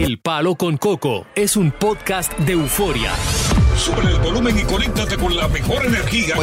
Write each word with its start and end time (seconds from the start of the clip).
El 0.00 0.18
Palo 0.18 0.54
con 0.54 0.78
Coco 0.78 1.26
es 1.34 1.58
un 1.58 1.72
podcast 1.72 2.32
de 2.38 2.54
euforia. 2.54 3.12
Sube 3.76 4.00
el 4.10 4.18
volumen 4.18 4.58
y 4.58 4.62
conéctate 4.62 5.18
con 5.18 5.36
la 5.36 5.46
mejor 5.46 5.84
energía. 5.84 6.36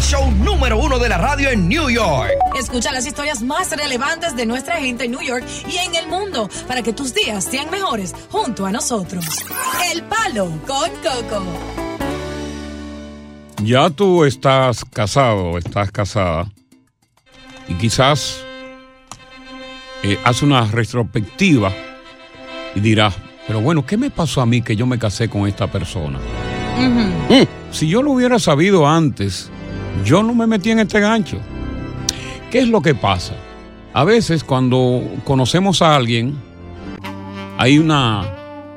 Show 0.00 0.30
número 0.30 0.78
uno 0.78 1.00
de 1.00 1.08
la 1.08 1.18
radio 1.18 1.50
en 1.50 1.68
New 1.68 1.90
York. 1.90 2.30
Escucha 2.56 2.92
las 2.92 3.04
historias 3.04 3.42
más 3.42 3.76
relevantes 3.76 4.36
de 4.36 4.46
nuestra 4.46 4.76
gente 4.76 5.06
en 5.06 5.10
New 5.10 5.20
York 5.20 5.44
y 5.68 5.78
en 5.78 5.96
el 5.96 6.06
mundo 6.06 6.48
para 6.68 6.82
que 6.82 6.92
tus 6.92 7.12
días 7.12 7.42
sean 7.42 7.72
mejores 7.72 8.14
junto 8.30 8.66
a 8.66 8.70
nosotros. 8.70 9.26
El 9.92 10.04
Palo 10.04 10.52
con 10.64 10.88
Coco. 11.02 11.44
Ya 13.64 13.90
tú 13.90 14.22
estás 14.22 14.84
casado, 14.84 15.58
estás 15.58 15.90
casada, 15.90 16.52
y 17.66 17.74
quizás 17.74 18.44
eh, 20.04 20.20
haz 20.22 20.42
una 20.42 20.66
retrospectiva 20.66 21.72
y 22.74 22.80
dirás, 22.80 23.14
pero 23.46 23.60
bueno, 23.60 23.84
¿qué 23.84 23.96
me 23.96 24.10
pasó 24.10 24.40
a 24.40 24.46
mí 24.46 24.62
que 24.62 24.76
yo 24.76 24.86
me 24.86 24.98
casé 24.98 25.28
con 25.28 25.46
esta 25.46 25.66
persona? 25.70 26.18
Mm, 26.78 27.44
Si 27.70 27.88
yo 27.88 28.02
lo 28.02 28.12
hubiera 28.12 28.38
sabido 28.38 28.86
antes, 28.86 29.50
yo 30.04 30.22
no 30.22 30.34
me 30.34 30.46
metí 30.46 30.70
en 30.70 30.80
este 30.80 31.00
gancho. 31.00 31.38
¿Qué 32.50 32.60
es 32.60 32.68
lo 32.68 32.82
que 32.82 32.94
pasa? 32.94 33.34
A 33.94 34.04
veces 34.04 34.44
cuando 34.44 35.02
conocemos 35.24 35.80
a 35.82 35.96
alguien, 35.96 36.36
hay 37.58 37.78
una 37.78 38.24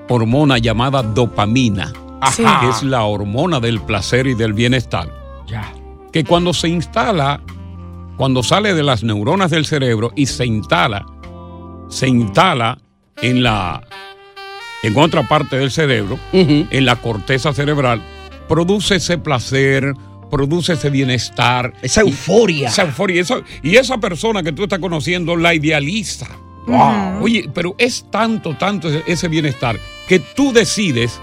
hormona 0.09 0.57
llamada 0.59 1.03
dopamina, 1.03 1.91
Sí. 2.31 2.43
que 2.61 2.69
es 2.69 2.83
la 2.83 3.03
hormona 3.03 3.59
del 3.59 3.81
placer 3.81 4.27
y 4.27 4.33
del 4.33 4.53
bienestar, 4.53 5.09
Ya. 5.47 5.71
que 6.11 6.23
cuando 6.23 6.53
se 6.53 6.69
instala, 6.69 7.41
cuando 8.17 8.43
sale 8.43 8.73
de 8.73 8.83
las 8.83 9.03
neuronas 9.03 9.51
del 9.51 9.65
cerebro 9.65 10.11
y 10.15 10.25
se 10.25 10.45
instala, 10.45 11.05
se 11.89 12.07
instala 12.07 12.77
en 13.21 13.43
la 13.43 13.81
en 14.83 14.95
otra 14.97 15.27
parte 15.27 15.57
del 15.57 15.71
cerebro, 15.71 16.19
en 16.31 16.85
la 16.85 16.95
corteza 16.97 17.53
cerebral, 17.53 18.03
produce 18.47 18.95
ese 18.97 19.17
placer, 19.17 19.93
produce 20.29 20.73
ese 20.73 20.91
bienestar. 20.91 21.73
Esa 21.81 22.01
euforia. 22.01 22.67
Esa 22.69 22.83
euforia. 22.83 23.21
Esa- 23.21 23.41
y 23.63 23.77
esa 23.77 23.97
persona 23.97 24.43
que 24.43 24.51
tú 24.51 24.63
estás 24.63 24.77
conociendo 24.79 25.35
la 25.35 25.55
idealiza. 25.55 26.27
Wow. 26.67 27.23
Oye, 27.23 27.49
pero 27.51 27.73
es 27.79 28.05
tanto, 28.11 28.55
tanto 28.57 28.89
ese, 28.89 29.03
ese 29.07 29.27
bienestar 29.27 29.79
que 30.07 30.19
tú 30.19 30.53
decides, 30.53 31.19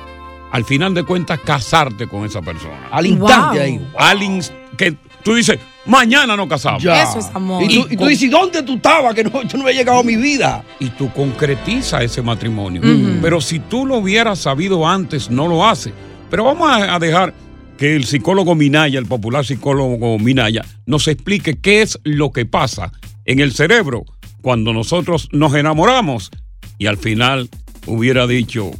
al 0.51 0.65
final 0.65 0.93
de 0.95 1.05
cuentas, 1.05 1.39
casarte 1.45 2.09
con 2.09 2.25
esa 2.25 2.43
persona. 2.43 2.89
Al 2.91 3.07
instante 3.07 3.61
ahí. 3.61 3.81
Al 3.97 4.21
ins- 4.23 4.51
que 4.77 4.97
tú 5.23 5.35
dices, 5.35 5.59
mañana 5.87 6.37
nos 6.37 6.49
casamos. 6.49 6.83
Ya. 6.83 7.03
Eso 7.03 7.19
es 7.19 7.27
amor. 7.35 7.63
Y 7.63 7.69
tú, 7.69 7.87
y 7.91 7.97
tú 7.97 8.07
dices, 8.07 8.31
¿dónde 8.31 8.63
tú 8.63 8.75
estabas? 8.75 9.15
Que 9.15 9.25
no, 9.25 9.43
yo 9.43 9.59
no 9.59 9.65
había 9.65 9.79
llegado 9.79 10.01
a 10.01 10.03
mi 10.03 10.17
vida. 10.17 10.65
y 10.81 10.89
tú 10.91 11.13
concretizas 11.13 12.03
ese 12.03 12.23
matrimonio. 12.23 12.83
Pero 13.21 13.41
si 13.41 13.59
tú 13.59 13.87
lo 13.87 13.99
hubieras 13.99 14.39
sabido 14.41 14.87
antes, 14.87 15.31
no 15.31 15.49
lo 15.49 15.67
hace. 15.67 15.93
Pero 16.31 16.45
vamos 16.45 16.71
a, 16.71 16.95
a 16.95 16.99
dejar 16.99 17.35
que 17.77 17.97
el 17.97 18.05
psicólogo 18.05 18.55
Minaya, 18.55 18.99
el 18.99 19.07
popular 19.07 19.45
psicólogo 19.45 20.19
Minaya, 20.19 20.65
nos 20.87 21.09
explique 21.09 21.59
qué 21.61 21.83
es 21.83 21.99
lo 22.05 22.31
que 22.33 22.47
pasa 22.47 22.93
en 23.25 23.41
el 23.41 23.53
cerebro 23.53 24.05
cuando 24.41 24.73
nosotros 24.73 25.29
nos 25.33 25.55
enamoramos 25.55 26.31
y 26.79 26.87
al 26.87 26.97
final 26.97 27.49
hubiera 27.87 28.27
dicho, 28.27 28.71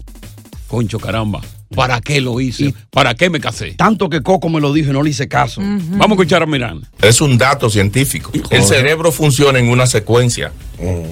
concho 0.69 0.99
caramba, 0.99 1.41
¿para 1.75 2.01
qué 2.01 2.21
lo 2.21 2.41
hice? 2.41 2.75
¿Para 2.91 3.15
qué 3.15 3.31
me 3.31 3.41
casé? 3.41 3.73
Tanto 3.73 4.09
que 4.09 4.23
Coco 4.23 4.49
me 4.49 4.61
lo 4.61 4.73
dijo 4.73 4.91
y 4.91 4.93
no 4.93 5.03
le 5.03 5.11
hice 5.11 5.29
caso. 5.29 5.61
Vamos 5.61 6.11
a 6.11 6.13
escuchar 6.13 6.43
a 6.43 6.47
Miranda. 6.47 6.89
Es 7.01 7.21
un 7.21 7.39
dato 7.39 7.69
científico. 7.69 8.31
El 8.51 8.63
cerebro 8.63 9.13
funciona 9.13 9.59
en 9.59 9.69
una 9.69 9.87
secuencia 9.87 10.53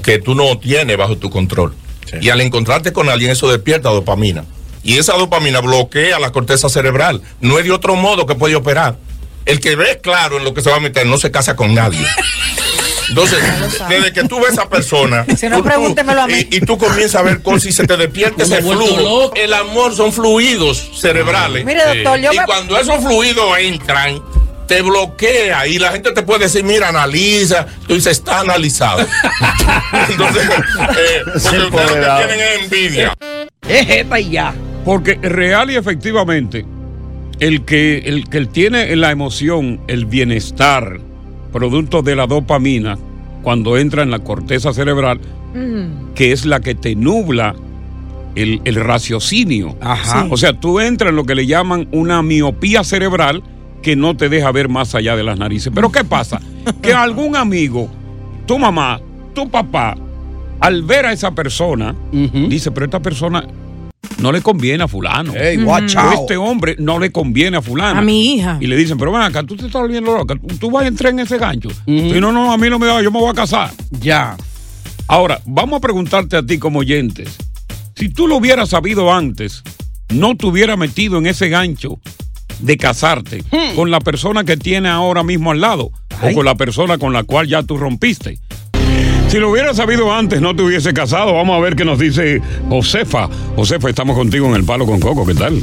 que 0.03 0.19
tú 0.19 0.35
no 0.35 0.59
tienes 0.59 0.97
bajo 0.97 1.17
tu 1.17 1.31
control. 1.31 1.75
Y 2.21 2.29
al 2.31 2.41
encontrarte 2.41 2.93
con 2.93 3.09
alguien, 3.09 3.31
eso 3.31 3.51
despierta 3.51 3.91
dopamina. 3.91 4.45
Y 4.83 4.99
esa 4.99 5.15
dopamina 5.17 5.61
bloquea 5.61 6.19
la 6.19 6.33
corteza 6.33 6.69
cerebral. 6.69 7.23
No 7.41 7.59
es 7.59 7.65
de 7.65 7.73
otro 7.73 7.97
modo 7.97 8.27
que 8.27 8.35
puede 8.35 8.57
operar. 8.57 8.99
El 9.45 9.61
que 9.61 9.77
ve 9.77 10.01
claro 10.03 10.39
en 10.39 10.45
lo 10.45 10.55
que 10.55 10.63
se 10.63 10.71
va 10.71 10.77
a 10.77 10.81
meter 10.81 11.07
no 11.07 11.19
se 11.19 11.31
casa 11.31 11.57
con 11.57 11.75
nadie. 11.75 12.05
Entonces, 13.11 13.39
desde 13.89 14.13
que 14.13 14.25
tú 14.25 14.39
ves 14.41 14.51
a 14.51 14.53
esa 14.53 14.69
persona 14.71 15.25
Si 15.37 15.49
no, 15.49 15.59
tú- 15.59 15.65
pregúntemelo 15.65 16.23
a 16.23 16.27
mí. 16.27 16.47
Y, 16.51 16.57
y 16.57 16.61
tú 16.61 16.79
comienzas 16.79 17.17
a 17.17 17.23
ver 17.23 17.43
cosas 17.43 17.67
y 17.67 17.73
se 17.73 17.87
te 17.87 17.97
despierta 17.97 18.43
ese 18.43 18.63
flujo. 18.63 19.35
El 19.35 19.53
amor 19.53 19.95
son 19.95 20.13
fluidos 20.13 20.91
cerebrales. 21.01 21.65
Mire, 21.65 21.85
doctor, 21.85 22.19
yo 22.21 22.33
y 22.33 22.39
me- 22.39 22.45
cuando 22.47 22.79
esos 22.79 23.03
fluidos 23.05 23.59
entran, 23.59 24.23
te 24.67 24.83
bloquea 24.83 25.67
y 25.67 25.79
la 25.81 25.91
gente 25.93 26.13
te 26.13 26.23
puede 26.23 26.45
decir, 26.45 26.63
mira, 26.63 26.89
analiza. 26.89 27.67
Tú 27.89 27.95
dices, 27.95 28.13
está 28.19 28.41
analizado. 28.41 29.01
Entonces, 30.09 30.45
eh, 30.49 31.23
porque 31.25 31.57
ustedes 31.59 31.71
lo 31.71 32.17
que 32.17 32.25
tienen 32.27 32.41
es 32.41 32.63
envidia. 32.65 33.15
Es 33.69 33.89
esta 33.91 34.21
y 34.21 34.31
ya. 34.31 34.55
Porque 34.85 35.15
real 35.21 35.71
y 35.71 35.77
efectivamente, 35.77 36.65
el 37.41 37.65
que, 37.65 37.99
el 38.07 38.29
que 38.29 38.47
tiene 38.47 38.95
la 38.97 39.11
emoción, 39.11 39.81
el 39.89 40.07
bienestar, 40.07 41.01
producto 41.51 42.03
de 42.03 42.17
la 42.17 42.27
dopamina, 42.27 42.99
cuando 43.43 43.77
entra 43.79 44.03
en 44.03 44.11
la 44.11 44.21
corteza 44.21 44.73
cerebral, 44.73 45.21
que 46.15 46.33
es 46.33 46.47
la 46.47 46.61
que 46.61 46.75
te 46.75 46.95
nubla 46.95 47.55
el, 48.35 48.61
el 48.65 48.75
raciocinio. 48.77 49.77
Ajá. 49.81 50.27
O 50.31 50.37
sea, 50.37 50.53
tú 50.53 50.81
entras 50.81 51.11
en 51.11 51.17
lo 51.17 51.25
que 51.25 51.35
le 51.35 51.47
llaman 51.47 51.89
una 51.91 52.23
miopía 52.23 52.85
cerebral 52.85 53.43
que 53.83 53.97
no 53.97 54.17
te 54.17 54.29
deja 54.29 54.53
ver 54.53 54.69
más 54.69 54.95
allá 54.95 55.17
de 55.17 55.25
las 55.25 55.39
narices. 55.39 55.73
Pero 55.75 55.91
¿qué 55.91 56.05
pasa? 56.05 56.41
Que 56.83 56.93
algún 56.93 57.37
amigo, 57.37 57.89
tu 58.47 58.59
mamá, 58.59 59.01
tu 59.35 59.51
papá, 59.51 59.97
al 60.61 60.83
ver 60.83 61.07
a 61.07 61.13
esa 61.13 61.31
persona, 61.35 61.95
dice, 62.13 62.71
pero 62.71 62.85
esta 62.85 63.01
persona 63.01 63.47
no 64.21 64.33
le 64.33 64.41
conviene 64.43 64.85
a 64.85 64.89
fulano. 64.89 65.35
Ey, 65.35 65.59
watch 65.59 65.97
O 65.97 66.01
out. 66.01 66.15
Este 66.21 66.37
hombre 66.37 66.77
no 66.79 66.99
le 66.99 67.11
conviene 67.11 67.57
a 67.57 67.63
fulano. 67.63 68.01
A 68.01 68.03
mi 68.03 68.35
hija. 68.35 68.59
Y 68.61 68.67
le 68.67 68.77
dicen, 68.77 68.99
pero 68.99 69.13
ven 69.13 69.23
acá, 69.23 69.43
tú 69.43 69.57
te 69.57 69.67
estás 69.67 69.81
volviendo 69.81 70.17
loca, 70.17 70.37
tú 70.59 70.71
vas 70.71 70.85
a 70.85 70.89
entrar 70.89 71.13
en 71.13 71.21
ese 71.21 71.39
gancho. 71.39 71.69
Y 71.87 72.13
no, 72.21 72.33
no, 72.33 72.53
a 72.53 72.59
mí 72.59 72.69
no 72.71 72.79
me 72.79 72.87
da, 72.87 73.03
yo 73.03 73.11
me 73.11 73.19
voy 73.19 73.31
a 73.31 73.35
casar. 73.35 73.71
Ya. 73.91 74.37
Ahora, 75.09 75.41
vamos 75.45 75.79
a 75.79 75.81
preguntarte 75.81 76.37
a 76.37 76.43
ti 76.45 76.59
como 76.59 76.81
oyentes. 76.81 77.37
Si 77.97 78.09
tú 78.09 78.29
lo 78.29 78.37
hubieras 78.37 78.71
sabido 78.71 79.13
antes, 79.13 79.63
no 80.11 80.37
te 80.37 80.47
hubieras 80.47 80.79
metido 80.79 81.19
en 81.19 81.27
ese 81.27 81.49
gancho 81.49 81.99
de 82.61 82.77
casarte 82.77 83.43
con 83.75 83.91
la 83.91 84.01
persona 84.01 84.45
que 84.45 84.57
tiene 84.57 84.89
ahora 84.89 85.23
mismo 85.23 85.51
al 85.51 85.61
lado 85.61 85.91
Ay. 86.21 86.33
o 86.33 86.37
con 86.37 86.45
la 86.45 86.55
persona 86.55 86.99
con 86.99 87.13
la 87.13 87.25
cual 87.25 87.49
ya 87.49 87.63
tú 87.63 87.77
rompiste. 87.79 88.39
Si 89.31 89.39
lo 89.39 89.51
hubieras 89.51 89.77
sabido 89.77 90.13
antes, 90.13 90.41
no 90.41 90.57
te 90.57 90.63
hubiese 90.63 90.93
casado. 90.93 91.35
Vamos 91.35 91.57
a 91.57 91.61
ver 91.61 91.77
qué 91.77 91.85
nos 91.85 91.99
dice 92.01 92.41
Josefa. 92.69 93.29
Josefa, 93.55 93.89
estamos 93.89 94.17
contigo 94.17 94.49
en 94.49 94.55
el 94.57 94.65
Palo 94.65 94.87
con 94.87 94.99
Coco. 94.99 95.25
¿Qué 95.25 95.35
tal? 95.35 95.61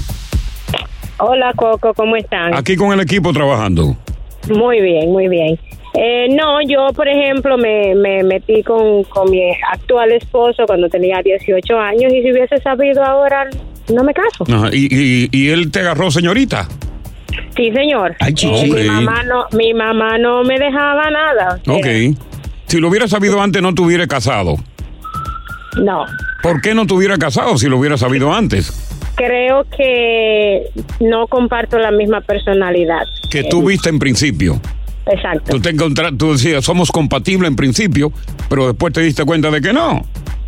Hola 1.19 1.51
Coco, 1.55 1.93
¿cómo 1.93 2.15
están? 2.15 2.53
Aquí 2.55 2.75
con 2.77 2.93
el 2.93 3.01
equipo 3.01 3.33
trabajando. 3.33 3.97
Muy 4.49 4.79
bien, 4.81 5.11
muy 5.11 5.27
bien. 5.27 5.59
Eh, 5.95 6.27
no, 6.29 6.61
yo 6.61 6.93
por 6.95 7.07
ejemplo 7.09 7.57
me, 7.57 7.93
me 7.95 8.23
metí 8.23 8.61
con, 8.63 9.03
con 9.05 9.29
mi 9.31 9.41
actual 9.73 10.11
esposo 10.13 10.63
cuando 10.65 10.87
tenía 10.89 11.21
18 11.23 11.77
años 11.77 12.13
y 12.13 12.21
si 12.21 12.31
hubiese 12.31 12.57
sabido 12.59 13.03
ahora 13.03 13.47
no 13.93 14.03
me 14.03 14.13
caso. 14.13 14.45
Ajá, 14.47 14.69
Y, 14.71 14.87
y- 14.91 15.29
y 15.31 15.49
él 15.49 15.71
te 15.71 15.79
agarró, 15.79 16.09
señorita. 16.11 16.67
Sí, 17.55 17.71
señor. 17.73 18.15
Ay. 18.19 18.33
Eh, 18.43 18.73
mi 18.75 18.83
mamá 18.87 19.23
no, 19.23 19.45
mi 19.57 19.73
mamá 19.73 20.17
no 20.19 20.43
me 20.43 20.57
dejaba 20.59 21.09
nada. 21.09 21.59
o 21.59 21.63
sea, 21.65 21.73
Ok. 21.73 22.17
Si 22.67 22.79
lo 22.79 22.89
hubiera 22.89 23.07
sabido 23.07 23.41
antes, 23.41 23.61
no 23.61 23.73
te 23.73 23.81
hubiera 23.81 24.07
casado. 24.07 24.55
No. 25.81 26.05
¿Por 26.43 26.61
qué 26.61 26.73
no 26.73 26.85
te 26.85 26.93
hubiera 26.93 27.17
casado 27.17 27.57
si 27.57 27.67
lo 27.67 27.77
hubiera 27.77 27.97
sabido 27.97 28.33
antes? 28.33 28.71
Creo 29.15 29.65
que 29.75 30.63
no 30.99 31.27
comparto 31.27 31.77
la 31.79 31.91
misma 31.91 32.21
personalidad. 32.21 33.01
Que 33.29 33.43
tú 33.45 33.65
viste 33.65 33.89
en 33.89 33.99
principio. 33.99 34.59
Exacto. 35.07 35.51
Tú 35.53 35.59
te 35.61 35.69
encontra- 35.69 36.11
tú 36.15 36.33
decías, 36.33 36.63
somos 36.65 36.91
compatibles 36.91 37.47
en 37.49 37.55
principio, 37.55 38.11
pero 38.49 38.67
después 38.67 38.93
te 38.93 39.01
diste 39.01 39.23
cuenta 39.23 39.49
de 39.49 39.61
que 39.61 39.71
no. 39.73 40.05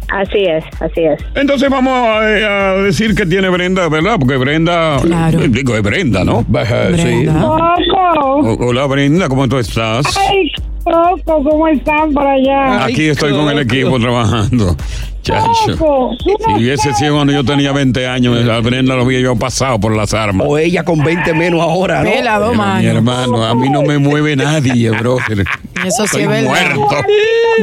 Así 0.10 0.40
es, 0.44 0.64
así 0.82 1.02
es. 1.02 1.22
Entonces 1.36 1.70
vamos 1.70 1.94
a, 1.94 2.30
eh, 2.38 2.44
a 2.46 2.74
decir 2.82 3.14
que 3.16 3.26
tiene 3.28 3.48
Brenda, 3.50 3.88
¿verdad? 3.90 4.18
Porque 4.20 4.38
Brenda, 4.38 5.00
Claro. 5.02 5.40
eh, 5.42 5.48
digo, 5.50 5.76
es 5.76 5.84
Brenda, 5.84 6.24
¿no? 6.24 6.44
Brenda. 6.48 7.46
O- 7.46 8.68
Hola 8.68 8.86
Brenda, 8.88 9.30
¿cómo 9.30 9.48
tú 9.48 9.58
estás? 9.60 10.06
Ay, 10.18 10.52
Coco, 10.84 11.44
¿cómo 11.44 11.68
están 11.68 12.14
por 12.14 12.26
allá? 12.26 12.86
Aquí 12.86 13.08
estoy 13.10 13.32
con 13.32 13.50
el 13.50 13.60
equipo 13.60 14.00
trabajando. 14.00 14.76
Chacho. 15.22 16.12
Si 16.18 16.54
hubiese 16.54 16.94
sido 16.94 17.16
cuando 17.16 17.34
yo 17.34 17.44
tenía 17.44 17.72
20 17.72 18.08
años, 18.08 18.48
a 18.50 18.60
Brenda 18.60 18.96
lo 18.96 19.02
había 19.04 19.20
yo 19.20 19.36
pasado 19.36 19.80
por 19.80 19.96
las 19.96 20.14
armas. 20.14 20.48
O 20.50 20.58
ella 20.58 20.84
con 20.84 21.04
20 21.04 21.34
menos 21.34 21.62
ahora, 21.62 22.04
¿no? 22.04 22.10
Vela, 22.10 22.40
dos 22.40 22.56
mi 22.56 22.86
hermano, 22.86 23.46
a 23.46 23.54
mí 23.54 23.70
no 23.70 23.84
me 23.84 23.98
mueve 23.98 24.36
nadie, 24.36 24.90
brother. 24.92 25.46
Eso 25.86 26.08
sí 26.08 26.22
Estoy 26.22 26.24
es 26.24 26.30
verdad. 26.30 26.50
muerto. 26.76 26.96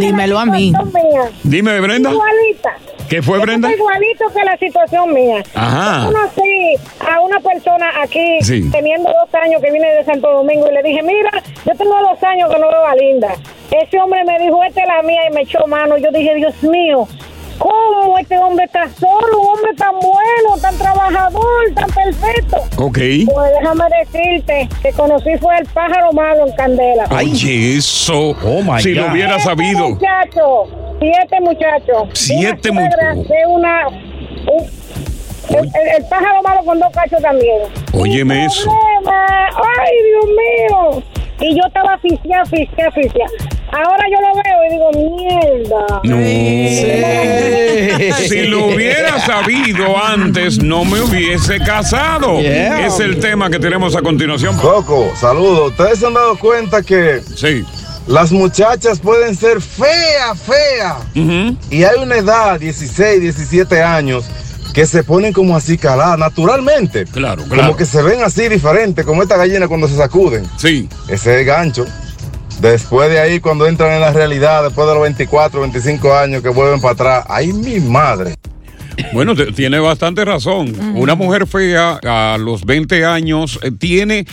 Dímelo 0.00 0.38
a 0.38 0.46
mí. 0.46 0.72
Dime, 1.42 1.80
Brenda. 1.80 2.10
Igualita. 2.12 2.70
¿Qué 3.08 3.22
fue, 3.22 3.38
Brenda? 3.38 3.70
Igualito 3.72 4.24
que 4.34 4.44
la 4.44 4.56
situación 4.56 5.12
mía. 5.14 5.42
Ajá. 5.54 6.06
Yo 6.06 6.12
conocí 6.12 6.74
a 7.08 7.20
una 7.20 7.40
persona 7.40 7.90
aquí 8.02 8.38
Sí. 8.42 8.68
teniendo 8.70 9.08
dos 9.10 9.34
años 9.34 9.62
que 9.62 9.70
viene 9.70 9.88
de 9.94 10.04
Santo 10.04 10.30
Domingo 10.32 10.68
y 10.70 10.74
le 10.74 10.82
dije, 10.82 11.02
mira, 11.02 11.30
yo 11.64 11.74
tengo 11.76 11.96
dos 12.00 12.22
años 12.22 12.50
que 12.52 12.58
no 12.58 12.68
veo 12.68 12.84
a 12.84 12.94
Linda. 12.96 13.34
Ese 13.70 13.98
hombre 13.98 14.24
me 14.24 14.38
dijo, 14.38 14.62
esta 14.64 14.80
es 14.82 14.88
la 14.88 15.02
mía 15.02 15.20
y 15.30 15.34
me 15.34 15.42
echó 15.42 15.66
mano. 15.66 15.96
Yo 15.98 16.10
dije, 16.10 16.34
Dios 16.36 16.62
mío, 16.62 17.06
¿cómo 17.58 18.18
este 18.18 18.38
hombre 18.38 18.64
está 18.64 18.88
solo? 18.98 19.40
Un 19.40 19.46
hombre 19.58 19.74
tan 19.76 19.92
bueno, 19.94 20.60
tan 20.60 20.76
trabajador, 20.78 21.42
tan 21.74 21.88
perfecto. 21.90 22.56
Ok. 22.78 22.98
Pues 23.32 23.50
déjame 23.60 23.84
decirte 24.04 24.68
que 24.82 24.92
conocí 24.92 25.36
fue 25.40 25.58
el 25.58 25.66
pájaro 25.66 26.12
malo 26.12 26.46
en 26.46 26.52
Candela. 26.54 27.04
Oye, 27.10 27.76
eso. 27.76 28.30
Oh, 28.44 28.62
my 28.62 28.80
si 28.80 28.94
lo 28.94 29.06
hubiera 29.10 29.38
Siete 29.38 29.44
sabido. 29.44 29.88
muchachos, 29.90 30.68
siete 31.00 31.40
muchachos. 31.40 32.08
Siete 32.14 32.70
muchachos. 32.72 33.28
De 33.28 33.46
una. 33.48 33.88
un- 33.88 34.76
el, 35.48 35.58
el- 35.64 35.88
el 35.98 36.04
pájaro 36.08 36.42
malo 36.42 36.60
con 36.64 36.80
dos 36.80 36.90
cachos 36.92 37.22
también. 37.22 37.58
Óyeme 37.92 38.46
eso. 38.46 38.68
Ay, 39.06 39.94
Dios 40.04 40.26
mío. 40.26 41.02
Y 41.40 41.54
yo 41.54 41.62
estaba 41.66 41.94
asfixiada, 41.94 42.42
asfixiada, 42.42 42.88
asfixiada. 42.88 43.30
Ahora 43.72 44.04
yo 44.10 44.20
lo 44.20 44.34
veo 44.42 44.58
y 44.66 44.72
digo, 44.72 44.90
mierda. 45.18 46.00
No. 46.04 46.16
Eh. 46.20 48.12
Si 48.28 48.42
lo 48.46 48.66
hubiera 48.66 49.18
sabido 49.20 50.02
antes, 50.02 50.62
no 50.62 50.84
me 50.84 51.00
hubiese 51.00 51.58
casado. 51.58 52.40
Yeah. 52.40 52.86
Es 52.86 53.00
el 53.00 53.18
tema 53.18 53.50
que 53.50 53.58
tenemos 53.58 53.96
a 53.96 54.02
continuación. 54.02 54.56
Coco, 54.56 55.12
saludos. 55.16 55.70
¿Ustedes 55.72 55.98
se 55.98 56.06
han 56.06 56.14
dado 56.14 56.38
cuenta 56.38 56.82
que 56.82 57.20
Sí. 57.34 57.64
las 58.06 58.30
muchachas 58.32 59.00
pueden 59.00 59.34
ser 59.34 59.60
feas, 59.60 60.40
feas? 60.40 60.96
Y 61.70 61.82
hay 61.84 61.98
una 62.00 62.16
edad, 62.16 62.60
16, 62.60 63.20
17 63.20 63.82
años, 63.82 64.24
que 64.72 64.86
se 64.86 65.02
ponen 65.02 65.32
como 65.32 65.56
así 65.56 65.76
caladas, 65.76 66.18
naturalmente. 66.18 67.04
Claro, 67.06 67.42
claro. 67.44 67.62
Como 67.62 67.76
que 67.76 67.84
se 67.86 68.00
ven 68.02 68.22
así 68.22 68.48
diferentes, 68.48 69.04
como 69.04 69.22
esta 69.22 69.36
gallina 69.36 69.66
cuando 69.68 69.88
se 69.88 69.96
sacuden. 69.96 70.44
Sí. 70.56 70.88
Ese 71.08 71.14
es 71.14 71.26
el 71.40 71.44
gancho. 71.44 71.84
Después 72.60 73.10
de 73.10 73.20
ahí, 73.20 73.40
cuando 73.40 73.66
entran 73.66 73.92
en 73.92 74.00
la 74.00 74.12
realidad, 74.12 74.64
después 74.64 74.86
de 74.88 74.94
los 74.94 75.02
24, 75.02 75.60
25 75.60 76.14
años 76.14 76.42
que 76.42 76.48
vuelven 76.48 76.80
para 76.80 76.94
atrás, 76.94 77.26
¡ay, 77.28 77.52
mi 77.52 77.80
madre! 77.80 78.34
Bueno, 79.12 79.34
tiene 79.34 79.78
bastante 79.78 80.24
razón. 80.24 80.74
Una 80.96 81.14
mujer 81.14 81.46
fea 81.46 82.00
a 82.02 82.38
los 82.38 82.64
20 82.64 83.04
años 83.04 83.58
eh, 83.62 83.70
tiene, 83.70 84.20
eh, 84.20 84.26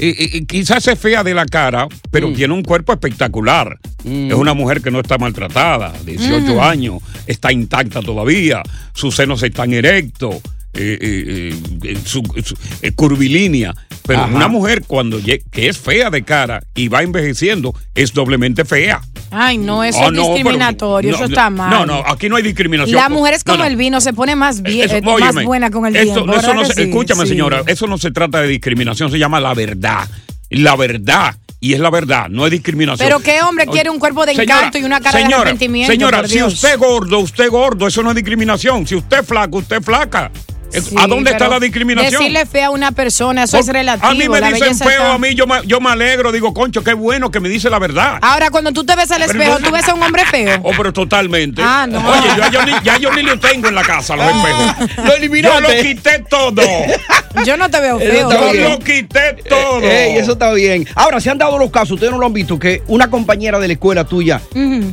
eh, 0.00 0.44
quizás 0.46 0.88
es 0.88 0.98
fea 0.98 1.22
de 1.22 1.34
la 1.34 1.46
cara, 1.46 1.86
pero 2.10 2.32
tiene 2.32 2.54
un 2.54 2.62
cuerpo 2.62 2.92
espectacular. 2.92 3.78
Es 4.04 4.34
una 4.34 4.54
mujer 4.54 4.80
que 4.80 4.90
no 4.90 5.00
está 5.00 5.18
maltratada, 5.18 5.92
18 6.04 6.62
años, 6.62 7.02
está 7.26 7.52
intacta 7.52 8.00
todavía, 8.00 8.62
sus 8.92 9.14
senos 9.14 9.42
están 9.42 9.72
erectos. 9.72 10.36
Eh, 10.78 10.98
eh, 11.00 11.54
eh, 11.84 11.98
su, 12.04 12.22
su- 12.44 12.56
eh, 12.82 12.92
curvilínea, 12.92 13.74
pero 14.06 14.20
Ajá. 14.22 14.34
una 14.34 14.48
mujer 14.48 14.84
cuando 14.86 15.18
que 15.22 15.42
es 15.68 15.76
fea 15.78 16.10
de 16.10 16.22
cara 16.22 16.62
y 16.74 16.88
va 16.88 17.02
envejeciendo 17.02 17.74
es 17.94 18.12
doblemente 18.14 18.64
fea. 18.64 19.00
Ay, 19.30 19.58
no, 19.58 19.84
eso 19.84 19.98
Ah, 20.00 20.06
es 20.06 20.12
no, 20.12 20.22
pero- 20.22 20.34
discriminatorio, 20.34 21.10
no, 21.10 21.16
eso 21.16 21.24
está 21.26 21.50
mal. 21.50 21.70
No, 21.70 21.84
no, 21.84 22.02
aquí 22.06 22.28
no 22.28 22.36
hay 22.36 22.42
discriminación. 22.42 22.96
La 23.00 23.08
mujer 23.08 23.34
es 23.34 23.44
como 23.44 23.58
no. 23.58 23.64
el 23.64 23.76
vino, 23.76 24.00
se 24.00 24.12
pone 24.14 24.36
más, 24.36 24.62
bien, 24.62 24.86
Eso, 24.86 24.96
eh, 24.96 25.02
más 25.02 25.44
buena 25.44 25.70
con 25.70 25.84
el 25.86 25.96
esto- 25.96 26.14
tiempo. 26.14 26.32
eso 26.32 26.40
¿verdad 26.40 26.54
no 26.54 26.60
que 26.62 26.66
se- 26.68 26.74
sí? 26.84 26.88
escúchame, 26.88 27.22
Sí. 27.24 27.28
señora, 27.30 27.62
eso 27.66 27.86
no 27.86 27.98
se 27.98 28.10
trata 28.10 28.40
de 28.40 28.48
discriminación, 28.48 29.10
se 29.10 29.18
llama 29.18 29.40
la 29.40 29.52
verdad. 29.54 30.08
La 30.50 30.76
verdad. 30.76 31.36
Y 31.60 31.74
es 31.74 31.80
la 31.80 31.90
verdad, 31.90 32.28
no 32.30 32.46
es 32.46 32.52
discriminación. 32.52 33.04
Pero 33.04 33.18
qué 33.18 33.42
hombre 33.42 33.66
quiere 33.66 33.90
un 33.90 33.98
cuerpo 33.98 34.24
de 34.24 34.32
Señora, 34.36 34.58
encanto 34.58 34.78
y 34.78 34.84
una 34.84 35.00
cara 35.00 35.18
de 35.18 35.24
arrepentimiento, 35.34 35.92
Señora, 35.92 36.26
si 36.28 36.40
usted 36.40 36.74
es 36.74 36.78
gordo, 36.78 37.18
usted 37.18 37.44
es 37.46 37.50
gordo, 37.50 37.88
eso 37.88 38.00
no 38.04 38.10
es 38.10 38.14
discriminación. 38.14 38.86
Si 38.86 38.94
usted 38.94 39.18
es 39.18 39.26
flaco, 39.26 39.58
usted 39.58 39.78
es 39.78 39.84
flaca. 39.84 40.30
Sí, 40.70 40.94
¿A 40.98 41.06
dónde 41.06 41.30
está 41.30 41.48
la 41.48 41.58
discriminación? 41.58 42.20
Decirle 42.20 42.44
fea 42.46 42.66
a 42.66 42.70
una 42.70 42.92
persona, 42.92 43.44
eso 43.44 43.58
es 43.58 43.66
relativo. 43.68 44.06
A 44.06 44.14
mí 44.14 44.28
me 44.28 44.40
la 44.40 44.52
dicen 44.52 44.76
feo, 44.76 44.90
está- 44.90 45.14
a 45.14 45.18
mí 45.18 45.34
yo 45.34 45.46
me, 45.46 45.56
yo 45.66 45.80
me 45.80 45.90
alegro, 45.90 46.30
digo, 46.30 46.52
concho, 46.52 46.84
qué 46.84 46.92
bueno 46.94 47.30
que 47.30 47.40
me 47.40 47.48
dice 47.48 47.70
la 47.70 47.78
verdad. 47.78 48.18
Ahora, 48.20 48.50
cuando 48.50 48.72
tú 48.72 48.84
te 48.84 48.94
ves 48.94 49.10
al 49.10 49.22
Pero 49.22 49.32
espejo, 49.32 49.58
no- 49.60 49.66
¿tú 49.68 49.72
ves 49.72 49.88
a 49.88 49.94
un 49.94 50.02
hombre 50.02 50.24
feo? 50.26 50.60
Oh, 50.62 50.72
pero 50.76 50.92
totalmente. 50.92 51.62
Ah, 51.64 51.86
no. 51.88 51.98
Oye, 52.08 52.28
yo, 52.36 52.50
yo 52.50 52.66
ni, 52.66 52.72
ya 52.84 52.98
yo 52.98 53.12
ni 53.12 53.22
lo 53.22 53.38
tengo 53.38 53.68
en 53.68 53.74
la 53.74 53.82
casa, 53.82 54.14
los 54.16 54.26
espejos. 54.26 54.96
Lo 54.98 55.04
Yo 55.04 55.12
eliminaste. 55.16 55.60
lo 55.76 55.82
quité 55.82 56.24
todo. 56.28 56.62
Yo 57.44 57.56
no 57.56 57.70
te 57.70 57.80
veo 57.80 57.98
feo. 58.00 58.30
Yo 58.32 58.52
bien. 58.52 58.70
lo 58.70 58.78
quité 58.80 59.34
todo. 59.48 59.80
Ey, 59.82 60.16
eso 60.16 60.32
está 60.32 60.50
bien. 60.52 60.86
Ahora, 60.96 61.20
se 61.20 61.30
han 61.30 61.38
dado 61.38 61.56
los 61.58 61.70
casos, 61.70 61.92
ustedes 61.92 62.10
no 62.10 62.18
lo 62.18 62.26
han 62.26 62.32
visto, 62.32 62.58
que 62.58 62.82
una 62.88 63.10
compañera 63.10 63.58
de 63.60 63.68
la 63.68 63.74
escuela 63.74 64.04
tuya 64.04 64.40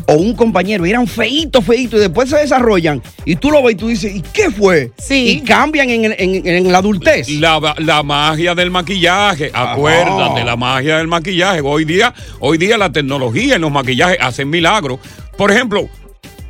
o 0.05 0.13
un 0.13 0.35
compañero 0.35 0.85
eran 0.85 1.07
feitos, 1.07 1.65
feitos, 1.65 1.97
y 1.97 2.01
después 2.01 2.29
se 2.29 2.37
desarrollan 2.37 3.01
y 3.25 3.35
tú 3.37 3.49
lo 3.49 3.63
ves 3.63 3.73
y 3.73 3.77
tú 3.77 3.87
dices, 3.87 4.13
¿y 4.15 4.21
qué 4.21 4.51
fue? 4.51 4.91
Sí. 4.97 5.29
Y 5.29 5.41
cambian 5.65 5.89
en, 5.89 6.05
en- 6.17 6.47
en 6.47 6.71
la 6.71 6.77
adultez. 6.77 7.27
La, 7.29 7.73
la 7.79 8.03
magia 8.03 8.53
del 8.53 8.69
maquillaje, 8.69 9.49
acuérdate, 9.51 10.43
la 10.43 10.55
magia 10.55 10.97
del 10.97 11.07
maquillaje. 11.07 11.61
Hoy 11.63 11.85
día, 11.85 12.13
hoy 12.39 12.57
día 12.59 12.77
la 12.77 12.91
tecnología 12.91 13.55
en 13.55 13.61
los 13.61 13.71
maquillajes 13.71 14.17
hacen 14.21 14.47
milagros. 14.49 14.99
Por 15.35 15.51
ejemplo, 15.51 15.89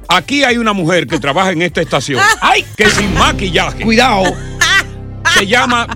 aquí 0.09 0.43
hay 0.43 0.57
una 0.57 0.73
mujer 0.73 1.07
que 1.07 1.17
trabaja 1.17 1.51
en 1.51 1.61
esta 1.61 1.81
estación, 1.81 2.19
¡Ay! 2.41 2.65
que 2.75 2.89
sin 2.89 3.13
maquillaje 3.13 3.83
Cuidado. 3.83 4.23
se 5.33 5.47
llama 5.47 5.87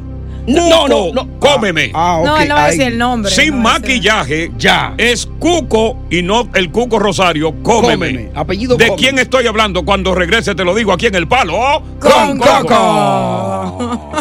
No, 0.47 0.87
no, 0.87 1.11
no. 1.13 1.39
cómeme. 1.39 1.91
Ah, 1.93 2.21
No, 2.25 2.33
ok, 2.35 2.41
él 2.41 2.47
no 2.49 2.55
va 2.55 2.63
a 2.63 2.67
decir 2.67 2.81
el 2.83 2.97
nombre. 2.97 3.31
Sin 3.31 3.51
no 3.51 3.57
maquillaje, 3.57 4.51
Ya. 4.57 4.93
es 4.97 5.27
Cuco 5.39 5.97
y 6.09 6.21
no 6.23 6.49
el 6.55 6.71
Cuco 6.71 6.97
Rosario, 6.99 7.53
cómeme. 7.63 8.07
Cómeme, 8.13 8.31
apellido 8.35 8.75
¿De 8.77 8.87
Cómeme. 8.87 9.01
quién 9.01 9.19
estoy 9.19 9.45
hablando? 9.47 9.83
Cuando 9.85 10.15
regrese 10.15 10.55
te 10.55 10.63
lo 10.65 10.73
digo 10.73 10.91
aquí 10.93 11.05
en 11.07 11.15
el 11.15 11.27
palo. 11.27 11.55
¡Oh! 11.57 11.83
Con 11.99 12.39
Coco. 12.39 14.11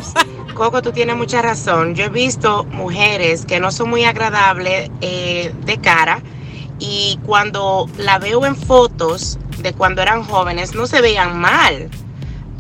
Coco, 0.55 0.83
tú 0.83 0.91
tienes 0.93 1.17
mucha 1.17 1.41
razón. 1.41 1.95
Yo 1.95 2.05
he 2.07 2.09
visto 2.09 2.65
mujeres 2.65 3.45
que 3.47 3.61
no 3.61 3.71
son 3.71 3.91
muy 3.91 4.05
agradables 4.05 4.91
eh, 5.01 5.53
de 5.65 5.79
cara 5.79 6.21
y 6.81 7.19
cuando 7.25 7.89
la 7.97 8.19
veo 8.19 8.45
en 8.45 8.57
fotos 8.57 9.39
de 9.59 9.73
cuando 9.73 10.03
eran 10.03 10.25
jóvenes 10.25 10.75
no 10.75 10.87
se 10.87 11.01
veían 11.01 11.39
mal. 11.39 11.89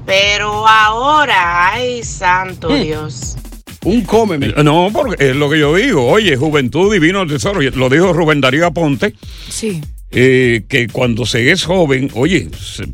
Pero 0.06 0.66
ahora, 0.66 1.72
ay, 1.72 2.02
santo 2.04 2.68
Dios. 2.68 3.36
Un 3.84 4.02
cómeme. 4.02 4.48
No, 4.64 4.90
porque 4.92 5.30
es 5.30 5.36
lo 5.36 5.48
que 5.48 5.58
yo 5.58 5.74
digo. 5.74 6.06
Oye, 6.06 6.36
juventud 6.36 6.92
divino 6.92 7.26
tesoro. 7.26 7.60
Lo 7.60 7.88
dijo 7.88 8.12
Rubén 8.12 8.40
Darío 8.40 8.66
Aponte. 8.66 9.14
Sí. 9.48 9.80
Eh, 10.10 10.62
que 10.68 10.88
cuando 10.88 11.26
se 11.26 11.50
es 11.50 11.64
joven, 11.64 12.10
oye, 12.14 12.48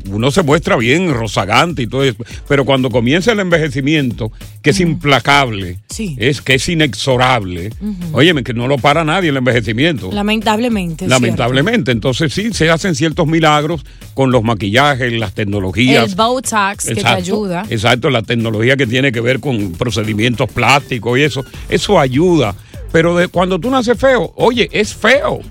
uno 0.09 0.31
se 0.31 0.43
muestra 0.43 0.75
bien, 0.75 1.13
rozagante 1.13 1.83
y 1.83 1.87
todo 1.87 2.03
eso, 2.03 2.17
pero 2.47 2.65
cuando 2.65 2.89
comienza 2.89 3.31
el 3.31 3.39
envejecimiento, 3.39 4.31
que 4.61 4.71
es 4.71 4.79
implacable, 4.81 5.77
Sí. 5.89 6.15
es 6.19 6.41
que 6.41 6.55
es 6.55 6.67
inexorable, 6.67 7.71
óyeme, 8.11 8.43
que 8.43 8.53
no 8.53 8.67
lo 8.67 8.77
para 8.77 9.05
nadie 9.05 9.29
el 9.29 9.37
envejecimiento. 9.37 10.11
Lamentablemente. 10.11 11.07
Lamentablemente, 11.07 11.91
entonces 11.91 12.33
sí, 12.33 12.53
se 12.53 12.69
hacen 12.69 12.95
ciertos 12.95 13.27
milagros 13.27 13.85
con 14.13 14.31
los 14.31 14.43
maquillajes, 14.43 15.13
las 15.13 15.33
tecnologías. 15.33 16.09
El 16.09 16.15
Botox 16.15 16.85
que 16.85 16.95
te 16.95 17.07
ayuda. 17.07 17.65
Exacto, 17.69 18.09
la 18.09 18.23
tecnología 18.23 18.75
que 18.75 18.87
tiene 18.87 19.11
que 19.11 19.21
ver 19.21 19.39
con 19.39 19.71
procedimientos 19.73 20.51
plásticos 20.51 21.17
y 21.17 21.21
eso, 21.23 21.45
eso 21.69 21.99
ayuda. 21.99 22.55
Pero 22.91 23.15
de, 23.15 23.27
cuando 23.27 23.59
tú 23.59 23.69
naces 23.69 23.97
feo, 23.97 24.33
oye, 24.35 24.69
es 24.71 24.93
feo, 24.93 25.41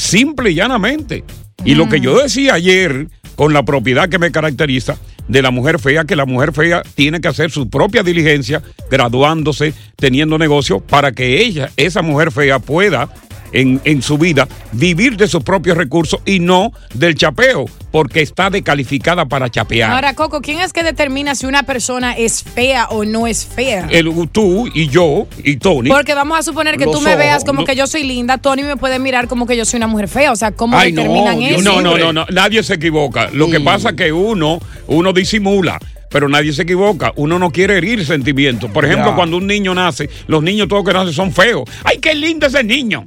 simple 0.00 0.50
y 0.50 0.54
llanamente. 0.54 1.24
Y 1.64 1.74
lo 1.74 1.88
que 1.88 2.00
yo 2.00 2.18
decía 2.18 2.54
ayer, 2.54 3.08
con 3.36 3.52
la 3.52 3.64
propiedad 3.64 4.08
que 4.08 4.18
me 4.18 4.32
caracteriza 4.32 4.96
de 5.28 5.42
la 5.42 5.50
mujer 5.50 5.78
fea, 5.78 6.04
que 6.04 6.16
la 6.16 6.24
mujer 6.24 6.52
fea 6.52 6.82
tiene 6.94 7.20
que 7.20 7.28
hacer 7.28 7.50
su 7.50 7.68
propia 7.68 8.02
diligencia, 8.02 8.62
graduándose, 8.90 9.74
teniendo 9.96 10.38
negocio, 10.38 10.80
para 10.80 11.12
que 11.12 11.42
ella, 11.42 11.70
esa 11.76 12.00
mujer 12.00 12.32
fea, 12.32 12.58
pueda 12.58 13.10
en, 13.52 13.80
en 13.84 14.02
su 14.02 14.18
vida 14.18 14.46
vivir 14.72 15.16
de 15.16 15.26
sus 15.28 15.42
propios 15.42 15.76
recursos 15.76 16.20
y 16.24 16.40
no 16.40 16.72
del 16.94 17.14
chapeo, 17.14 17.66
porque 17.90 18.20
está 18.22 18.50
descalificada 18.50 19.26
para 19.26 19.48
chapear. 19.50 19.90
Ahora, 19.92 20.14
Coco, 20.14 20.40
¿quién 20.40 20.60
es 20.60 20.72
que 20.72 20.82
determina 20.82 21.34
si 21.34 21.46
una 21.46 21.62
persona 21.64 22.12
es 22.12 22.42
fea 22.42 22.86
o 22.90 23.04
no 23.04 23.26
es 23.26 23.44
fea? 23.46 23.88
El, 23.90 24.10
tú 24.30 24.68
y 24.74 24.88
yo 24.88 25.26
y 25.44 25.56
Tony. 25.56 25.88
Porque 25.90 26.14
vamos 26.14 26.38
a 26.38 26.42
suponer 26.42 26.76
que 26.76 26.84
tú 26.84 27.00
me 27.00 27.10
ojos, 27.10 27.16
veas 27.18 27.44
como 27.44 27.60
no. 27.60 27.66
que 27.66 27.74
yo 27.76 27.86
soy 27.86 28.04
linda, 28.04 28.38
Tony 28.38 28.62
me 28.62 28.76
puede 28.76 28.98
mirar 28.98 29.28
como 29.28 29.46
que 29.46 29.56
yo 29.56 29.64
soy 29.64 29.78
una 29.78 29.86
mujer 29.86 30.08
fea. 30.08 30.32
O 30.32 30.36
sea, 30.36 30.52
¿cómo 30.52 30.78
Ay, 30.78 30.92
determinan 30.92 31.42
eso? 31.42 31.62
no, 31.62 31.80
no, 31.80 31.98
no, 31.98 32.12
no, 32.12 32.26
nadie 32.30 32.62
se 32.62 32.74
equivoca. 32.74 33.28
Lo 33.32 33.50
que 33.50 33.60
pasa 33.60 33.90
es 33.90 33.96
que 33.96 34.12
uno, 34.12 34.60
uno 34.86 35.12
disimula. 35.12 35.78
Pero 36.12 36.28
nadie 36.28 36.52
se 36.52 36.62
equivoca. 36.62 37.12
Uno 37.14 37.38
no 37.38 37.50
quiere 37.52 37.78
herir 37.78 38.04
sentimientos. 38.04 38.68
Por 38.72 38.84
ejemplo, 38.84 39.10
Ya. 39.10 39.14
cuando 39.14 39.36
un 39.36 39.46
niño 39.46 39.72
nace, 39.76 40.10
los 40.26 40.42
niños 40.42 40.66
todos 40.66 40.84
que 40.84 40.92
nacen 40.92 41.12
son 41.12 41.32
feos. 41.32 41.62
¡Ay, 41.84 41.98
qué 41.98 42.16
lindo 42.16 42.48
ese 42.48 42.64
niño! 42.64 43.06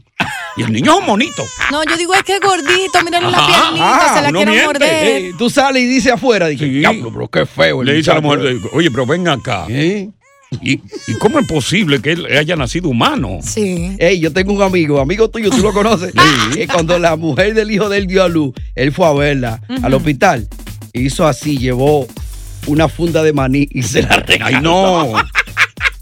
Y 0.56 0.64
el 0.64 0.72
niño 0.72 0.94
es 0.94 1.00
un 1.00 1.06
monito. 1.08 1.44
No, 1.72 1.84
yo 1.84 1.98
digo, 1.98 2.14
es 2.14 2.24
que 2.24 2.36
es 2.36 2.40
gordito, 2.42 3.04
miren 3.04 3.32
la 3.32 3.46
piernita, 3.48 4.14
se 4.16 4.22
la 4.22 4.30
quieren 4.32 4.50
miente. 4.50 4.66
morder. 4.66 4.90
Eh, 5.24 5.32
tú 5.38 5.50
sales 5.50 5.82
y 5.84 5.88
dices 5.88 6.12
afuera, 6.14 6.48
dije, 6.48 6.66
diablo, 6.66 7.12
pero 7.12 7.28
qué 7.28 7.46
feo. 7.46 7.82
el 7.82 7.88
Le 7.88 7.94
dice 7.96 8.12
a 8.12 8.16
la 8.16 8.22
muchacho". 8.22 8.44
mujer, 8.44 8.70
oye, 8.74 8.92
pero 8.92 9.06
ven 9.06 9.28
acá. 9.28 9.66
¿Y, 9.70 10.80
¿Y 11.08 11.14
cómo 11.20 11.40
es 11.40 11.48
posible 11.48 12.00
que 12.00 12.12
él 12.12 12.28
haya 12.28 12.56
nacido 12.56 12.90
humano? 12.90 13.40
Sí. 13.42 13.96
Ey, 13.98 14.20
yo 14.20 14.32
tengo 14.32 14.54
un 14.54 14.62
amigo, 14.62 15.00
amigo 15.00 15.28
tuyo, 15.28 15.50
tú 15.50 15.58
lo 15.58 15.74
conoces. 15.74 16.14
que 16.54 16.68
cuando 16.68 17.00
la 17.00 17.16
mujer 17.16 17.56
del 17.56 17.72
hijo 17.72 17.90
de 17.90 17.98
él 17.98 18.06
dio 18.06 18.22
a 18.24 18.28
luz, 18.30 18.54
él 18.76 18.92
fue 18.92 19.08
a 19.08 19.14
verla 19.14 19.62
al 19.82 19.94
hospital. 19.96 20.48
Hizo 20.94 21.26
así, 21.28 21.58
llevó 21.58 22.06
una 22.68 22.88
funda 22.88 23.24
de 23.24 23.34
maní 23.34 23.68
y 23.72 23.82
se 23.82 24.04
la 24.04 24.18
regaló. 24.18 24.46
Ay, 24.56 24.62
no. 24.62 25.14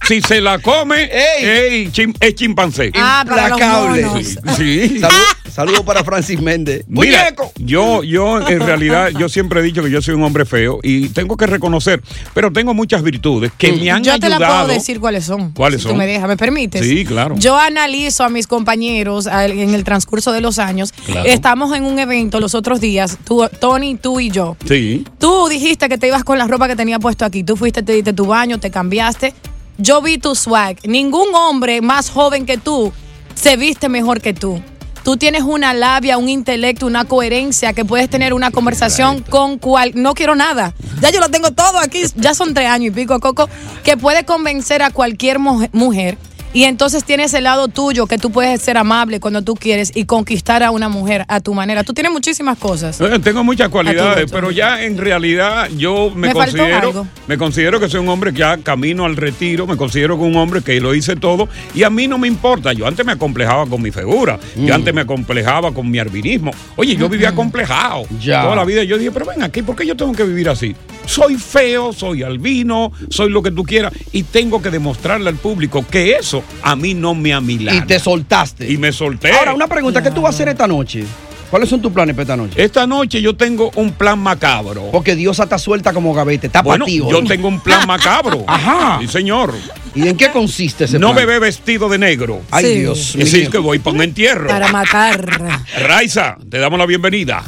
Si 0.08 0.22
se 0.22 0.42
la 0.42 0.60
come, 0.60 1.10
ey, 1.12 1.90
chim- 1.92 2.14
es 2.20 2.36
chimpancé. 2.36 2.92
Ah, 2.96 3.24
para 3.28 3.50
los 3.50 3.60
Implacable. 3.60 4.06
monos. 4.06 4.26
Sí. 4.58 4.90
sí. 4.90 5.00
Salud- 5.00 5.16
Saludos 5.52 5.82
para 5.82 6.02
Francis 6.06 6.40
Méndez. 6.42 6.86
Mira, 6.88 7.36
yo, 7.58 8.04
yo 8.04 8.40
en 8.48 8.62
realidad, 8.62 9.10
yo 9.10 9.28
siempre 9.28 9.60
he 9.60 9.64
dicho 9.64 9.84
que 9.84 9.92
yo 9.92 10.02
soy 10.02 10.16
un 10.16 10.24
hombre 10.24 10.46
feo 10.46 10.80
y 10.82 11.10
tengo 11.10 11.36
que 11.36 11.46
reconocer, 11.46 12.02
pero 12.34 12.54
tengo 12.54 12.74
muchas 12.74 13.04
virtudes 13.04 13.52
que 13.58 13.74
me 13.74 13.92
han 13.92 14.02
Yo 14.02 14.18
te 14.18 14.30
la 14.30 14.38
ayudado. 14.38 14.64
puedo 14.66 14.74
decir 14.80 15.02
cuáles 15.02 15.26
son. 15.26 15.52
¿Cuáles 15.52 15.82
si 15.82 15.84
son? 15.84 15.92
Tú 15.92 15.98
me 15.98 16.08
dejas, 16.08 16.30
¿me 16.30 16.38
permites? 16.38 16.86
Sí, 16.86 17.04
claro. 17.04 17.36
Yo 17.38 17.58
analizo 17.58 18.24
a 18.24 18.30
mis 18.30 18.48
compañeros 18.48 19.28
en 19.28 19.74
el 19.76 19.84
transcurso 19.84 20.32
de 20.32 20.40
los 20.40 20.58
años. 20.58 20.94
Claro. 21.06 21.28
Estamos 21.28 21.76
en 21.76 21.84
un 21.84 22.00
evento 22.00 22.40
los 22.40 22.56
otros 22.56 22.80
días, 22.80 23.18
tú, 23.26 23.46
Tony, 23.60 23.96
tú 23.96 24.22
y 24.22 24.32
yo. 24.32 24.56
Sí. 24.66 25.04
Tú 25.20 25.50
dijiste 25.50 25.90
que 25.90 25.98
te 25.98 26.08
ibas 26.08 26.24
con 26.24 26.38
la 26.38 26.48
ropa 26.48 26.70
que 26.70 26.78
tenía 26.78 26.98
puesto 26.98 27.26
aquí. 27.26 27.44
Tú 27.44 27.58
fuiste, 27.58 27.84
te 27.84 27.92
diste 27.92 28.14
tu 28.14 28.26
baño, 28.26 28.58
te 28.58 28.72
cambiaste. 28.72 29.34
Yo 29.82 30.00
vi 30.00 30.20
tu 30.20 30.36
swag. 30.36 30.78
Ningún 30.84 31.34
hombre 31.34 31.82
más 31.82 32.12
joven 32.12 32.46
que 32.46 32.58
tú 32.58 32.94
se 33.34 33.58
viste 33.58 33.90
mejor 33.90 34.22
que 34.22 34.32
tú. 34.32 34.62
Tú 35.04 35.18
tienes 35.18 35.42
una 35.42 35.74
labia, 35.74 36.20
un 36.20 36.30
intelecto, 36.30 36.86
una 36.86 37.06
coherencia 37.06 37.74
que 37.74 37.84
puedes 37.84 38.08
tener 38.08 38.36
una 38.36 38.52
conversación 38.52 39.24
con 39.24 39.58
cual. 39.58 39.94
No 39.96 40.14
quiero 40.14 40.36
nada. 40.36 40.76
Ya 41.02 41.10
yo 41.10 41.20
lo 41.20 41.30
tengo 41.30 41.50
todo 41.50 41.80
aquí. 41.80 42.04
Ya 42.16 42.36
son 42.36 42.54
tres 42.54 42.68
años 42.68 42.90
y 42.90 42.92
pico, 42.92 43.20
Coco. 43.20 43.50
Que 43.84 43.98
puede 43.98 44.24
convencer 44.24 44.84
a 44.84 44.92
cualquier 44.92 45.40
mujer. 45.40 46.20
Y 46.54 46.66
entonces 46.66 47.06
tienes 47.06 47.34
el 47.34 47.46
lado 47.46 47.70
tuyo 47.70 48.08
que 48.08 48.18
tú 48.18 48.30
puedes 48.30 48.62
ser 48.62 48.78
amable 48.78 49.22
cuando 49.22 49.42
tú 49.42 49.56
quieres 49.56 49.90
y 49.96 50.04
conquistar 50.04 50.64
a 50.64 50.72
una 50.72 50.90
mujer 50.90 51.24
a 51.30 51.40
tu 51.40 51.54
manera. 51.54 51.86
Tú 51.86 51.94
tienes 51.94 52.12
muchísimas 52.12 52.58
cosas. 52.58 53.00
Eh, 53.00 53.20
Tengo 53.24 53.42
muchas 53.46 53.70
cualidades, 53.70 54.30
pero 54.30 54.52
ya 54.52 54.84
en 54.84 54.98
realidad 54.98 55.70
yo 55.78 56.10
me, 56.14 56.28
Me 56.28 56.34
considero, 56.34 56.76
algo. 56.90 57.08
me 57.28 57.38
considero 57.38 57.80
que 57.80 57.88
soy 57.88 58.02
un 58.02 58.10
hombre 58.10 58.34
que 58.34 58.40
ya 58.40 58.58
camino 58.58 59.06
al 59.06 59.16
retiro, 59.16 59.66
me 59.66 59.78
considero 59.78 60.18
que 60.18 60.24
un 60.26 60.36
hombre 60.36 60.62
que 60.62 60.82
lo 60.82 60.94
hice 60.94 61.16
todo 61.16 61.48
y 61.74 61.84
a 61.84 61.90
mí 61.90 62.10
no 62.10 62.18
me 62.18 62.28
importa. 62.28 62.74
Yo 62.74 62.86
antes 62.86 63.06
me 63.06 63.14
acomplejaba 63.14 63.66
con 63.66 63.82
mi 63.82 63.92
figura, 63.92 64.38
Mm. 64.58 64.66
yo 64.66 64.76
antes 64.76 64.94
me 64.94 65.02
acomplejaba 65.02 65.74
con 65.74 65.90
mi 65.90 66.00
albinismo. 66.00 66.52
Oye, 66.76 66.98
yo 66.98 67.08
vivía 67.08 67.30
acomplejado 67.30 68.04
Ya. 68.20 68.42
toda 68.44 68.58
la 68.58 68.66
vida. 68.66 68.84
Yo 68.84 68.98
dije, 68.98 69.12
pero 69.12 69.26
ven 69.26 69.42
aquí, 69.42 69.62
¿por 69.62 69.78
qué 69.78 69.86
yo 69.88 69.96
tengo 69.96 70.12
que 70.12 70.26
vivir 70.26 70.50
así? 70.50 70.76
Soy 71.06 71.36
feo, 71.36 71.94
soy 71.94 72.24
albino, 72.24 72.92
soy 73.10 73.30
lo 73.30 73.42
que 73.42 73.52
tú 73.52 73.64
quieras 73.64 73.92
y 74.12 74.24
tengo 74.24 74.62
que 74.62 74.70
demostrarle 74.70 75.30
al 75.30 75.36
público 75.36 75.84
que 75.90 76.14
eso 76.14 76.41
a 76.62 76.76
mí 76.76 76.94
no 76.94 77.14
me 77.16 77.34
amilana. 77.34 77.78
Y 77.78 77.82
te 77.88 78.00
soltaste. 78.00 78.72
Y 78.72 78.78
me 78.78 78.92
solté. 78.92 79.32
Ahora, 79.32 79.54
una 79.54 79.68
pregunta, 79.68 80.02
¿qué 80.02 80.12
tú 80.12 80.22
vas 80.22 80.34
a 80.34 80.36
hacer 80.36 80.50
esta 80.50 80.68
noche? 80.68 81.04
¿Cuáles 81.50 81.68
son 81.68 81.82
tus 81.82 81.92
planes 81.92 82.16
para 82.16 82.22
esta 82.24 82.38
noche? 82.38 82.64
Esta 82.64 82.88
noche 82.88 83.22
yo 83.22 83.36
tengo 83.36 83.72
un 83.76 83.92
plan 83.92 84.18
macabro. 84.18 84.90
Porque 84.90 85.18
Dios 85.18 85.38
está 85.38 85.58
suelta 85.58 85.92
como 85.92 86.14
gavete, 86.14 86.48
está 86.48 86.62
Bueno, 86.62 86.86
ti. 86.86 87.00
yo 87.00 87.24
tengo 87.26 87.50
un 87.50 87.60
plan 87.60 87.86
macabro. 87.86 88.44
Ajá. 88.48 89.00
Sí, 89.02 89.08
señor. 89.10 89.54
¿Y 89.94 90.08
en 90.08 90.16
qué 90.16 90.32
consiste 90.32 90.86
ese 90.86 90.98
No 90.98 91.12
plan? 91.12 91.26
me 91.26 91.34
ve 91.34 91.40
vestido 91.40 91.90
de 91.90 91.98
negro. 91.98 92.40
Ay, 92.52 92.66
Sí. 92.66 92.80
Dios 92.80 93.00
Es 93.16 93.32
decir, 93.34 93.50
que 93.50 93.58
voy 93.58 93.80
para 93.80 93.98
un 93.98 94.02
entierro. 94.02 94.48
Para 94.48 94.72
matar. 94.72 95.62
Raiza, 95.78 96.38
te 96.50 96.58
damos 96.58 96.80
la 96.80 96.86
bienvenida. 96.86 97.44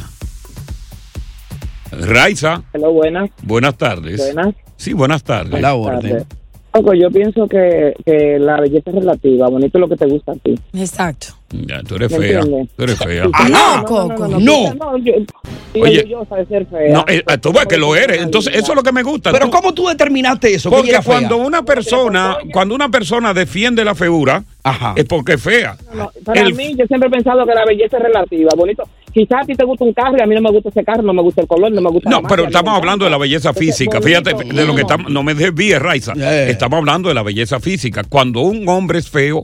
Raiza, 1.90 2.62
Hola, 2.72 2.88
buenas. 2.88 3.30
buenas 3.42 3.78
tardes. 3.78 4.18
Buenas. 4.34 4.54
Sí, 4.76 4.92
buenas 4.92 5.22
tardes. 5.22 5.54
A 5.54 5.60
la 5.60 5.74
orden. 5.74 6.26
Coco, 6.74 6.92
yo 6.92 7.08
pienso 7.08 7.46
que, 7.46 7.94
que 8.04 8.36
la 8.40 8.60
belleza 8.60 8.90
es 8.90 8.96
relativa. 8.96 9.48
Bonito 9.48 9.78
es 9.78 9.80
lo 9.80 9.88
que 9.88 9.96
te 9.96 10.06
gusta 10.06 10.32
a 10.32 10.34
ti. 10.34 10.58
Exacto. 10.72 11.28
Ya, 11.50 11.80
tú 11.84 11.94
eres 11.94 12.10
¿Me 12.10 12.18
fea. 12.18 12.40
entiendes? 12.40 12.68
Tú 12.76 12.82
eres 12.82 12.98
fea. 12.98 13.24
Ajá. 13.32 13.48
No, 13.78 13.84
Coco. 13.84 14.26
No. 14.26 14.38
No, 14.40 14.98
yo, 14.98 15.12
yo, 15.72 15.80
Oye. 15.82 16.04
yo, 16.08 16.26
de 16.36 16.46
ser 16.46 16.66
fea. 16.66 16.92
No, 16.92 17.04
eh, 17.06 17.22
tú 17.40 17.52
ves 17.52 17.66
que 17.66 17.76
lo 17.78 17.94
eres. 17.94 18.20
Entonces, 18.22 18.56
eso 18.56 18.72
es 18.72 18.76
lo 18.76 18.82
que 18.82 18.90
me 18.90 19.04
gusta. 19.04 19.30
Pero 19.30 19.44
Tú- 19.46 19.50
¿cómo 19.52 19.72
tú 19.72 19.86
determinaste 19.86 20.52
eso? 20.52 20.68
que 20.68 20.74
Porque 20.76 20.90
fea? 20.90 21.02
cuando 21.04 21.36
una 21.36 21.62
persona, 21.64 22.38
cuando 22.52 22.74
una 22.74 22.88
persona 22.88 23.32
defiende 23.32 23.84
la 23.84 23.94
figura, 23.94 24.42
Ajá. 24.64 24.94
es 24.96 25.04
porque 25.04 25.34
es 25.34 25.42
fea. 25.42 25.76
No, 25.94 26.10
para 26.24 26.40
El- 26.40 26.54
mí, 26.54 26.74
yo 26.76 26.86
siempre 26.86 27.06
he 27.08 27.12
pensado 27.12 27.46
que 27.46 27.54
la 27.54 27.64
belleza 27.64 27.98
es 27.98 28.02
relativa. 28.02 28.50
Bonito. 28.56 28.82
Quizás 29.14 29.42
a 29.42 29.46
ti 29.46 29.54
te 29.54 29.64
gusta 29.64 29.84
un 29.84 29.92
carro 29.92 30.16
y 30.18 30.20
a 30.20 30.26
mí 30.26 30.34
no 30.34 30.40
me 30.42 30.50
gusta 30.50 30.70
ese 30.70 30.84
carro, 30.84 31.02
no 31.02 31.12
me 31.14 31.22
gusta 31.22 31.40
el 31.42 31.46
color, 31.46 31.70
no 31.70 31.80
me 31.80 31.88
gusta 31.90 32.10
No, 32.10 32.22
pero 32.22 32.44
estamos 32.46 32.74
hablando 32.76 33.04
de 33.04 33.10
la 33.12 33.16
belleza 33.18 33.50
Entonces, 33.50 33.76
física. 33.76 34.00
bonito, 34.00 34.08
Fíjate 34.30 34.44
de 34.54 34.66
lo 34.66 34.74
que 34.74 34.82
no. 34.82 34.88
estamos, 34.88 35.10
no 35.12 35.22
me 35.22 35.34
desvíes, 35.34 35.80
Raiza. 35.80 36.12
Estamos 36.48 36.78
hablando 36.78 37.08
de 37.08 37.14
la 37.14 37.22
belleza 37.22 37.60
física. 37.60 38.02
Cuando 38.02 38.40
un 38.40 38.68
hombre 38.68 38.98
es 38.98 39.08
feo 39.08 39.42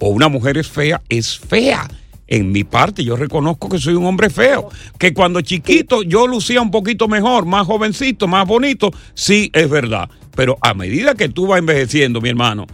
o 0.00 0.08
una 0.08 0.28
mujer 0.28 0.58
es 0.58 0.68
fea, 0.68 1.00
es 1.08 1.38
fea. 1.38 1.86
En 2.26 2.50
mi 2.50 2.64
parte, 2.64 3.04
yo 3.04 3.14
reconozco 3.14 3.68
que 3.68 3.78
soy 3.78 3.94
un 3.94 4.06
hombre 4.06 4.28
feo. 4.30 4.70
Que 4.98 5.12
cuando 5.14 5.40
chiquito 5.42 6.02
yo 6.02 6.26
lucía 6.26 6.60
un 6.62 6.70
poquito 6.70 7.06
mejor, 7.06 7.44
más 7.46 7.66
jovencito, 7.66 8.26
más 8.26 8.46
bonito, 8.46 8.90
sí 9.14 9.50
es 9.52 9.68
verdad. 9.70 10.08
Pero 10.34 10.56
a 10.62 10.72
medida 10.74 11.14
que 11.14 11.28
tú 11.28 11.46
vas 11.46 11.58
envejeciendo, 11.58 12.20
mi 12.22 12.30
hermano, 12.30 12.66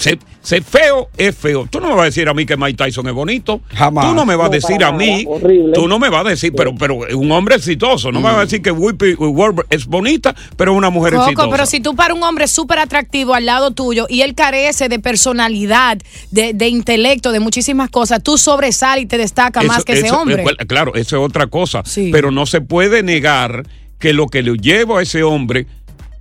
ser, 0.00 0.18
ser 0.42 0.62
feo 0.64 1.08
es 1.16 1.36
feo. 1.36 1.66
Tú 1.70 1.78
no 1.80 1.88
me 1.88 1.94
vas 1.94 2.02
a 2.02 2.04
decir 2.06 2.28
a 2.28 2.34
mí 2.34 2.46
que 2.46 2.56
Mike 2.56 2.74
Tyson 2.84 3.06
es 3.08 3.12
bonito. 3.14 3.60
Jamás. 3.74 4.06
Tú 4.06 4.14
no 4.14 4.24
me 4.26 4.34
vas 4.36 4.48
a 4.48 4.50
decir 4.50 4.82
a 4.82 4.92
mí. 4.92 5.24
horrible. 5.28 5.72
Tú 5.74 5.86
no 5.88 5.98
me 5.98 6.08
vas 6.08 6.24
a 6.26 6.30
decir, 6.30 6.52
pero, 6.56 6.74
pero 6.74 6.96
un 7.14 7.30
hombre 7.32 7.56
exitoso. 7.56 8.10
No 8.10 8.20
me 8.20 8.28
vas 8.28 8.36
a 8.36 8.40
decir 8.40 8.62
que 8.62 8.70
Whoopi 8.70 9.14
Goldberg 9.14 9.66
es 9.70 9.86
bonita, 9.86 10.34
pero 10.56 10.72
es 10.72 10.78
una 10.78 10.90
mujer 10.90 11.12
Coco, 11.14 11.24
exitosa. 11.24 11.50
pero 11.50 11.66
si 11.66 11.80
tú 11.80 11.94
para 11.94 12.14
un 12.14 12.22
hombre 12.22 12.48
súper 12.48 12.78
atractivo 12.78 13.34
al 13.34 13.46
lado 13.46 13.70
tuyo 13.72 14.06
y 14.08 14.22
él 14.22 14.34
carece 14.34 14.88
de 14.88 14.98
personalidad, 14.98 15.98
de, 16.30 16.52
de 16.54 16.68
intelecto, 16.68 17.32
de 17.32 17.40
muchísimas 17.40 17.90
cosas, 17.90 18.22
tú 18.22 18.38
sobresales 18.38 19.04
y 19.04 19.06
te 19.06 19.18
destacas 19.18 19.64
más 19.64 19.78
Eso- 19.78 19.84
que 19.84 19.92
ese 19.92 20.10
hombre. 20.10 20.42
eh, 20.58 20.66
claro, 20.66 20.94
eso 20.94 21.16
es 21.16 21.22
otra 21.28 21.46
cosa. 21.46 21.82
Sí. 21.84 22.10
Pero 22.12 22.30
no 22.30 22.46
se 22.46 22.60
puede 22.60 23.02
negar 23.02 23.64
que 23.98 24.14
lo 24.14 24.28
que 24.28 24.42
le 24.42 24.54
llevo 24.56 24.96
a 24.96 25.02
ese 25.02 25.22
hombre, 25.22 25.66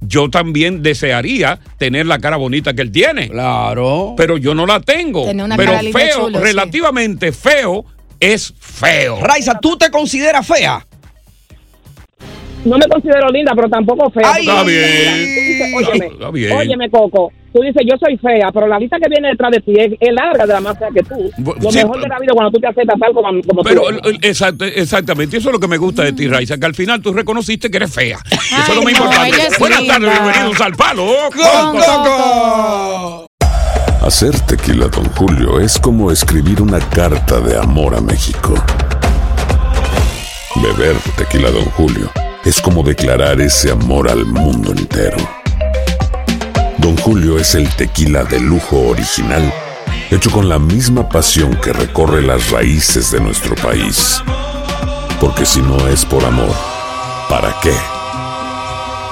yo 0.02 0.30
también 0.30 0.82
desearía 0.82 1.60
tener 1.78 2.06
la 2.06 2.20
cara 2.20 2.38
bonita 2.38 2.74
que 2.74 2.82
él 2.82 2.92
tiene. 2.92 3.30
Claro. 3.30 4.14
Pero 4.18 4.38
yo 4.38 4.54
no 4.54 4.66
la 4.66 4.80
tengo. 4.80 5.24
Una 5.24 5.56
pero 5.58 5.72
cara 5.72 5.84
linda 5.84 6.00
y 6.00 6.04
feo, 6.06 6.26
chulo, 6.26 6.40
sí. 6.40 6.44
relativamente 6.44 7.32
feo, 7.32 7.86
es 8.20 8.54
feo. 8.60 9.20
Raiza, 9.22 9.60
¿tú 9.60 9.78
te 9.78 9.90
consideras 9.90 10.46
fea? 10.46 10.86
No 12.66 12.78
me 12.78 12.88
considero 12.88 13.30
linda, 13.30 13.54
pero 13.56 13.70
tampoco 13.70 14.10
fea. 14.10 14.34
Ay. 14.34 14.42
Está 14.48 14.64
bien. 14.64 15.26
dices, 15.48 15.74
óyeme, 15.76 16.06
Está 16.08 16.32
bien. 16.32 16.52
óyeme, 16.58 16.90
Coco. 16.90 17.32
Tú 17.52 17.62
dices, 17.62 17.82
yo 17.90 17.96
soy 17.98 18.16
fea, 18.18 18.52
pero 18.54 18.68
la 18.68 18.78
lista 18.78 18.98
que 19.02 19.10
viene 19.10 19.30
detrás 19.30 19.50
de 19.52 19.60
ti 19.62 19.74
es, 19.76 19.94
es 20.00 20.14
larga 20.14 20.46
de 20.46 20.54
la 20.54 20.62
más 20.62 20.78
fea 20.78 20.90
que 20.94 21.02
tú. 21.02 21.32
Lo 21.60 21.72
sí, 21.72 21.78
mejor 21.80 22.00
de 22.02 22.08
la 22.08 22.20
vida 22.20 22.32
cuando 22.34 22.52
tú 22.52 22.60
te 22.60 22.68
aceptas 22.68 23.00
tal 23.00 23.12
como, 23.14 23.30
como 23.48 23.64
Pero 23.64 23.82
tú 23.82 24.10
el- 24.10 24.22
exact- 24.22 24.62
exactamente, 24.76 25.38
eso 25.38 25.50
es 25.50 25.54
lo 25.54 25.60
que 25.60 25.68
me 25.68 25.78
gusta 25.78 26.04
de 26.04 26.14
ti, 26.14 26.28
Raiza, 26.28 26.58
que 26.60 26.66
al 26.68 26.76
final 26.76 27.02
tú 27.02 27.12
reconociste 27.12 27.72
que 27.72 27.78
eres 27.78 27.92
fea. 27.94 28.20
Eso 28.32 28.42
es 28.72 28.76
lo 28.76 28.82
Ay, 28.82 28.84
más 28.86 29.00
no, 29.00 29.06
importante. 29.06 29.38
Buenas 29.58 29.88
tardes, 29.88 30.12
bienvenidos 30.12 30.62
al 30.62 30.74
Palo. 30.76 31.08
Con 31.36 31.80
Coco. 31.80 33.26
Hacer 34.06 34.40
tequila, 34.42 34.88
Don 34.88 35.06
Julio, 35.16 35.60
es 35.60 35.80
como 35.80 36.12
escribir 36.12 36.62
una 36.62 36.80
carta 36.80 37.40
de 37.42 37.58
amor 37.58 37.96
a 37.96 38.02
México. 38.02 38.54
Beber 40.56 40.96
tequila, 41.18 41.50
Don 41.52 41.66
Julio, 41.66 42.12
es 42.46 42.62
como 42.62 42.84
declarar 42.84 43.42
ese 43.42 43.72
amor 43.72 44.10
al 44.10 44.26
mundo 44.26 44.72
entero. 44.72 45.18
Don 46.80 46.96
Julio 46.98 47.38
es 47.38 47.56
el 47.56 47.68
tequila 47.76 48.24
de 48.24 48.40
lujo 48.40 48.80
original, 48.88 49.54
hecho 50.10 50.32
con 50.32 50.48
la 50.48 50.60
misma 50.60 51.10
pasión 51.10 51.56
que 51.56 51.74
recorre 51.74 52.22
las 52.22 52.52
raíces 52.52 53.12
de 53.12 53.20
nuestro 53.20 53.54
país. 53.56 54.24
Porque 55.20 55.46
si 55.46 55.62
no 55.62 55.88
es 55.90 56.06
por 56.06 56.24
amor, 56.24 56.56
¿para 57.30 57.54
qué? 57.62 57.74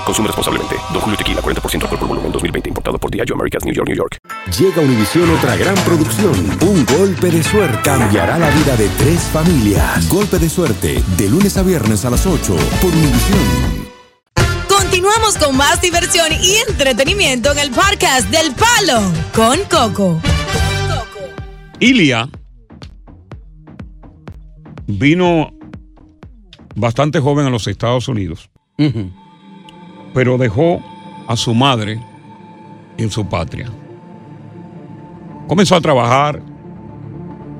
Consume 0.05 0.27
responsablemente. 0.27 0.75
Don 0.93 1.01
Julio 1.01 1.17
Tequila, 1.17 1.41
40% 1.41 1.83
alcohol 1.83 1.99
por 1.99 2.07
volumen, 2.07 2.31
2020. 2.31 2.69
Importado 2.69 2.97
por 2.97 3.11
Diageo 3.11 3.35
Americas, 3.35 3.65
New 3.65 3.73
York, 3.73 3.89
New 3.89 3.97
York. 3.97 4.17
Llega 4.57 4.81
a 4.81 4.85
Univisión 4.85 5.29
otra 5.29 5.57
gran 5.57 5.75
producción. 5.83 6.33
Un 6.61 6.85
golpe 6.85 7.29
de 7.29 7.43
suerte 7.43 7.81
cambiará 7.83 8.39
la 8.39 8.49
vida 8.51 8.77
de 8.77 8.87
tres 8.97 9.19
familias. 9.23 10.07
Golpe 10.07 10.39
de 10.39 10.47
suerte, 10.47 11.03
de 11.17 11.29
lunes 11.29 11.57
a 11.57 11.63
viernes 11.63 12.05
a 12.05 12.09
las 12.09 12.25
8 12.25 12.55
por 12.81 12.91
Univisión. 12.91 13.76
Continuamos 14.97 15.37
con 15.37 15.55
más 15.55 15.79
diversión 15.79 16.25
y 16.41 16.55
entretenimiento 16.67 17.51
en 17.51 17.59
el 17.59 17.69
podcast 17.69 18.31
del 18.31 18.51
Palo 18.55 18.99
con 19.35 19.59
Coco. 19.69 20.19
Ilia 21.79 22.27
vino 24.87 25.53
bastante 26.75 27.19
joven 27.19 27.45
a 27.45 27.51
los 27.51 27.67
Estados 27.67 28.07
Unidos, 28.07 28.49
pero 30.15 30.39
dejó 30.39 30.83
a 31.27 31.35
su 31.35 31.53
madre 31.53 32.03
en 32.97 33.11
su 33.11 33.29
patria. 33.29 33.71
Comenzó 35.47 35.75
a 35.75 35.81
trabajar, 35.81 36.41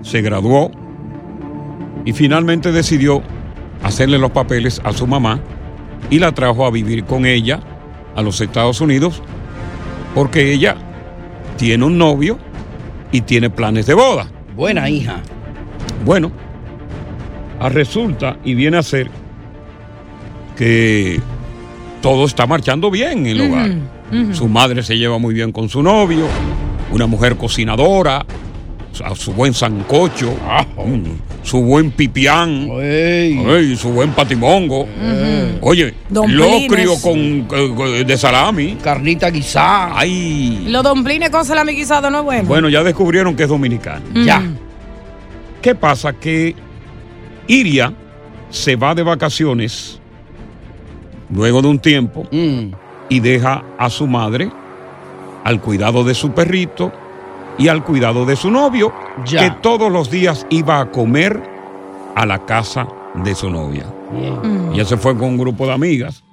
se 0.01 0.23
graduó 0.23 0.71
y 2.03 2.13
finalmente 2.13 2.71
decidió 2.71 3.21
hacerle 3.83 4.17
los 4.17 4.31
papeles 4.31 4.81
a 4.83 4.91
su 4.91 5.05
mamá 5.05 5.39
y 6.09 6.19
la 6.19 6.31
trajo 6.31 6.65
a 6.65 6.71
vivir 6.71 7.05
con 7.05 7.25
ella 7.25 7.59
a 8.15 8.21
los 8.21 8.41
Estados 8.41 8.81
Unidos 8.81 9.21
porque 10.15 10.51
ella 10.51 10.75
tiene 11.57 11.85
un 11.85 11.97
novio 11.97 12.39
y 13.11 13.21
tiene 13.21 13.49
planes 13.49 13.85
de 13.85 13.93
boda. 13.93 14.27
Buena 14.55 14.89
hija. 14.89 15.21
Bueno, 16.05 16.31
a 17.59 17.69
resulta 17.69 18.37
y 18.43 18.55
viene 18.55 18.77
a 18.77 18.83
ser 18.83 19.09
que 20.55 21.19
todo 22.01 22.25
está 22.25 22.47
marchando 22.47 22.89
bien 22.89 23.25
en 23.25 23.27
el 23.27 23.41
hogar. 23.41 23.71
Su 24.33 24.47
madre 24.47 24.83
se 24.83 24.97
lleva 24.97 25.17
muy 25.17 25.33
bien 25.33 25.51
con 25.51 25.67
su 25.69 25.83
novio, 25.83 26.25
una 26.91 27.07
mujer 27.07 27.35
cocinadora, 27.35 28.25
a 29.03 29.15
su 29.15 29.33
buen 29.33 29.53
sancocho, 29.53 30.33
mm, 30.77 31.26
su 31.47 31.61
buen 31.61 31.91
pipián, 31.91 32.67
ey, 32.81 33.77
su 33.77 33.89
buen 33.89 34.11
patimongo. 34.11 34.85
Oye, 35.61 35.93
Domplines. 36.09 36.61
locrio 36.69 36.93
con, 37.01 37.87
eh, 37.87 38.03
de 38.05 38.17
salami. 38.17 38.75
Carnita 38.83 39.29
guisada. 39.29 39.93
Ay. 39.97 40.65
Los 40.67 40.83
domplines 40.83 41.29
con 41.29 41.45
salami 41.45 41.71
guisado 41.71 42.09
no 42.09 42.17
es 42.19 42.23
bueno. 42.25 42.43
Bueno, 42.49 42.67
ya 42.67 42.83
descubrieron 42.83 43.33
que 43.33 43.43
es 43.43 43.49
dominicano. 43.49 44.03
Mm. 44.13 44.25
Ya. 44.25 44.43
¿Qué 45.61 45.73
pasa? 45.73 46.11
Que 46.11 46.53
Iria 47.47 47.93
se 48.49 48.75
va 48.75 48.93
de 48.93 49.03
vacaciones 49.03 50.01
luego 51.33 51.61
de 51.61 51.67
un 51.69 51.79
tiempo 51.79 52.27
y 53.07 53.19
deja 53.21 53.63
a 53.77 53.89
su 53.89 54.05
madre 54.05 54.51
al 55.45 55.61
cuidado 55.61 56.03
de 56.03 56.13
su 56.13 56.31
perrito 56.33 56.91
y 57.57 57.67
al 57.67 57.83
cuidado 57.83 58.25
de 58.25 58.35
su 58.35 58.51
novio, 58.51 58.93
Ya. 59.25 59.39
que 59.41 59.49
todos 59.61 59.91
los 59.91 60.09
días 60.11 60.45
iba 60.49 60.79
a 60.79 60.91
comer 60.91 61.41
a 62.15 62.25
la 62.25 62.45
casa 62.45 62.87
de 63.15 63.33
su 63.35 63.49
novia. 63.49 63.85
Ella 64.73 64.85
se 64.85 64.95
fue 64.97 65.17
con 65.17 65.29
un 65.29 65.37
grupo 65.37 65.65
de 65.65 65.73
amigas. 65.73 66.23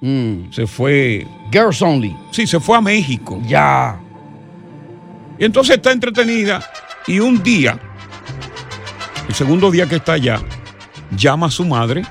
Se 0.51 0.67
fue. 0.67 1.27
Girls 1.51 1.83
only. 1.83 2.17
Sí, 2.31 2.47
se 2.47 2.61
fue 2.61 2.77
a 2.77 2.81
México. 2.81 3.41
Ya. 3.47 3.99
Y 5.39 5.45
entonces 5.45 5.77
está 5.77 5.91
entretenida 5.93 6.63
y 7.07 7.19
un 7.19 7.43
día, 7.43 7.79
el 9.29 9.35
segundo 9.35 9.71
día 9.71 9.87
que 9.89 9.97
está 9.97 10.13
allá, 10.13 10.41
llama 11.17 11.47
a 11.47 11.51
su 11.51 11.65
madre 11.65 12.03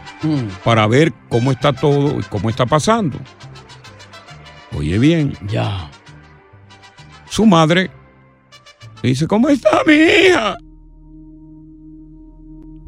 para 0.63 0.86
ver 0.88 1.13
cómo 1.29 1.51
está 1.51 1.72
todo 1.72 2.20
y 2.20 2.24
cómo 2.24 2.50
está 2.50 2.65
pasando. 2.65 3.17
Oye 4.77 4.98
bien. 5.00 5.34
Ya. 5.48 5.89
Su 7.29 7.46
madre 7.46 7.89
dice, 9.10 9.27
¿cómo 9.27 9.50
está 9.50 9.81
mi 9.86 9.93
hija? 9.93 10.55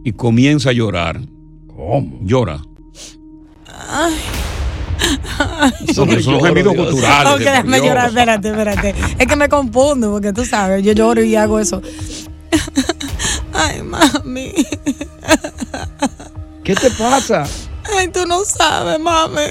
Y 0.03 0.11
comienza 0.13 0.69
a 0.69 0.73
llorar. 0.73 1.19
¿Cómo? 1.67 2.19
Llora. 2.21 2.61
Ay. 3.89 4.13
Porque 5.95 6.21
son 6.21 6.41
gemidos 6.41 6.73
culturales. 6.75 7.33
Ok, 7.33 7.39
déjame 7.39 7.79
llorar, 7.79 8.09
espérate, 8.09 8.49
espérate. 8.49 8.95
Es 9.17 9.27
que 9.27 9.35
me 9.35 9.49
confundo, 9.49 10.11
porque 10.11 10.31
tú 10.33 10.45
sabes, 10.45 10.83
yo 10.83 10.93
lloro 10.93 11.23
y 11.23 11.35
hago 11.35 11.59
eso. 11.59 11.81
Ay, 13.53 13.81
mami. 13.83 14.53
¿Qué 16.63 16.75
te 16.75 16.89
pasa? 16.91 17.45
Ay, 17.97 18.07
tú 18.07 18.25
no 18.25 18.43
sabes, 18.45 18.99
mami. 18.99 19.41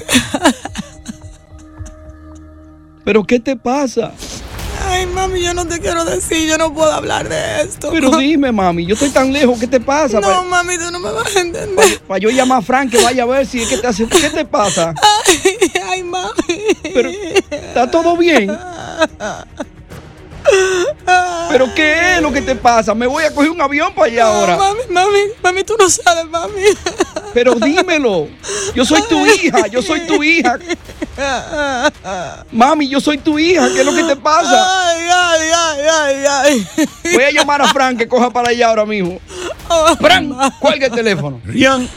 ¿Pero 3.03 3.23
qué 3.23 3.39
te 3.39 3.55
pasa? 3.55 4.13
Ay, 4.87 5.05
mami, 5.07 5.41
yo 5.41 5.53
no 5.53 5.65
te 5.67 5.79
quiero 5.79 6.05
decir, 6.05 6.47
yo 6.47 6.57
no 6.57 6.73
puedo 6.73 6.91
hablar 6.91 7.27
de 7.29 7.61
esto. 7.61 7.89
Pero 7.91 8.11
dime, 8.17 8.51
mami, 8.51 8.85
yo 8.85 8.93
estoy 8.93 9.09
tan 9.09 9.31
lejos, 9.33 9.59
¿qué 9.59 9.67
te 9.67 9.79
pasa? 9.79 10.19
No, 10.19 10.43
mami, 10.43 10.77
tú 10.77 10.91
no 10.91 10.99
me 10.99 11.11
vas 11.11 11.35
a 11.35 11.39
entender. 11.39 11.99
Para 12.07 12.19
yo 12.19 12.29
llamar 12.29 12.59
a 12.59 12.61
Frank 12.61 12.91
que 12.91 13.01
vaya 13.01 13.23
a 13.23 13.25
ver 13.25 13.45
si 13.45 13.61
es 13.61 13.69
que 13.69 13.77
te 13.77 13.87
hace. 13.87 14.07
¿Qué 14.07 14.29
te 14.29 14.45
pasa? 14.45 14.93
Ay, 15.01 15.57
ay, 15.89 16.03
mami. 16.03 16.33
Pero, 16.93 17.09
¿está 17.49 17.89
todo 17.89 18.15
bien? 18.17 18.57
¿Pero 21.49 21.73
qué 21.73 22.15
es 22.15 22.21
lo 22.21 22.31
que 22.31 22.41
te 22.41 22.55
pasa? 22.55 22.93
Me 22.93 23.07
voy 23.07 23.23
a 23.23 23.33
coger 23.33 23.49
un 23.49 23.61
avión 23.61 23.93
para 23.93 24.11
allá 24.11 24.27
ahora. 24.27 24.57
Mami, 24.57 24.81
mami, 24.89 25.19
mami, 25.43 25.63
tú 25.63 25.75
no 25.77 25.89
sabes, 25.89 26.25
mami. 26.25 26.61
Pero 27.35 27.53
dímelo. 27.55 28.29
Yo 28.73 28.85
soy 28.85 29.01
tu 29.09 29.25
hija, 29.25 29.67
yo 29.67 29.81
soy 29.81 30.07
tu 30.07 30.23
hija. 30.23 30.57
Mami, 32.49 32.87
yo 32.87 33.01
soy 33.01 33.17
tu 33.17 33.37
hija, 33.37 33.67
¿qué 33.73 33.81
es 33.81 33.85
lo 33.85 33.93
que 33.93 34.03
te 34.05 34.15
pasa? 34.15 34.89
Ay, 34.89 35.01
ay, 35.11 35.49
ay, 35.53 35.79
ay, 35.91 36.15
ay. 36.27 36.67
Voy 37.13 37.23
a 37.23 37.31
llamar 37.31 37.61
a 37.61 37.67
Frank 37.67 37.97
que 37.97 38.07
coja 38.07 38.31
para 38.31 38.51
allá 38.51 38.69
ahora 38.69 38.85
mismo. 38.85 39.19
Frank, 39.99 40.33
cuelga 40.61 40.87
el 40.87 40.93
teléfono. 40.93 41.41
Rian, 41.43 41.89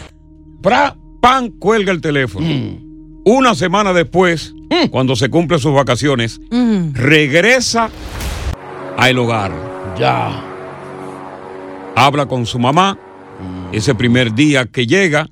pra, 0.60 0.96
pan, 1.20 1.50
cuelga 1.50 1.92
el 1.92 2.00
teléfono. 2.00 2.44
Mm. 2.44 3.22
Una 3.24 3.54
semana 3.54 3.92
después, 3.92 4.54
cuando 4.90 5.14
se 5.14 5.30
cumplen 5.30 5.60
sus 5.60 5.72
vacaciones, 5.72 6.40
regresa 6.94 7.90
al 8.96 9.18
hogar. 9.18 9.52
Ya. 9.96 10.42
Habla 11.94 12.26
con 12.26 12.44
su 12.44 12.58
mamá. 12.58 12.98
Ese 13.72 13.94
primer 13.94 14.34
día 14.34 14.64
que 14.66 14.86
llega, 14.86 15.28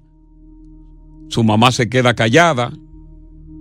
su 1.29 1.43
mamá 1.43 1.73
se 1.73 1.89
queda 1.89 2.15
callada. 2.15 2.73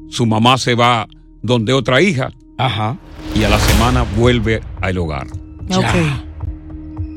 Su 0.09 0.25
mamá 0.25 0.57
se 0.57 0.75
va 0.75 1.07
donde 1.41 1.73
otra 1.73 2.01
hija. 2.01 2.31
Ajá. 2.57 2.97
Y 3.35 3.43
a 3.43 3.49
la 3.49 3.59
semana 3.59 4.05
vuelve 4.17 4.61
al 4.81 4.97
hogar. 4.97 5.27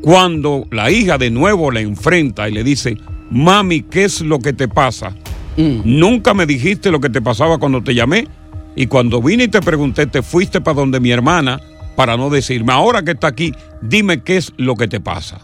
Cuando 0.02 0.66
la 0.70 0.90
hija 0.90 1.18
de 1.18 1.30
nuevo 1.30 1.70
la 1.70 1.80
enfrenta 1.80 2.48
y 2.48 2.52
le 2.52 2.64
dice, 2.64 2.96
mami, 3.30 3.82
¿qué 3.82 4.04
es 4.04 4.20
lo 4.20 4.38
que 4.38 4.52
te 4.52 4.68
pasa? 4.68 5.14
Nunca 5.56 6.34
me 6.34 6.46
dijiste 6.46 6.92
lo 6.92 7.00
que 7.00 7.10
te 7.10 7.20
pasaba 7.20 7.58
cuando 7.58 7.82
te 7.82 7.92
llamé 7.92 8.28
y 8.76 8.86
cuando 8.86 9.20
vine 9.20 9.44
y 9.44 9.48
te 9.48 9.60
pregunté, 9.60 10.06
te 10.06 10.22
fuiste 10.22 10.60
para 10.60 10.76
donde 10.76 11.00
mi 11.00 11.10
hermana 11.10 11.60
para 11.96 12.16
no 12.16 12.30
decirme, 12.30 12.72
ahora 12.72 13.02
que 13.02 13.10
está 13.10 13.26
aquí, 13.26 13.52
dime 13.82 14.22
qué 14.22 14.36
es 14.36 14.52
lo 14.56 14.76
que 14.76 14.86
te 14.86 15.00
pasa. 15.00 15.40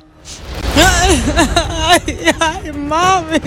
Ay, 2.06 2.18
ay, 2.40 2.72
mami. 2.72 3.38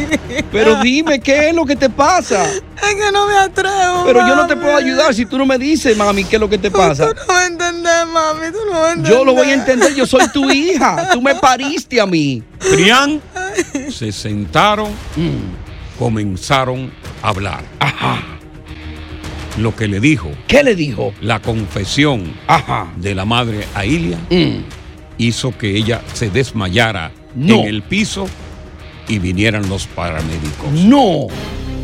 Pero 0.51 0.75
dime, 0.81 1.19
¿qué 1.19 1.49
es 1.49 1.55
lo 1.55 1.65
que 1.65 1.75
te 1.75 1.89
pasa? 1.89 2.43
Es 2.45 2.61
que 2.95 3.11
no 3.11 3.27
me 3.27 3.37
atrevo. 3.37 4.03
Pero 4.05 4.27
yo 4.27 4.35
no 4.35 4.47
te 4.47 4.55
puedo 4.55 4.75
ayudar 4.77 5.13
si 5.13 5.25
tú 5.25 5.37
no 5.37 5.45
me 5.45 5.57
dices, 5.57 5.97
mami, 5.97 6.23
qué 6.23 6.35
es 6.37 6.39
lo 6.39 6.49
que 6.49 6.57
te 6.57 6.71
pasa. 6.71 7.07
Tú 7.09 7.15
no 7.15 7.25
vas 7.27 7.43
a 7.43 7.47
entender, 7.47 8.05
mami. 8.05 8.51
Tú 8.51 8.59
no 8.65 8.71
vas 8.79 8.89
a 8.89 8.91
entender. 8.93 9.11
Yo 9.11 9.25
lo 9.25 9.33
voy 9.33 9.47
a 9.47 9.53
entender, 9.53 9.93
yo 9.95 10.05
soy 10.05 10.27
tu 10.31 10.49
hija. 10.49 11.09
Tú 11.11 11.21
me 11.21 11.35
pariste 11.35 11.99
a 11.99 12.05
mí. 12.05 12.43
Brian 12.71 13.21
se 13.89 14.11
sentaron, 14.11 14.91
comenzaron 15.99 16.91
a 17.21 17.29
hablar. 17.29 17.63
Lo 19.57 19.75
que 19.75 19.87
le 19.87 19.99
dijo, 19.99 20.29
¿Qué 20.47 20.63
le 20.63 20.75
dijo? 20.75 21.13
la 21.21 21.41
confesión 21.41 22.31
de 22.97 23.15
la 23.15 23.25
madre 23.25 23.67
a 23.73 23.85
Ilia, 23.85 24.19
hizo 25.17 25.57
que 25.57 25.75
ella 25.75 26.01
se 26.13 26.29
desmayara 26.29 27.11
No. 27.37 27.59
en 27.61 27.67
el 27.67 27.83
piso 27.83 28.27
y 29.07 29.19
vinieran 29.19 29.69
los 29.69 29.87
paramédicos. 29.87 30.71
No. 30.71 31.27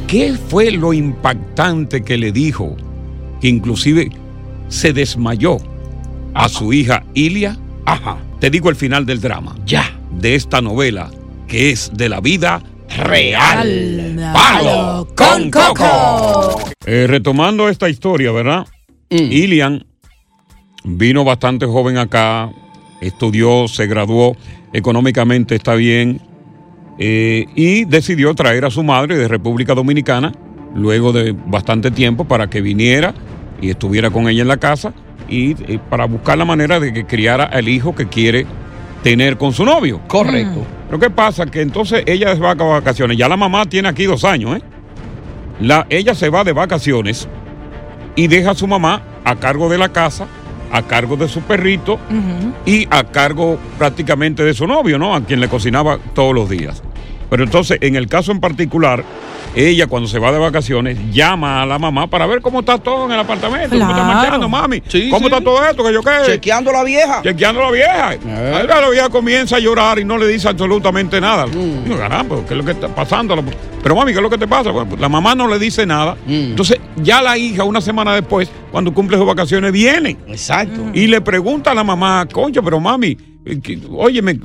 ¿Qué 0.07 0.35
fue 0.49 0.71
lo 0.71 0.93
impactante 0.93 2.03
que 2.03 2.17
le 2.17 2.31
dijo? 2.31 2.75
Que 3.39 3.47
inclusive 3.47 4.09
se 4.67 4.93
desmayó 4.93 5.57
a 6.33 6.49
su 6.49 6.73
hija 6.73 7.03
Ilia. 7.13 7.57
Ajá. 7.85 8.17
Te 8.39 8.49
digo 8.49 8.69
el 8.69 8.75
final 8.75 9.05
del 9.05 9.21
drama. 9.21 9.55
Ya. 9.65 9.97
De 10.19 10.35
esta 10.35 10.61
novela 10.61 11.09
que 11.47 11.69
es 11.69 11.91
de 11.93 12.09
la 12.09 12.19
vida 12.19 12.61
real. 12.97 14.15
Palo 14.33 15.07
con 15.15 15.51
Coco. 15.51 16.59
Eh, 16.85 17.05
retomando 17.07 17.69
esta 17.69 17.89
historia, 17.89 18.31
¿verdad? 18.31 18.67
Ilian 19.09 19.85
vino 20.83 21.23
bastante 21.23 21.65
joven 21.65 21.97
acá, 21.97 22.51
estudió, 23.07 23.67
se 23.67 23.87
graduó, 23.87 24.35
económicamente 24.73 25.55
está 25.55 25.75
bien, 25.75 26.21
eh, 26.97 27.45
y 27.55 27.85
decidió 27.85 28.33
traer 28.35 28.65
a 28.65 28.69
su 28.69 28.83
madre 28.83 29.17
de 29.17 29.27
República 29.27 29.73
Dominicana 29.73 30.31
luego 30.75 31.11
de 31.11 31.31
bastante 31.31 31.91
tiempo 31.91 32.25
para 32.25 32.49
que 32.49 32.61
viniera 32.61 33.13
y 33.61 33.69
estuviera 33.69 34.09
con 34.09 34.27
ella 34.27 34.41
en 34.41 34.47
la 34.47 34.57
casa 34.57 34.93
y, 35.29 35.51
y 35.71 35.79
para 35.89 36.05
buscar 36.05 36.37
la 36.37 36.45
manera 36.45 36.79
de 36.79 36.93
que 36.93 37.05
criara 37.05 37.45
al 37.45 37.67
hijo 37.67 37.95
que 37.95 38.07
quiere 38.07 38.45
tener 39.03 39.37
con 39.37 39.53
su 39.53 39.65
novio. 39.65 40.01
Correcto. 40.07 40.65
Pero 40.87 40.99
¿qué 40.99 41.09
pasa? 41.09 41.45
Que 41.45 41.61
entonces 41.61 42.03
ella 42.05 42.33
se 42.33 42.41
va 42.41 42.51
a 42.51 42.55
vacaciones. 42.55 43.17
Ya 43.17 43.27
la 43.27 43.37
mamá 43.37 43.65
tiene 43.65 43.89
aquí 43.89 44.05
dos 44.05 44.23
años, 44.23 44.57
¿eh? 44.57 44.61
La, 45.59 45.85
ella 45.89 46.15
se 46.15 46.29
va 46.29 46.43
de 46.43 46.53
vacaciones 46.53 47.27
y 48.15 48.27
deja 48.27 48.51
a 48.51 48.55
su 48.55 48.67
mamá 48.67 49.01
a 49.23 49.35
cargo 49.35 49.69
de 49.69 49.77
la 49.77 49.89
casa, 49.89 50.27
a 50.73 50.81
cargo 50.81 51.15
de 51.15 51.29
su 51.29 51.41
perrito 51.41 51.99
y 52.65 52.87
a 52.89 53.03
cargo 53.05 53.57
prácticamente 53.77 54.43
de 54.43 54.53
su 54.53 54.67
novio, 54.67 54.97
¿no? 54.97 55.15
A 55.15 55.21
quien 55.21 55.39
le 55.39 55.47
cocinaba 55.47 55.99
todos 56.13 56.33
los 56.33 56.49
días. 56.49 56.83
Pero 57.29 57.43
entonces, 57.43 57.77
en 57.81 57.95
el 57.95 58.07
caso 58.07 58.31
en 58.31 58.39
particular, 58.39 59.03
ella 59.55 59.85
cuando 59.87 60.07
se 60.09 60.17
va 60.17 60.31
de 60.31 60.39
vacaciones 60.39 60.97
llama 61.11 61.61
a 61.61 61.65
la 61.65 61.77
mamá 61.77 62.07
para 62.07 62.25
ver 62.25 62.41
cómo 62.41 62.61
está 62.61 62.77
todo 62.79 63.05
en 63.05 63.11
el 63.11 63.19
apartamento, 63.19 63.69
cómo 63.69 63.81
está 63.83 63.93
Claro. 64.03 64.13
marchando, 64.15 64.49
mami, 64.49 64.81
Sí, 64.87 65.09
cómo 65.09 65.27
sí. 65.27 65.33
está 65.33 65.43
todo 65.43 65.63
esto, 65.63 65.83
que 65.83 65.93
yo 65.93 66.01
qué. 66.01 66.11
Chequeando 66.25 66.71
la 66.71 66.83
vieja. 66.83 67.21
Chequeando 67.21 67.61
a 67.61 67.65
la 67.65 67.71
vieja. 67.71 68.09
Ahí 68.09 68.19
La 68.67 68.89
vieja 68.89 69.09
comienza 69.09 69.57
a 69.57 69.59
llorar 69.59 69.99
y 69.99 70.05
no 70.05 70.17
le 70.17 70.27
dice 70.27 70.47
absolutamente 70.47 71.19
nada. 71.21 71.45
Mm. 71.47 71.83
Digo, 71.83 71.97
caramba, 71.97 72.37
¿qué 72.47 72.53
es 72.53 72.57
lo 72.57 72.65
que 72.65 72.71
está 72.71 72.87
pasando? 72.87 73.35
Pero 73.83 73.95
mami, 73.95 74.11
¿qué 74.11 74.17
es 74.17 74.23
lo 74.23 74.29
que 74.29 74.37
te 74.37 74.47
pasa? 74.47 74.71
Bueno, 74.71 74.89
pues, 74.89 75.01
la 75.01 75.09
mamá 75.09 75.35
no 75.35 75.47
le 75.47 75.59
dice 75.59 75.85
nada. 75.85 76.15
Mm. 76.25 76.31
Entonces, 76.31 76.79
ya 76.97 77.21
la 77.21 77.37
hija, 77.37 77.63
una 77.63 77.81
semana 77.81 78.13
después, 78.15 78.49
cuando 78.71 78.93
cumple 78.93 79.17
sus 79.17 79.25
vacaciones, 79.27 79.71
viene. 79.71 80.17
Exacto. 80.27 80.81
Y 80.93 81.07
le 81.07 81.21
pregunta 81.21 81.71
a 81.71 81.73
la 81.75 81.83
mamá, 81.83 82.27
concho, 82.31 82.63
pero 82.63 82.79
mami, 82.79 83.15
eh, 83.45 83.79
óyeme. 83.91 84.39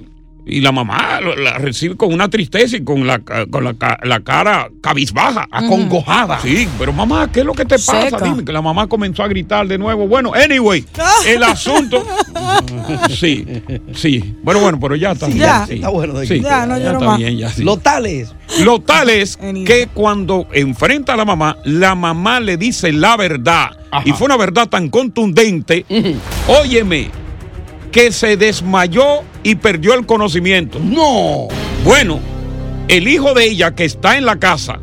Y 0.51 0.63
la 0.63 0.73
mamá 0.73 1.21
la 1.21 1.59
recibe 1.59 1.95
con 1.97 2.13
una 2.13 2.29
tristeza 2.31 2.79
y 2.79 2.85
con 2.85 3.07
la, 3.07 3.19
con 3.19 3.65
la, 3.65 3.75
la 4.03 4.21
cara 4.21 4.71
cabizbaja. 4.81 5.47
Acongojada. 5.51 6.41
Sí, 6.41 6.67
pero 6.79 6.93
mamá, 6.93 7.31
¿qué 7.31 7.41
es 7.41 7.47
lo 7.47 7.53
que 7.53 7.67
te 7.67 7.77
pasa? 7.79 8.19
Dime, 8.23 8.45
que 8.45 8.53
la 8.53 8.63
mamá 8.63 8.87
comenzó 8.87 9.23
a 9.23 9.29
gritar 9.29 9.67
de 9.69 9.77
nuevo. 9.77 10.09
Bueno, 10.09 10.33
anyway, 10.35 10.85
el 11.27 11.43
asunto. 11.43 12.05
Sí, 13.11 13.45
sí. 13.95 14.35
Bueno, 14.43 14.61
bueno, 14.61 14.79
pero 14.81 14.97
ya 14.97 15.13
está. 15.13 15.27
Sí, 15.27 15.39
ya. 15.39 15.67
sí. 15.67 15.75
Está 15.75 15.89
bueno 15.89 16.15
de 16.15 16.27
Sí. 16.27 16.41
Ya, 16.41 16.67
no 16.67 16.79
lloro 16.79 16.93
está 16.99 17.05
más. 17.07 17.19
bien, 17.19 17.37
ya, 17.37 17.51
sí. 17.51 17.63
Lo 17.63 17.77
tal 17.77 18.07
es. 18.07 18.35
Lo 18.61 18.81
tal 18.81 19.11
es 19.11 19.37
que 19.67 19.89
cuando 19.93 20.47
enfrenta 20.53 21.15
a 21.15 21.17
la 21.17 21.25
mamá, 21.25 21.57
la 21.65 21.95
mamá 21.95 22.41
le 22.41 22.57
dice 22.57 22.93
la 22.93 23.17
verdad. 23.17 23.71
Y 24.05 24.13
fue 24.13 24.27
una 24.27 24.37
verdad 24.37 24.69
tan 24.69 24.89
contundente. 24.89 25.85
Óyeme, 26.47 27.11
que 27.93 28.13
se 28.13 28.37
desmayó 28.37 29.23
y 29.49 29.55
perdió 29.55 29.95
el 29.95 30.05
conocimiento. 30.05 30.79
No. 30.79 31.49
Bueno, 31.83 32.21
el 32.87 33.09
hijo 33.09 33.33
de 33.33 33.47
ella 33.47 33.75
que 33.75 33.87
está 33.87 34.19
en 34.19 34.27
la 34.27 34.39
casa 34.39 34.79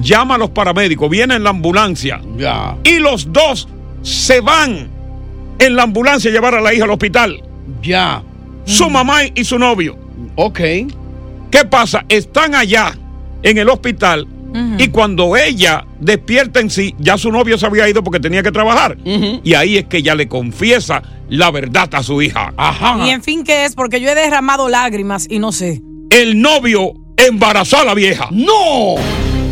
llama 0.00 0.36
a 0.36 0.38
los 0.38 0.48
paramédicos, 0.48 1.10
viene 1.10 1.34
en 1.34 1.44
la 1.44 1.50
ambulancia. 1.50 2.22
Ya. 2.38 2.78
Y 2.84 3.00
los 3.00 3.30
dos 3.34 3.68
se 4.00 4.40
van 4.40 4.88
en 5.58 5.76
la 5.76 5.82
ambulancia 5.82 6.30
a 6.30 6.32
llevar 6.32 6.54
a 6.54 6.62
la 6.62 6.72
hija 6.72 6.84
al 6.84 6.90
hospital. 6.90 7.42
Ya. 7.82 8.22
Su 8.64 8.88
mamá 8.88 9.24
y 9.34 9.44
su 9.44 9.58
novio. 9.58 9.98
Ok. 10.36 10.58
¿Qué 11.50 11.64
pasa? 11.68 12.06
Están 12.08 12.54
allá 12.54 12.96
en 13.42 13.58
el 13.58 13.68
hospital 13.68 14.26
y 14.78 14.88
cuando 14.88 15.36
ella 15.36 15.84
despierta 16.00 16.60
en 16.60 16.70
sí, 16.70 16.94
ya 16.98 17.18
su 17.18 17.30
novio 17.30 17.58
se 17.58 17.66
había 17.66 17.88
ido 17.88 18.02
porque 18.02 18.20
tenía 18.20 18.42
que 18.42 18.52
trabajar. 18.52 18.96
Y 19.04 19.54
ahí 19.54 19.76
es 19.78 19.84
que 19.84 19.98
ella 19.98 20.14
le 20.14 20.28
confiesa 20.28 21.02
la 21.28 21.50
verdad 21.50 21.88
a 21.92 22.02
su 22.02 22.22
hija. 22.22 22.52
Ajá. 22.56 23.06
Y 23.06 23.10
en 23.10 23.22
fin, 23.22 23.44
¿qué 23.44 23.64
es? 23.64 23.74
Porque 23.74 24.00
yo 24.00 24.08
he 24.08 24.14
derramado 24.14 24.68
lágrimas 24.68 25.26
y 25.28 25.38
no 25.38 25.52
sé. 25.52 25.82
El 26.10 26.40
novio 26.40 26.94
embarazó 27.16 27.78
a 27.80 27.84
la 27.84 27.94
vieja. 27.94 28.28
¡No! 28.30 28.94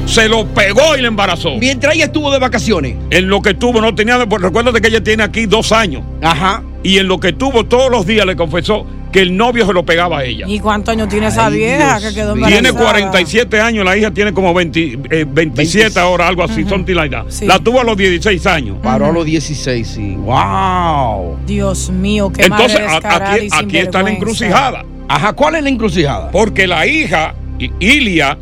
Se 0.06 0.28
lo 0.28 0.46
pegó 0.46 0.96
y 0.96 1.02
la 1.02 1.08
embarazó. 1.08 1.56
Mientras 1.56 1.94
ella 1.94 2.04
estuvo 2.06 2.30
de 2.30 2.38
vacaciones. 2.38 2.96
En 3.10 3.28
lo 3.28 3.42
que 3.42 3.54
tuvo, 3.54 3.80
no 3.80 3.94
tenía. 3.94 4.24
pues, 4.26 4.40
Recuérdate 4.40 4.80
que 4.80 4.88
ella 4.88 5.02
tiene 5.02 5.24
aquí 5.24 5.46
dos 5.46 5.72
años. 5.72 6.02
Ajá. 6.22 6.62
Y 6.82 6.98
en 6.98 7.08
lo 7.08 7.18
que 7.18 7.32
tuvo, 7.32 7.64
todos 7.64 7.90
los 7.90 8.06
días 8.06 8.24
le 8.24 8.36
confesó 8.36 8.86
que 9.16 9.22
el 9.22 9.34
novio 9.34 9.64
se 9.64 9.72
lo 9.72 9.82
pegaba 9.82 10.18
a 10.18 10.24
ella. 10.24 10.44
¿Y 10.46 10.60
cuántos 10.60 10.92
años 10.92 11.08
tiene 11.08 11.28
esa 11.28 11.46
Ay, 11.46 11.56
vieja 11.56 11.98
Dios 11.98 12.12
que 12.12 12.20
quedó 12.20 12.36
mío. 12.36 12.48
Tiene 12.48 12.68
embarazada? 12.68 13.10
47 13.10 13.60
años, 13.62 13.82
la 13.82 13.96
hija 13.96 14.10
tiene 14.10 14.34
como 14.34 14.52
20, 14.52 14.98
eh, 15.10 15.24
27 15.26 15.98
ahora, 15.98 16.28
algo 16.28 16.42
así, 16.42 16.64
something 16.68 16.94
like 16.94 17.16
that. 17.16 17.24
Sí. 17.30 17.46
La 17.46 17.58
tuvo 17.58 17.80
a 17.80 17.84
los 17.84 17.96
16 17.96 18.44
años. 18.44 18.76
Paró 18.82 19.06
a 19.06 19.12
los 19.12 19.24
16, 19.24 19.88
sí. 19.88 20.16
¡Wow! 20.16 21.38
Dios 21.46 21.88
mío, 21.88 22.30
qué 22.30 22.42
Entonces, 22.42 22.78
madre 22.78 23.08
aquí, 23.08 23.48
aquí 23.50 23.78
está 23.78 24.02
la 24.02 24.10
encrucijada. 24.10 24.84
Ajá, 25.08 25.32
¿cuál 25.32 25.54
es 25.54 25.62
la 25.62 25.70
encrucijada? 25.70 26.30
Porque 26.30 26.66
la 26.66 26.86
hija, 26.86 27.34
Ilia, 27.80 28.36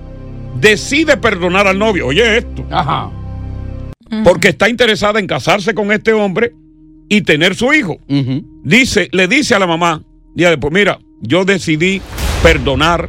decide 0.61 1.17
perdonar 1.17 1.69
al 1.69 1.79
novio. 1.79 2.09
Oye 2.09 2.39
esto. 2.39 2.67
Ajá. 2.69 3.13
Porque 4.25 4.49
está 4.49 4.69
interesada 4.69 5.21
en 5.21 5.29
casarse 5.29 5.73
con 5.73 5.93
este 5.93 6.13
hombre 6.13 6.53
y 7.09 7.21
tener 7.23 7.55
su 7.55 7.73
hijo. 7.73 7.99
Dice, 8.65 9.09
le 9.13 9.29
dice 9.29 9.55
a 9.55 9.61
la 9.61 9.69
mamá, 9.69 10.03
día 10.35 10.51
después, 10.51 10.73
mira, 10.73 10.99
yo 11.21 11.45
decidí 11.45 12.01
perdonar 12.43 13.09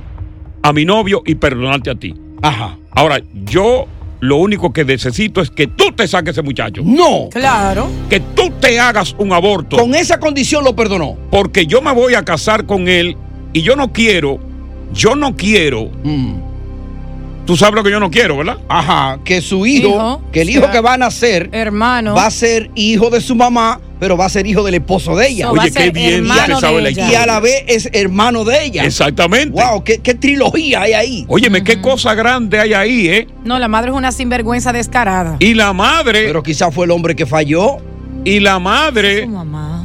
a 0.62 0.74
mi 0.74 0.86
novio 0.86 1.22
y 1.26 1.36
perdonarte 1.36 1.92
a 1.92 1.96
ti. 1.96 2.14
Ajá. 2.42 2.78
Ahora, 2.92 3.22
yo 3.46 3.88
lo 4.22 4.38
único 4.38 4.72
que 4.74 4.86
necesito 4.86 5.42
es 5.42 5.50
que 5.52 5.68
tú 5.68 5.92
te 5.96 6.08
saques 6.08 6.32
ese 6.32 6.42
muchacho. 6.42 6.82
No. 6.84 7.30
Claro. 7.32 7.90
Que 8.10 8.20
tú 8.20 8.52
te 8.60 8.80
hagas 8.80 9.16
un 9.18 9.34
aborto. 9.34 9.78
Con 9.78 9.94
esa 9.96 10.20
condición 10.20 10.64
lo 10.64 10.76
perdonó. 10.76 11.18
Porque 11.32 11.66
yo 11.68 11.82
me 11.82 11.94
voy 11.94 12.16
a 12.16 12.24
casar 12.24 12.66
con 12.66 12.88
él 12.88 13.18
y 13.54 13.62
yo 13.62 13.76
no 13.76 13.92
quiero, 13.92 14.40
yo 14.94 15.16
no 15.16 15.36
quiero. 15.36 15.90
Tú 17.46 17.56
sabes 17.56 17.76
lo 17.76 17.84
que 17.84 17.92
yo 17.92 18.00
no 18.00 18.10
quiero, 18.10 18.38
¿verdad? 18.38 18.58
Ajá, 18.68 19.20
que 19.24 19.40
su 19.40 19.66
hijo, 19.68 19.90
Hijo, 19.90 20.22
que 20.32 20.42
el 20.42 20.50
hijo 20.50 20.62
sea, 20.62 20.72
que 20.72 20.80
va 20.82 20.94
a 20.94 20.98
nacer 20.98 21.50
Hermano. 21.52 22.16
va 22.16 22.26
a 22.26 22.32
ser 22.32 22.72
hijo 22.74 23.12
de 23.12 23.22
su 23.22 23.36
mamá, 23.36 23.80
pero 24.06 24.18
va 24.18 24.26
a 24.26 24.30
ser 24.30 24.46
hijo 24.46 24.62
del 24.62 24.76
esposo 24.76 25.16
de 25.16 25.30
ella. 25.30 25.48
So, 25.48 25.54
Oye, 25.54 25.72
qué 25.72 25.90
bien 25.90 26.28
se 26.28 26.56
sabe 26.58 26.80
la 26.80 26.90
ella. 26.90 27.12
Y 27.12 27.16
a 27.16 27.26
la 27.26 27.40
vez 27.40 27.64
es 27.66 27.90
hermano 27.92 28.46
de 28.46 28.66
ella. 28.66 28.84
Exactamente. 28.84 29.50
Wow, 29.50 29.84
qué, 29.84 29.98
qué 29.98 30.14
trilogía 30.14 30.82
hay 30.82 30.94
ahí. 30.94 31.26
Óyeme, 31.28 31.64
qué 31.64 31.82
cosa 31.82 32.14
grande 32.14 32.60
hay 32.60 32.76
ahí, 32.76 33.08
¿eh? 33.08 33.28
No, 33.44 33.58
la 33.58 33.68
madre 33.68 33.90
es 33.90 33.98
una 33.98 34.12
sinvergüenza 34.12 34.72
descarada. 34.72 35.38
Y 35.40 35.56
la 35.56 35.74
madre. 35.74 36.28
Pero 36.28 36.44
quizás 36.44 36.72
fue 36.72 36.86
el 36.86 36.92
hombre 36.92 37.16
que 37.16 37.26
falló. 37.26 37.78
Y 38.24 38.42
la 38.42 38.60
madre, 38.60 39.28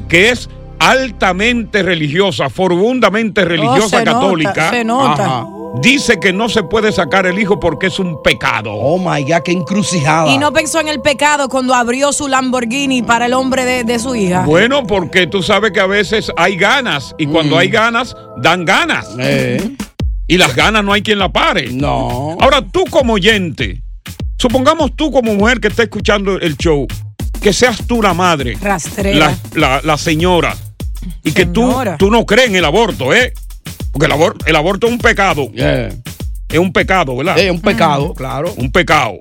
que 0.07 0.29
es 0.29 0.51
altamente 0.79 1.83
religiosa, 1.83 2.51
profundamente 2.51 3.43
religiosa 3.47 3.97
Oh, 3.97 3.99
se 4.01 4.05
católica, 4.05 4.53
nota, 4.53 4.71
se 4.71 4.85
nota. 4.85 5.25
Ajá. 5.25 5.47
Dice 5.83 6.19
que 6.19 6.33
no 6.33 6.49
se 6.49 6.63
puede 6.63 6.93
sacar 6.93 7.27
el 7.27 7.39
hijo 7.39 7.61
porque 7.61 7.87
es 7.89 7.99
un 7.99 8.23
pecado. 8.23 8.73
Oh 8.73 8.99
my 8.99 9.23
God, 9.23 9.43
qué 9.45 9.53
encrucijada. 9.53 10.33
Y 10.33 10.39
no 10.39 10.53
pensó 10.53 10.81
en 10.81 10.89
el 10.89 11.01
pecado 11.01 11.49
cuando 11.49 11.75
abrió 11.75 12.13
su 12.13 12.29
Lamborghini 12.29 13.03
para 13.03 13.27
el 13.27 13.35
hombre 13.35 13.65
de, 13.65 13.85
de 13.85 13.99
su 13.99 14.15
hija. 14.15 14.45
Bueno, 14.45 14.87
porque 14.87 15.27
tú 15.27 15.43
sabes 15.43 15.71
que 15.73 15.81
a 15.81 15.87
veces 15.87 16.31
hay 16.37 16.57
ganas 16.57 17.15
y 17.19 17.27
cuando 17.27 17.57
hay 17.59 17.69
ganas, 17.69 18.17
dan 18.39 18.65
ganas. 18.65 19.09
Y 20.27 20.37
las 20.39 20.55
ganas 20.55 20.85
no 20.85 20.93
hay 20.93 21.03
quien 21.03 21.19
la 21.19 21.29
pare. 21.31 21.71
No. 21.73 22.37
Ahora 22.41 22.63
tú 22.63 22.85
como 22.91 23.15
oyente, 23.15 23.83
supongamos 24.39 24.95
tú 24.97 25.11
como 25.11 25.35
mujer 25.35 25.61
que 25.61 25.69
está 25.69 25.83
escuchando 25.83 26.39
el 26.39 26.57
show, 26.57 26.87
que 27.41 27.53
seas 27.53 27.87
tú 27.87 28.01
la 28.03 28.15
madre, 28.15 28.57
Rastrera. 28.61 29.19
la, 29.19 29.37
la- 29.55 29.81
la 29.83 29.97
señora, 29.99 30.57
y 31.25 31.33
que 31.33 31.47
tú, 31.47 31.75
tú 31.99 32.11
no 32.11 32.25
crees 32.27 32.49
en 32.51 32.57
el 32.57 32.65
aborto, 32.65 33.13
¿eh? 33.15 33.33
Porque 33.93 34.07
el, 34.07 34.13
abor- 34.13 34.37
el 34.47 34.57
aborto 34.57 34.87
es 34.87 34.93
un 34.93 34.99
pecado. 34.99 35.49
Es 36.49 36.59
un 36.59 36.73
pecado, 36.73 37.17
¿verdad? 37.17 37.39
Es 37.39 37.51
un 37.51 37.61
pecado, 37.61 38.15
claro. 38.15 38.53
Un 38.57 38.73
pecado. 38.73 39.19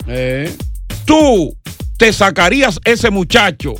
Tú 1.05 1.55
te 1.97 2.13
sacarías 2.13 2.79
ese 2.85 3.09
muchacho 3.09 3.73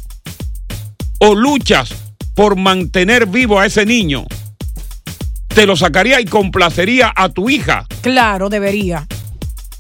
o 1.20 1.36
luchas 1.36 1.90
por 2.36 2.56
mantener 2.56 3.26
vivo 3.26 3.60
a 3.60 3.66
ese 3.66 3.86
niño. 3.86 4.26
Te 5.50 5.66
lo 5.66 5.76
sacaría 5.76 6.22
y 6.22 6.26
complacería 6.26 7.12
a 7.16 7.30
tu 7.30 7.50
hija. 7.50 7.86
Claro, 8.02 8.50
debería. 8.50 9.08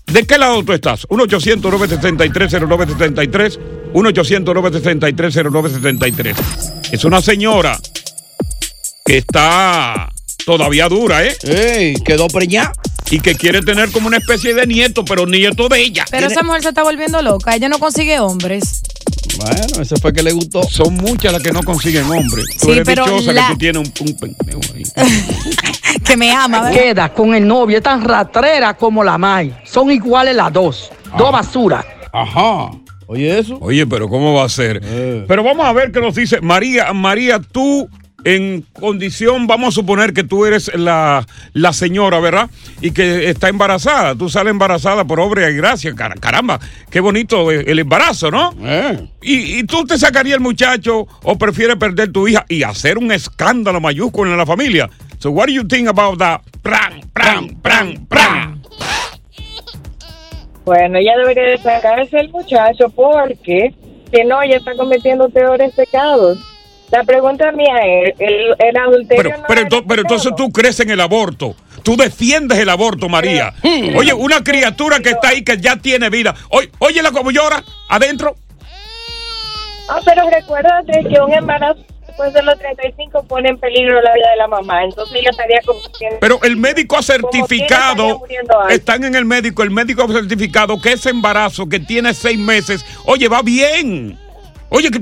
¿De 0.08 0.26
qué 0.26 0.38
lado 0.40 0.64
tú 0.64 0.74
estás? 0.74 1.08
1-800-973-0973. 1.10 3.60
1-800-973-0973. 3.94 6.36
Es 6.92 7.04
una 7.06 7.22
señora 7.22 7.78
que 9.06 9.18
está 9.20 10.10
todavía 10.58 10.88
dura, 10.90 11.24
¿eh? 11.26 11.38
Ey, 11.44 11.94
quedó 12.04 12.28
preñada. 12.28 12.74
Y 13.12 13.20
que 13.22 13.34
quiere 13.36 13.62
tener 13.62 13.90
como 13.92 14.08
una 14.08 14.18
especie 14.18 14.54
de 14.54 14.68
nieto, 14.68 15.04
pero 15.04 15.26
nieto 15.26 15.68
de 15.68 15.82
ella. 15.82 16.06
Pero 16.12 16.28
esa 16.28 16.44
mujer 16.44 16.62
se 16.62 16.70
está 16.70 16.84
volviendo 16.84 17.22
loca. 17.24 17.56
Ella 17.56 17.68
no 17.68 17.80
consigue 17.80 18.20
hombres. 18.20 18.82
Bueno, 19.38 19.82
ese 19.82 19.96
fue 19.98 20.14
que 20.14 20.22
le 20.22 20.32
gustó. 20.32 20.62
Son 20.64 20.94
muchas 20.94 21.34
las 21.34 21.42
que 21.42 21.52
no 21.52 21.64
consiguen 21.64 22.04
hombres. 22.12 22.46
Tú 22.60 22.68
Sí, 22.68 22.72
eres 22.72 22.84
pero 22.86 23.06
dichosa 23.06 23.34
la- 23.34 23.48
que 23.48 23.54
tú 23.54 23.58
tienes 23.58 23.90
un, 24.00 24.08
un 24.08 24.18
pendejo 24.18 24.62
ahí. 24.76 24.84
Que 26.06 26.16
me 26.18 26.32
ama, 26.32 26.62
¿verdad? 26.62 26.80
Queda 26.82 27.14
con 27.14 27.34
el 27.34 27.48
novio, 27.48 27.78
es 27.78 27.84
tan 27.84 28.04
ratrera 28.04 28.76
como 28.76 29.04
la 29.04 29.18
May. 29.18 29.56
Son 29.64 29.90
iguales 29.92 30.36
las 30.36 30.52
dos. 30.54 30.92
Dos 31.18 31.32
basuras. 31.32 31.86
Ajá. 32.14 32.72
Oye, 33.08 33.40
eso. 33.40 33.58
Oye, 33.62 33.86
pero 33.88 34.08
¿cómo 34.08 34.34
va 34.36 34.46
a 34.46 34.50
ser? 34.50 34.82
Pero 35.28 35.44
vamos 35.44 35.66
a 35.66 35.74
ver 35.74 35.92
qué 35.92 36.00
nos 36.00 36.14
dice 36.16 36.42
María. 36.42 36.94
María, 36.94 37.40
tú 37.40 37.90
en 38.26 38.66
condición, 38.74 39.48
vamos 39.48 39.70
a 39.70 39.72
suponer 39.76 40.14
que 40.14 40.24
tú 40.24 40.46
eres 40.46 40.72
la, 40.76 41.26
la 41.54 41.74
señora, 41.74 42.20
¿verdad? 42.20 42.50
Y 42.82 42.92
que 42.92 43.30
está 43.30 43.50
embarazada. 43.50 44.16
Tú 44.16 44.30
sales 44.30 44.52
embarazada 44.52 45.06
por 45.06 45.20
obra 45.20 45.50
y 45.50 45.56
gracia. 45.56 45.94
Car- 45.96 46.20
Caramba, 46.20 46.60
qué 46.90 47.00
bonito 47.00 47.52
el 47.52 47.80
embarazo, 47.80 48.30
¿no? 48.32 48.54
Y, 49.22 49.60
y 49.60 49.64
tú 49.64 49.86
te 49.86 49.98
sacarías 49.98 50.36
el 50.38 50.42
muchacho 50.44 51.08
o 51.24 51.38
prefieres 51.38 51.78
perder 51.78 52.12
tu 52.12 52.28
hija 52.28 52.46
y 52.50 52.64
hacer 52.64 52.98
un 52.98 53.12
escándalo 53.12 53.80
mayúsculo 53.80 54.32
en 54.32 54.38
la 54.38 54.46
familia. 54.46 54.90
So 55.20 55.32
what 55.32 55.48
do 55.48 55.54
you 55.54 55.64
think 55.68 55.88
about 55.88 56.18
that? 56.20 56.42
Pran, 56.62 57.02
pran, 57.14 57.56
pran, 57.62 58.06
pran. 58.08 58.62
Bueno, 60.66 61.00
ella 61.00 61.18
debería 61.18 61.44
de 61.44 61.58
sacarse 61.58 62.20
el 62.20 62.30
muchacho 62.30 62.90
porque, 62.90 63.74
que 64.12 64.24
no, 64.24 64.42
ella 64.42 64.58
está 64.58 64.76
cometiendo 64.76 65.30
peores 65.30 65.74
pecados. 65.74 66.38
La 66.92 67.04
pregunta 67.04 67.52
mía 67.52 67.76
es, 67.84 68.16
¿el, 68.20 68.56
el 68.58 68.78
adulterio 68.78 69.24
Pero, 69.24 69.38
no 69.38 69.44
pero, 69.48 69.62
ento- 69.62 69.86
pero 69.88 70.02
entonces 70.02 70.32
tú 70.36 70.52
crees 70.52 70.80
en 70.80 70.90
el 70.90 71.00
aborto. 71.00 71.56
Tú 71.84 71.96
defiendes 71.96 72.58
el 72.58 72.70
aborto, 72.70 73.08
María. 73.10 73.54
Oye, 73.96 74.14
una 74.14 74.44
criatura 74.44 75.00
que 75.00 75.10
está 75.12 75.30
ahí 75.30 75.44
que 75.44 75.58
ya 75.58 75.76
tiene 75.78 76.10
vida. 76.10 76.34
Oye, 76.50 76.70
óyela 76.80 77.12
como 77.12 77.32
llora 77.32 77.64
adentro. 77.90 78.36
Ah, 79.88 80.00
pero 80.06 80.30
recuérdate 80.30 81.04
que 81.10 81.20
un 81.20 81.34
embarazo 81.34 81.80
después 82.06 82.34
de 82.34 82.44
los 82.44 82.60
35 82.60 83.24
pone 83.24 83.50
en 83.50 83.58
peligro 83.58 84.02
la 84.02 84.14
vida 84.14 84.30
de 84.32 84.38
la 84.38 84.48
mamá. 84.48 84.84
Entonces 84.84 85.16
ella 85.16 85.30
estaría 85.32 85.60
cometiendo... 85.66 86.18
Pero 86.20 86.40
el 86.44 86.58
médico 86.58 86.96
ha 86.98 87.00
Como 87.00 87.32
certificado, 87.32 88.22
están 88.70 89.04
en 89.04 89.16
el 89.16 89.26
médico, 89.26 89.64
el 89.64 89.72
médico 89.72 90.04
ha 90.04 90.08
certificado 90.08 90.80
que 90.82 90.94
ese 90.94 91.10
embarazo 91.10 91.68
que 91.70 91.80
tiene 91.80 92.14
seis 92.14 92.38
meses, 92.38 92.86
oye, 93.06 93.28
va 93.28 93.42
bien. 93.42 94.18
Oye, 94.72 94.92
que 94.92 95.00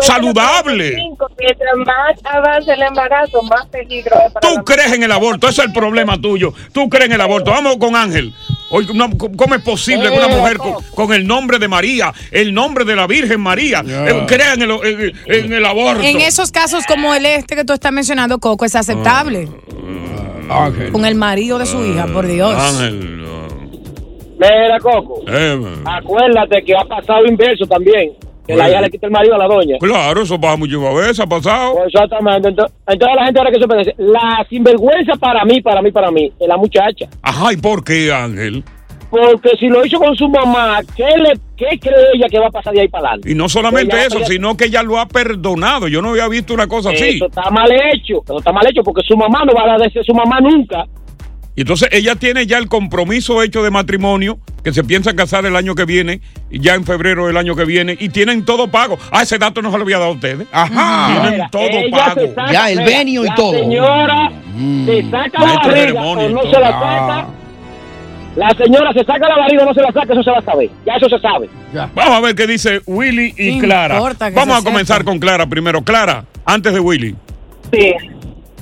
saludable. 0.00 0.90
35, 0.92 1.26
Mientras 1.38 1.76
más 1.78 2.16
avance 2.24 2.72
el 2.72 2.82
embarazo, 2.82 3.42
más 3.42 3.66
peligro 3.66 4.16
es 4.26 4.32
para 4.32 4.48
Tú 4.54 4.64
crees 4.64 4.92
en 4.92 5.02
el 5.02 5.12
aborto, 5.12 5.48
ese 5.48 5.62
es 5.62 5.66
el 5.68 5.72
problema 5.72 6.20
tuyo. 6.20 6.52
Tú 6.72 6.88
crees 6.88 7.06
en 7.06 7.12
el 7.12 7.20
aborto. 7.20 7.50
Vamos 7.50 7.76
con 7.78 7.96
Ángel. 7.96 8.32
Oye, 8.70 8.88
no, 8.94 9.08
¿Cómo 9.16 9.54
es 9.54 9.62
posible 9.62 10.10
que 10.10 10.16
una 10.18 10.28
mujer 10.28 10.58
con, 10.58 10.74
con 10.94 11.12
el 11.14 11.26
nombre 11.26 11.58
de 11.58 11.68
María, 11.68 12.12
el 12.30 12.52
nombre 12.52 12.84
de 12.84 12.94
la 12.96 13.06
Virgen 13.06 13.40
María, 13.40 13.82
eh, 13.86 14.24
crea 14.28 14.54
en 14.54 14.62
el, 14.62 14.70
en- 14.70 15.12
en 15.26 15.52
el 15.54 15.64
aborto? 15.64 16.02
En 16.02 16.20
esos 16.20 16.52
casos 16.52 16.84
como 16.86 17.14
el 17.14 17.24
este 17.26 17.56
que 17.56 17.64
tú 17.64 17.72
estás 17.72 17.92
mencionando, 17.92 18.38
Coco, 18.38 18.64
es 18.66 18.74
aceptable. 18.76 19.48
Con 20.92 21.04
el 21.04 21.14
marido 21.14 21.58
de 21.58 21.66
su 21.66 21.84
hija, 21.84 22.06
por 22.06 22.26
Dios. 22.26 22.54
Ángel. 22.54 23.24
Mira, 24.38 24.78
Coco, 24.80 25.22
eh, 25.28 25.60
acuérdate 25.84 26.62
que 26.62 26.72
ha 26.76 26.84
pasado 26.84 27.26
inverso 27.26 27.66
también. 27.66 28.12
Que 28.48 28.56
la 28.56 28.70
hija 28.70 28.80
le 28.80 28.90
quita 28.90 29.06
el 29.06 29.12
marido 29.12 29.34
a 29.34 29.38
la 29.38 29.46
doña. 29.46 29.76
Claro, 29.78 30.22
eso 30.22 30.40
pasa 30.40 30.56
muchísimas 30.56 30.94
veces, 30.94 31.20
ha 31.20 31.26
pasado. 31.26 31.74
Pues 31.74 31.94
exactamente. 31.94 32.48
Entonces, 32.48 32.74
entonces 32.86 33.16
la 33.16 33.24
gente 33.26 33.38
ahora 33.40 33.50
que 33.52 33.60
se 33.60 33.76
decir, 33.76 33.94
la 33.98 34.46
sinvergüenza 34.48 35.12
para 35.20 35.44
mí, 35.44 35.60
para 35.60 35.82
mí, 35.82 35.92
para 35.92 36.10
mí, 36.10 36.32
es 36.40 36.48
la 36.48 36.56
muchacha. 36.56 37.06
Ajá, 37.22 37.52
¿y 37.52 37.56
por 37.58 37.84
qué, 37.84 38.10
Ángel? 38.12 38.64
Porque 39.10 39.50
si 39.58 39.68
lo 39.68 39.84
hizo 39.86 39.98
con 39.98 40.14
su 40.16 40.28
mamá, 40.28 40.80
¿qué, 40.94 41.04
le, 41.04 41.32
qué 41.56 41.78
cree 41.78 41.94
ella 42.14 42.26
que 42.30 42.38
va 42.38 42.48
a 42.48 42.50
pasar 42.50 42.74
de 42.74 42.82
ahí 42.82 42.88
para 42.88 43.08
adelante? 43.08 43.30
Y 43.32 43.34
no 43.34 43.48
solamente 43.48 43.96
Ella- 43.96 44.06
eso, 44.06 44.18
ella- 44.18 44.26
sino 44.26 44.56
que 44.56 44.64
ella 44.66 44.82
lo 44.82 44.98
ha 44.98 45.06
perdonado. 45.06 45.88
Yo 45.88 46.02
no 46.02 46.10
había 46.10 46.28
visto 46.28 46.52
una 46.52 46.66
cosa 46.66 46.90
así. 46.90 47.16
Eso 47.16 47.26
está 47.26 47.50
mal 47.50 47.70
hecho. 47.72 48.22
Eso 48.24 48.38
está 48.38 48.52
mal 48.52 48.66
hecho 48.66 48.82
porque 48.82 49.02
su 49.06 49.16
mamá 49.16 49.44
no 49.46 49.52
va 49.54 49.62
a 49.62 49.66
dar 49.68 49.80
de 49.80 49.90
ser 49.90 50.04
su 50.04 50.12
mamá 50.14 50.40
nunca. 50.40 50.84
Y 51.58 51.62
entonces 51.62 51.88
ella 51.90 52.14
tiene 52.14 52.46
ya 52.46 52.56
el 52.58 52.68
compromiso 52.68 53.42
hecho 53.42 53.64
de 53.64 53.72
matrimonio, 53.72 54.38
que 54.62 54.72
se 54.72 54.84
piensa 54.84 55.16
casar 55.16 55.44
el 55.44 55.56
año 55.56 55.74
que 55.74 55.84
viene, 55.86 56.20
y 56.52 56.60
ya 56.60 56.74
en 56.74 56.84
febrero 56.84 57.26
del 57.26 57.36
año 57.36 57.56
que 57.56 57.64
viene, 57.64 57.96
y 57.98 58.10
tienen 58.10 58.44
todo 58.44 58.68
pago. 58.68 58.96
Ah, 59.10 59.22
ese 59.24 59.38
dato 59.38 59.60
no 59.60 59.72
se 59.72 59.76
lo 59.76 59.82
había 59.82 59.98
dado 59.98 60.10
a 60.12 60.14
ustedes. 60.14 60.46
Ajá. 60.52 61.06
Tienen 61.10 61.32
Mira, 61.32 61.48
todo 61.50 61.68
pago. 61.90 62.20
se 62.20 62.32
saca- 62.32 62.46
mira, 62.46 62.62
la 62.70 62.76
señora 62.76 63.34
se 63.34 65.10
saca 65.10 65.40
la 65.40 65.56
barriga 65.56 66.00
o 66.02 66.28
y 66.28 66.32
no 66.32 66.40
todo. 66.42 66.52
se 66.52 66.60
la 66.60 66.68
Ah. 66.68 67.08
saca. 67.08 67.28
La 68.36 68.50
señora 68.50 68.92
se 68.92 69.04
saca 69.04 69.28
la 69.28 69.36
barriga 69.38 69.62
o 69.62 69.66
no 69.66 69.74
se 69.74 69.82
la 69.82 69.92
saca, 69.92 70.12
eso 70.12 70.22
se 70.22 70.30
va 70.30 70.38
a 70.38 70.42
saber. 70.42 70.70
Ya 70.86 70.92
eso 70.94 71.08
se 71.08 71.18
sabe. 71.18 71.50
Vamos 71.96 72.14
a 72.16 72.20
ver 72.20 72.36
qué 72.36 72.46
dice 72.46 72.80
Willy 72.86 73.34
y 73.36 73.54
¿Qué 73.58 73.66
Clara. 73.66 73.98
Vamos 74.32 74.60
a 74.60 74.62
comenzar 74.62 74.98
sepa? 74.98 75.10
con 75.10 75.18
Clara 75.18 75.44
primero. 75.48 75.82
Clara, 75.82 76.24
antes 76.44 76.72
de 76.72 76.78
Willy. 76.78 77.16
Sí. 77.72 77.94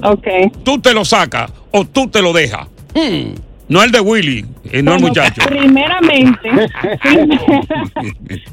Ok. 0.02 0.26
¿Tú 0.64 0.80
te 0.80 0.94
lo 0.94 1.04
sacas 1.04 1.52
o 1.72 1.84
tú 1.84 2.08
te 2.08 2.22
lo 2.22 2.32
dejas? 2.32 2.68
No 3.68 3.82
el 3.82 3.90
de 3.90 4.00
Willy, 4.00 4.44
eh, 4.70 4.80
no 4.82 4.94
el 4.94 5.00
Bueno, 5.02 5.08
muchacho. 5.08 5.42
Primeramente. 5.46 6.50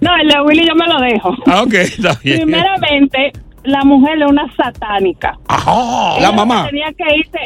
no, 0.01 0.15
el 0.17 0.27
de 0.27 0.41
Willy 0.45 0.67
yo 0.67 0.75
me 0.75 0.87
lo 0.87 0.99
dejo. 0.99 1.35
Ah, 1.45 1.61
ok, 1.61 1.73
está 1.75 2.17
bien. 2.23 2.41
Primeramente, 2.41 3.31
la 3.63 3.83
mujer 3.83 4.21
es 4.21 4.27
una 4.29 4.45
satánica. 4.55 5.37
Ajá. 5.47 6.17
Ella 6.17 6.29
La 6.29 6.31
mamá. 6.31 6.65
Tenía 6.69 6.91
que 6.97 7.15
irse. 7.15 7.39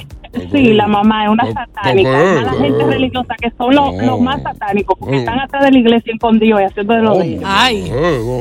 Sí, 0.52 0.74
la 0.74 0.88
mamá 0.88 1.24
es 1.26 1.30
una 1.30 1.46
satánica. 1.52 2.10
Más 2.12 2.44
la 2.44 2.54
gente 2.54 2.86
religiosa 2.86 3.36
que 3.42 3.52
son 3.58 3.76
los, 3.76 3.94
No. 3.96 4.06
los 4.06 4.22
más 4.22 4.42
satánicos, 4.44 4.98
porque 5.00 5.18
están 5.18 5.40
atrás 5.40 5.64
de 5.66 5.72
la 5.72 5.78
iglesia 5.80 6.14
escondidos 6.14 6.62
y 6.62 6.64
haciendo 6.64 6.94
de 6.94 7.02
lo 7.02 7.18
de 7.18 7.26
ellos. 7.28 7.44
Ay. 7.46 7.92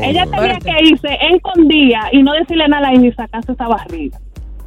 Ella 0.04 0.24
tenía 0.26 0.58
que 0.58 0.84
irse 0.84 1.08
escondida 1.32 2.08
y 2.12 2.22
no 2.22 2.32
decirle 2.34 2.68
nada 2.68 2.88
a 2.88 2.92
la 2.92 2.98
hija 2.98 3.06
y 3.06 3.12
sacarse 3.12 3.52
esa 3.52 3.66
barriga. 3.68 4.18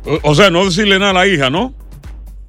O, 0.06 0.32
o 0.32 0.36
sea, 0.36 0.49
no 0.49 0.65
decirle 0.65 0.97
nada 0.99 1.12
a 1.12 1.13
la 1.13 1.28
hija, 1.28 1.49
¿no? 1.49 1.73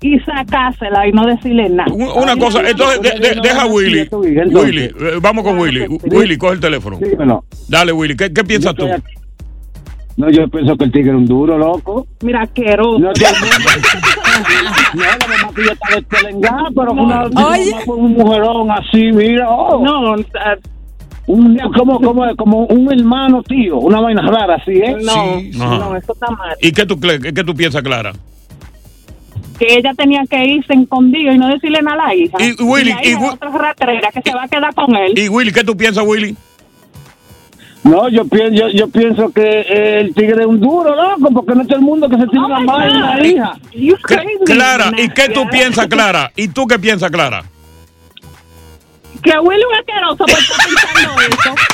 Y 0.02 0.18
sacársela 0.20 1.06
y 1.06 1.12
no 1.12 1.26
decirle 1.26 1.68
nada. 1.68 1.92
Un- 1.92 2.22
Una 2.22 2.34
cosa, 2.36 2.62
entonces 2.68 3.02
de- 3.02 3.18
de- 3.34 3.40
deja 3.42 3.62
a 3.62 3.66
Willy. 3.66 4.08
Willy, 4.10 4.84
eh, 4.84 4.92
vamos 5.20 5.44
con 5.44 5.58
Willy. 5.58 5.86
Willy, 6.10 6.38
coge 6.38 6.54
el 6.54 6.60
teléfono. 6.60 6.96
Dímelo. 6.98 7.44
Dale, 7.68 7.92
Willy, 7.92 8.16
¿qué, 8.16 8.32
qué 8.32 8.42
piensas 8.42 8.74
tú? 8.74 8.86
No, 10.16 10.28
yo 10.30 10.48
pienso 10.48 10.76
que 10.76 10.84
el 10.84 10.92
tigre 10.92 11.10
es 11.10 11.16
un 11.16 11.26
duro, 11.26 11.56
loco. 11.56 12.06
Mira, 12.22 12.42
asqueroso. 12.42 12.98
No, 12.98 13.12
todo 13.12 13.26
el 13.28 13.40
mundo- 13.40 13.70
no, 14.94 15.02
la 15.02 15.18
mamá 15.42 15.54
tuya 15.54 15.72
está 15.72 15.94
despelengada, 15.96 16.68
pero 16.74 16.92
una, 16.92 17.22
Oye. 17.48 17.72
una- 17.86 17.94
un 17.94 18.12
mujerón 18.12 18.70
así, 18.70 19.12
mira. 19.12 19.48
oh. 19.50 19.82
No, 19.84 20.14
Un, 21.26 21.58
como, 21.76 22.00
como, 22.00 22.36
como 22.36 22.64
un 22.66 22.92
hermano 22.92 23.42
tío, 23.44 23.78
una 23.78 24.00
vaina 24.00 24.22
rara 24.22 24.56
así, 24.56 24.72
¿eh? 24.72 24.96
No, 25.00 25.64
Ajá. 25.64 25.78
no, 25.78 25.96
eso 25.96 26.12
está 26.12 26.26
mal. 26.30 26.56
¿Y 26.60 26.72
qué 26.72 26.84
tú, 26.86 26.98
qué 26.98 27.44
tú 27.44 27.54
piensas, 27.54 27.82
Clara? 27.82 28.12
Que 29.60 29.76
ella 29.76 29.92
tenía 29.94 30.22
que 30.28 30.44
irse 30.44 30.72
escondido 30.72 31.32
y 31.32 31.38
no 31.38 31.46
decirle 31.48 31.82
nada 31.82 32.02
a 32.04 32.06
la 32.08 32.14
hija. 32.16 32.36
Y, 32.40 32.60
Willy, 32.62 32.92
la 32.94 33.04
y 33.04 33.10
hija 33.10 33.32
otra 33.34 33.50
ratrera 33.50 34.10
que 34.10 34.22
se 34.22 34.34
va 34.34 34.44
a 34.44 34.48
quedar 34.48 34.74
con 34.74 34.96
él. 34.96 35.12
¿Y 35.16 35.28
Willy, 35.28 35.52
qué 35.52 35.62
tú 35.62 35.76
piensas, 35.76 36.02
Willy? 36.06 36.34
No, 37.82 38.08
yo 38.08 38.24
pienso, 38.26 38.54
yo, 38.54 38.68
yo 38.68 38.88
pienso 38.88 39.30
que 39.30 40.00
el 40.00 40.14
tigre 40.14 40.42
es 40.42 40.46
un 40.46 40.60
duro, 40.60 40.94
loco, 40.94 41.30
porque 41.32 41.54
no 41.54 41.62
es 41.62 41.68
todo 41.68 41.78
el 41.78 41.84
mundo 41.84 42.08
que 42.08 42.16
se 42.16 42.26
tiene 42.26 42.44
una 42.46 42.60
madre 42.60 42.90
y 42.90 42.96
una 42.96 43.26
hija. 43.26 43.52
Cl- 43.72 44.44
Clara, 44.44 44.90
¿y 44.98 45.08
qué 45.10 45.28
tú 45.28 45.46
piensas, 45.48 45.86
Clara? 45.88 46.30
¿Y 46.36 46.48
tú 46.48 46.66
qué 46.66 46.78
piensas, 46.78 47.10
Clara? 47.10 47.42
Que 49.22 49.38
Willy 49.38 49.60
es 49.60 49.66
un 49.66 49.74
asqueroso 49.78 50.16
por 50.16 50.30
estar 50.30 50.56
pensando 50.66 51.20
eso. 51.20 51.54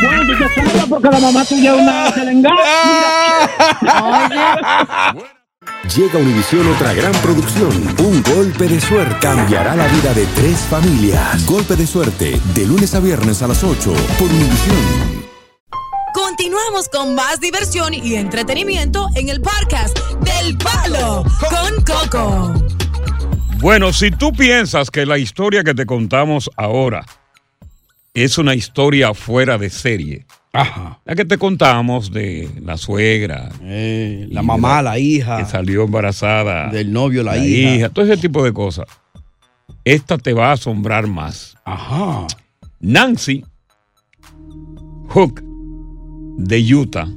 Bueno, 0.00 0.86
porque 0.88 1.08
la 1.08 1.20
mamá 1.20 1.44
tuya 1.44 1.74
es 1.74 1.80
una 1.80 2.10
selengada. 2.10 2.56
Llega 5.92 6.18
a 6.18 6.22
Univisión 6.22 6.66
otra 6.66 6.94
gran 6.94 7.12
producción. 7.20 7.70
Un 7.98 8.22
golpe 8.22 8.66
de 8.66 8.80
suerte 8.80 9.16
cambiará 9.20 9.76
la 9.76 9.86
vida 9.88 10.14
de 10.14 10.24
tres 10.34 10.58
familias. 10.60 11.44
Golpe 11.44 11.76
de 11.76 11.86
suerte, 11.86 12.40
de 12.54 12.66
lunes 12.66 12.94
a 12.94 13.00
viernes 13.00 13.42
a 13.42 13.48
las 13.48 13.62
8 13.62 13.92
por 14.18 14.28
Univisión. 14.28 15.24
Continuamos 16.14 16.88
con 16.88 17.14
más 17.14 17.38
diversión 17.38 17.92
y 17.92 18.14
entretenimiento 18.14 19.08
en 19.14 19.28
el 19.28 19.42
podcast 19.42 19.96
del 20.20 20.56
Palo 20.56 21.22
con 21.50 21.84
Coco. 21.84 22.54
Bueno, 23.58 23.92
si 23.92 24.10
tú 24.10 24.32
piensas 24.32 24.90
que 24.90 25.04
la 25.04 25.18
historia 25.18 25.62
que 25.62 25.74
te 25.74 25.84
contamos 25.84 26.50
ahora 26.56 27.04
es 28.14 28.38
una 28.38 28.54
historia 28.54 29.12
fuera 29.12 29.58
de 29.58 29.68
serie, 29.68 30.26
la 31.04 31.14
que 31.16 31.24
te 31.24 31.36
contamos 31.36 32.12
de 32.12 32.48
la 32.62 32.76
suegra, 32.76 33.50
Eh, 33.62 34.28
la 34.30 34.42
mamá, 34.42 34.76
de 34.78 34.82
la 34.84 34.98
hija. 34.98 35.38
que 35.38 35.44
salió 35.46 35.82
embarazada, 35.84 36.70
Del 36.70 36.92
novio, 36.92 37.22
la 37.22 37.36
hija. 37.38 37.88
todo 37.88 38.04
ese 38.04 38.16
tipo 38.20 38.44
de 38.44 38.52
cosas. 38.52 38.86
Esta 39.84 40.16
te 40.16 40.32
va 40.32 40.50
a 40.50 40.52
asombrar 40.52 41.06
más. 41.06 41.56
Ajá. 41.64 42.26
Nancy 42.80 43.44
Hook 45.08 45.42
de 46.38 46.74
Utah 46.74 47.08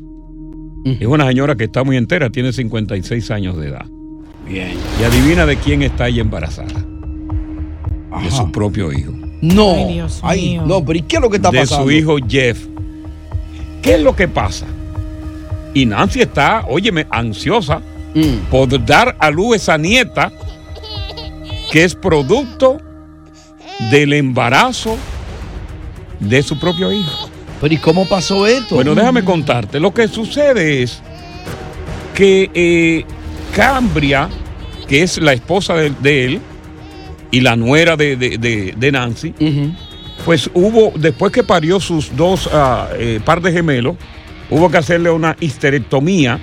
es 0.86 1.06
una 1.08 1.28
señora 1.28 1.56
que 1.56 1.66
está 1.66 1.84
muy 1.84 1.98
entera, 1.98 2.30
tiene 2.30 2.54
56 2.54 3.30
años 3.32 3.58
de 3.58 3.68
edad. 3.70 3.86
Bien. 4.48 4.72
Y 5.00 5.04
adivina 5.04 5.46
de 5.46 5.58
quién 5.58 5.82
está 5.84 6.08
ella 6.08 6.22
embarazada. 6.22 6.74
De 8.24 8.32
su 8.32 8.50
propio 8.52 8.92
hijo. 8.94 9.12
No. 9.42 9.74
Ay, 9.76 9.94
Dios 9.94 10.20
Ay, 10.24 10.42
mío. 10.52 10.64
no, 10.66 10.84
pero 10.86 10.98
¿y 11.00 11.02
qué 11.04 11.18
es 11.18 11.22
lo 11.22 11.30
que 11.30 11.36
está 11.38 11.52
de 11.52 11.60
pasando? 11.60 11.84
su 11.86 11.92
hijo 11.92 12.16
Jeff. 12.28 12.66
¿Qué 13.88 13.96
es 13.96 14.02
lo 14.02 14.16
que 14.16 14.28
pasa? 14.28 14.66
Y 15.74 15.86
Nancy 15.86 16.22
está, 16.22 16.66
óyeme, 16.68 17.08
ansiosa 17.10 17.82
Mm. 18.14 18.50
por 18.50 18.84
dar 18.86 19.16
a 19.20 19.30
luz 19.30 19.58
esa 19.58 19.78
nieta 19.78 20.32
que 21.72 21.84
es 21.84 21.94
producto 21.96 22.80
del 23.92 24.14
embarazo 24.14 24.98
de 26.20 26.42
su 26.42 26.58
propio 26.60 26.92
hijo. 26.92 27.30
Pero 27.62 27.74
¿y 27.74 27.78
cómo 27.78 28.06
pasó 28.08 28.48
esto? 28.48 28.76
Bueno, 28.76 28.96
déjame 28.96 29.24
contarte. 29.24 29.80
Lo 29.80 29.94
que 29.94 30.08
sucede 30.08 30.82
es 30.84 31.02
que 32.16 32.50
eh, 32.54 33.06
Cambria, 33.56 34.30
que 34.88 35.04
es 35.04 35.18
la 35.22 35.34
esposa 35.34 35.76
de, 35.76 35.92
de 36.02 36.26
él 36.26 36.42
y 37.32 37.42
la 37.42 37.56
nuera 37.56 37.96
de, 37.96 38.16
de- 38.16 38.38
de- 38.38 38.74
de 38.76 38.92
Nancy, 38.92 39.34
pues 40.26 40.50
hubo, 40.54 40.92
después 40.96 41.32
que 41.32 41.44
parió 41.44 41.80
sus 41.80 42.16
dos 42.16 42.50
ah, 42.52 42.90
eh, 42.98 43.20
par 43.24 43.42
de 43.42 43.52
gemelos, 43.52 43.96
hubo 44.50 44.70
que 44.70 44.78
hacerle 44.78 45.10
una 45.10 45.36
histerectomía 45.40 46.40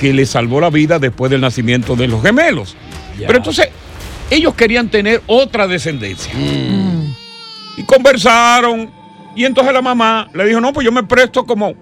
que 0.00 0.12
le 0.12 0.26
salvó 0.26 0.60
la 0.60 0.70
vida 0.70 0.98
después 0.98 1.30
del 1.30 1.40
nacimiento 1.40 1.96
de 1.96 2.08
los 2.08 2.22
gemelos. 2.22 2.76
Pero 3.18 3.36
entonces, 3.36 3.68
ellos 4.30 4.54
querían 4.54 4.88
tener 4.88 5.22
otra 5.26 5.66
descendencia. 5.66 6.32
Y 7.76 7.82
conversaron. 7.84 8.90
Y 9.36 9.44
entonces 9.44 9.72
la 9.72 9.82
mamá 9.82 10.28
le 10.32 10.46
dijo, 10.46 10.60
no, 10.60 10.72
pues 10.72 10.84
yo 10.84 10.92
me 10.92 11.02
presto 11.02 11.44
como, 11.44 11.74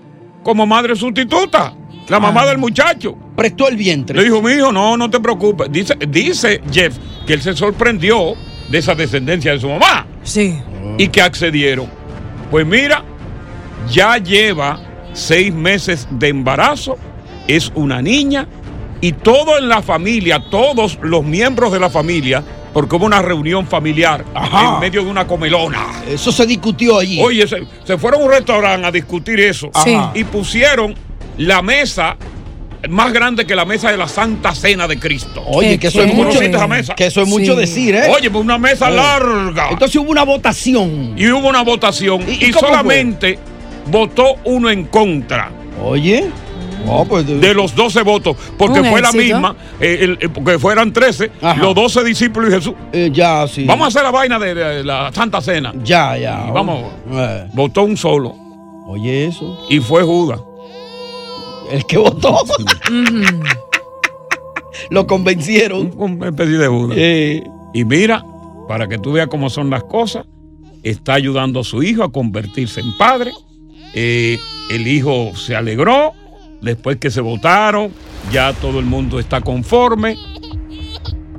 como 0.43 0.67
madre 0.67 0.97
sustituta. 0.97 1.75
La 2.09 2.19
mamá 2.21 2.45
del 2.47 2.59
muchacho. 2.59 3.17
Prestó 3.37 3.69
el 3.69 3.77
vientre. 3.77 4.17
Le 4.17 4.25
dijo, 4.25 4.43
mi 4.43 4.53
hijo, 4.53 4.73
no, 4.73 4.97
no 4.97 5.09
te 5.09 5.21
preocupes. 5.21 5.71
Dice, 5.71 5.97
dice 6.09 6.61
Jeff 6.71 6.97
que 7.27 7.35
él 7.35 7.43
se 7.43 7.55
sorprendió 7.55 8.35
de 8.69 8.79
esa 8.79 8.95
descendencia 8.95 9.53
de 9.53 9.61
su 9.61 9.69
mamá. 9.69 10.07
Sí. 10.23 10.59
Y 10.99 11.09
que 11.09 11.23
accedieron. 11.23 11.87
Pues 12.51 12.67
mira, 12.67 13.03
ya 13.91 14.19
lleva 14.19 14.81
seis 15.13 15.53
meses 15.53 16.07
de 16.11 16.29
embarazo, 16.29 16.97
es 17.49 17.73
una 17.75 18.01
niña 18.03 18.47
y 19.01 19.13
todo 19.13 19.59
en 19.59 19.69
la 19.69 19.83
familia, 19.83 20.43
todos 20.51 20.99
los 21.03 21.25
miembros 21.25 21.73
de 21.73 21.81
la 21.81 21.91
familia, 21.91 22.43
porque 22.73 22.97
hubo 22.97 23.05
una 23.07 23.21
reunión 23.21 23.67
familiar 23.67 24.25
en 24.35 24.81
medio 24.81 25.03
de 25.05 25.11
una 25.11 25.27
comelona. 25.27 25.87
Eso 26.09 26.31
se 26.33 26.47
discutió 26.47 26.99
allí. 26.99 27.21
Oye, 27.21 27.47
se, 27.47 27.67
se 27.85 27.99
fueron 27.99 28.23
a 28.23 28.25
un 28.25 28.31
restaurante 28.31 28.87
a 28.87 28.91
discutir 28.93 29.41
eso 29.41 29.71
Sí. 29.85 29.99
y 30.15 30.25
pusieron 30.25 30.95
la 31.39 31.63
mesa 31.63 32.17
más 32.89 33.13
grande 33.13 33.47
que 33.47 33.55
la 33.55 33.65
mesa 33.65 33.91
de 33.91 33.97
la 33.97 34.09
Santa 34.09 34.55
Cena 34.55 34.89
de 34.89 34.99
Cristo. 34.99 35.43
Oye, 35.47 35.79
que 35.79 35.87
eso 35.89 36.03
es 36.03 36.11
¿Tú 36.11 36.17
mucho, 36.17 36.41
esa 36.41 36.67
mesa? 36.67 36.95
que 36.95 37.07
eso 37.07 37.23
es 37.23 37.29
mucho 37.29 37.55
Sí. 37.55 37.59
decir, 37.61 37.95
¿eh? 37.95 38.11
Oye, 38.15 38.31
pues 38.31 38.45
una 38.45 38.59
mesa 38.59 38.89
Eh. 38.89 38.95
larga. 38.97 39.69
Entonces 39.71 39.97
hubo 39.97 40.11
una 40.11 40.25
votación. 40.25 41.15
Y 41.17 41.31
hubo 41.31 41.49
una 41.49 41.63
votación 41.63 42.23
y, 42.29 42.47
y 42.47 42.51
cómo 42.51 42.61
fue? 42.61 42.69
solamente 42.69 43.39
votó 43.87 44.37
uno 44.45 44.71
en 44.71 44.85
contra. 44.87 45.51
Oye. 45.83 46.29
de 47.41 47.55
los 47.55 47.77
12 47.77 48.03
votos, 48.03 48.37
porque 48.59 48.83
fue 48.83 49.01
la 49.01 49.13
misma, 49.13 49.55
eh, 49.81 49.99
el- 50.01 50.19
eh, 50.21 50.29
porque 50.29 50.59
fueran 50.59 50.93
13, 50.93 51.31
los 51.59 51.77
12 51.77 52.03
discípulos 52.03 52.51
y 52.51 52.55
Jesús. 52.55 52.75
ya, 53.13 53.47
sí. 53.47 53.65
Vamos 53.67 53.85
a 53.85 53.89
hacer 53.89 54.03
la 54.03 54.11
vaina 54.11 54.37
de, 54.37 54.53
de 54.53 54.83
la 54.85 55.13
Santa 55.13 55.41
Cena. 55.41 55.73
Ya, 55.85 56.17
ya. 56.19 56.47
Y 56.49 56.51
vamos, 56.51 56.85
Eh. 57.13 57.47
votó 57.53 57.85
un 57.85 57.97
solo. 57.97 58.35
Oye, 58.89 59.27
eso. 59.27 59.65
Y 59.71 59.79
fue 59.79 60.03
Judas. 60.03 60.41
El 61.73 61.87
que 61.87 61.97
votó. 61.97 62.37
Lo 64.91 65.07
convencieron. 65.07 65.93
Una 65.97 66.29
especie 66.29 66.59
de 66.59 66.69
Judas. 66.69 66.99
Y 67.75 67.85
mira, 67.85 68.25
para 68.69 68.89
que 68.89 68.99
tú 68.99 69.13
veas 69.13 69.29
cómo 69.29 69.49
son 69.49 69.71
las 69.71 69.85
cosas, 69.85 70.27
está 70.83 71.15
ayudando 71.15 71.61
a 71.61 71.65
su 71.65 71.83
hijo 71.83 72.05
a 72.05 72.13
convertirse 72.13 72.81
en 72.81 72.95
padre. 72.99 73.33
Eh, 73.95 74.39
el 74.71 74.87
hijo 74.87 75.33
se 75.35 75.57
alegró. 75.57 76.13
Después 76.61 76.99
que 76.99 77.11
se 77.11 77.23
votaron, 77.23 77.91
ya 78.31 78.53
todo 78.53 78.79
el 78.79 78.85
mundo 78.85 79.19
está 79.19 79.41
conforme. 79.41 80.19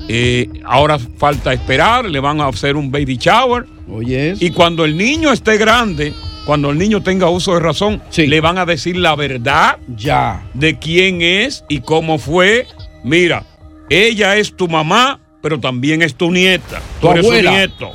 Eh, 0.09 0.49
ahora 0.65 0.99
falta 0.99 1.53
esperar, 1.53 2.03
le 2.05 2.19
van 2.19 2.41
a 2.41 2.47
hacer 2.47 2.75
un 2.75 2.91
baby 2.91 3.17
shower. 3.17 3.65
Oye. 3.87 4.33
Y 4.39 4.49
cuando 4.49 4.83
el 4.83 4.97
niño 4.97 5.31
esté 5.31 5.57
grande, 5.57 6.11
cuando 6.45 6.71
el 6.71 6.77
niño 6.77 7.01
tenga 7.01 7.29
uso 7.29 7.53
de 7.53 7.59
razón, 7.59 8.01
le 8.15 8.41
van 8.41 8.57
a 8.57 8.65
decir 8.65 8.97
la 8.97 9.15
verdad 9.15 9.77
ya. 9.95 10.43
de 10.53 10.77
quién 10.77 11.21
es 11.21 11.63
y 11.69 11.79
cómo 11.81 12.17
fue. 12.17 12.67
Mira, 13.03 13.43
ella 13.89 14.35
es 14.37 14.55
tu 14.55 14.67
mamá, 14.67 15.19
pero 15.41 15.59
también 15.59 16.01
es 16.01 16.15
tu 16.15 16.31
nieta. 16.31 16.81
Tu 16.99 17.07
Tú 17.07 17.11
eres 17.11 17.25
abuela. 17.25 17.49
su 17.51 17.55
nieto. 17.57 17.91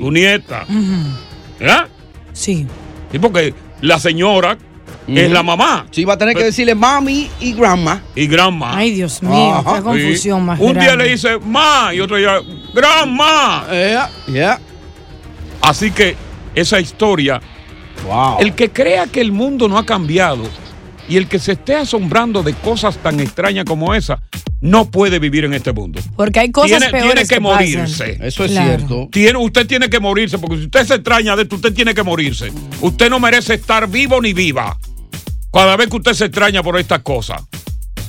Tu 0.00 0.10
nieta. 0.10 0.66
¿Verdad? 1.58 1.88
Sí. 2.32 2.66
Sí, 3.10 3.18
porque 3.18 3.54
la 3.80 3.98
señora 3.98 4.56
es 5.06 5.30
la 5.30 5.42
mamá. 5.42 5.86
Sí, 5.90 6.04
va 6.04 6.14
a 6.14 6.18
tener 6.18 6.34
que 6.36 6.44
decirle 6.44 6.74
mami 6.74 7.28
y 7.40 7.52
grandma. 7.52 8.02
Y 8.14 8.26
grandma. 8.26 8.76
Ay, 8.76 8.92
Dios 8.92 9.22
mío, 9.22 9.54
Ajá. 9.54 9.76
qué 9.76 9.82
confusión 9.82 10.44
más 10.44 10.58
Un 10.60 10.74
día 10.78 10.96
le 10.96 11.08
dice 11.08 11.38
ma 11.38 11.92
y 11.94 12.00
otro 12.00 12.16
día 12.16 12.40
grandma. 12.72 13.66
Así 15.60 15.90
que 15.90 16.16
esa 16.54 16.80
historia, 16.80 17.40
el 18.40 18.54
que 18.54 18.70
crea 18.70 19.06
que 19.06 19.20
el 19.20 19.32
mundo 19.32 19.68
no 19.68 19.78
ha 19.78 19.86
cambiado 19.86 20.44
y 21.08 21.16
el 21.16 21.28
que 21.28 21.38
se 21.38 21.52
esté 21.52 21.74
asombrando 21.74 22.42
de 22.42 22.54
cosas 22.54 22.96
tan 22.98 23.20
extrañas 23.20 23.64
como 23.64 23.94
esa, 23.94 24.22
no 24.60 24.90
puede 24.90 25.18
vivir 25.18 25.44
en 25.44 25.54
este 25.54 25.72
mundo. 25.72 26.00
Porque 26.16 26.40
hay 26.40 26.50
cosas 26.50 26.78
tiene, 26.78 26.90
peores 26.90 27.14
tiene 27.14 27.28
que, 27.28 27.40
morirse. 27.40 28.18
Eso 28.20 28.44
es 28.44 28.52
Claro. 28.52 28.68
cierto. 28.76 29.08
Tiene, 29.10 29.38
usted 29.38 29.66
tiene 29.66 29.90
que 29.90 29.98
morirse, 29.98 30.38
porque 30.38 30.56
si 30.56 30.64
usted 30.64 30.86
se 30.86 30.94
extraña 30.94 31.34
de 31.36 31.42
esto, 31.42 31.56
usted 31.56 31.74
tiene 31.74 31.94
que 31.94 32.02
morirse. 32.02 32.52
Usted 32.80 33.10
no 33.10 33.18
merece 33.18 33.54
estar 33.54 33.88
vivo 33.88 34.20
ni 34.20 34.32
viva. 34.32 34.78
Cada 35.52 35.76
vez 35.76 35.88
que 35.88 35.96
usted 35.96 36.14
se 36.14 36.26
extraña 36.26 36.62
por 36.62 36.78
estas 36.78 37.00
cosas. 37.00 37.42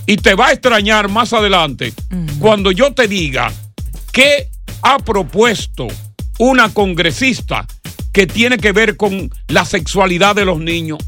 Y 0.05 0.17
te 0.17 0.35
va 0.35 0.47
a 0.47 0.51
extrañar 0.51 1.09
más 1.09 1.33
adelante 1.33 1.93
cuando 2.39 2.71
yo 2.71 2.93
te 2.93 3.07
diga 3.07 3.51
que 4.11 4.49
ha 4.81 4.99
propuesto 4.99 5.87
una 6.39 6.69
congresista 6.73 7.65
que 8.13 8.25
tiene 8.27 8.57
que 8.57 8.71
ver 8.71 8.95
con 8.95 9.29
la 9.49 9.65
sexualidad 9.65 10.35
de 10.35 10.45
los 10.45 10.59
niños. 10.59 10.99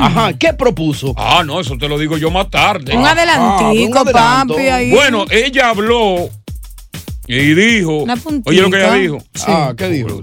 Ajá, 0.00 0.32
¿qué 0.38 0.54
propuso? 0.54 1.12
Ah, 1.18 1.42
no, 1.44 1.60
eso 1.60 1.76
te 1.76 1.86
lo 1.86 1.98
digo 1.98 2.16
yo 2.16 2.30
más 2.30 2.48
tarde. 2.50 2.96
Un 2.96 3.06
adelantico, 3.06 3.98
Ah, 3.98 4.02
un 4.02 4.08
adelanto. 4.08 4.54
papi, 4.54 4.66
ahí. 4.68 4.90
Bueno, 4.90 5.26
ella 5.30 5.68
habló 5.68 6.30
y 7.26 7.54
dijo. 7.54 7.98
Una 8.04 8.16
puntita. 8.16 8.48
Oye 8.50 8.62
lo 8.62 8.70
que 8.70 8.76
ella 8.78 8.94
dijo. 8.94 9.18
Sí. 9.34 9.44
Ah, 9.46 9.74
¿qué 9.76 9.88
dijo? 9.90 10.20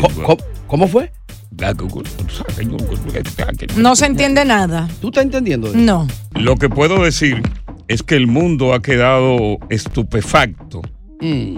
¿Cómo, 0.00 0.36
cómo 0.68 0.88
fue? 0.88 1.10
No 3.76 3.96
se 3.96 4.06
entiende 4.06 4.44
nada. 4.44 4.88
¿Tú 5.00 5.08
estás 5.08 5.24
entendiendo? 5.24 5.72
No. 5.74 6.06
Lo 6.34 6.56
que 6.56 6.68
puedo 6.68 7.02
decir 7.02 7.42
es 7.88 8.02
que 8.02 8.14
el 8.14 8.26
mundo 8.26 8.72
ha 8.72 8.80
quedado 8.82 9.58
estupefacto 9.68 10.82
Mm. 11.22 11.56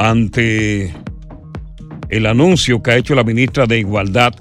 Ante 0.00 0.94
el 2.08 2.24
anuncio 2.24 2.82
que 2.82 2.90
ha 2.90 2.96
hecho 2.96 3.14
la 3.14 3.22
ministra 3.22 3.66
de 3.66 3.80
Igualdad. 3.80 4.34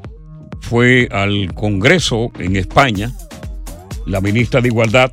Fue 0.62 1.10
al 1.12 1.54
Congreso 1.54 2.32
en 2.40 2.56
España, 2.56 3.12
la 4.06 4.22
ministra 4.22 4.62
de 4.62 4.70
Igualdad, 4.70 5.12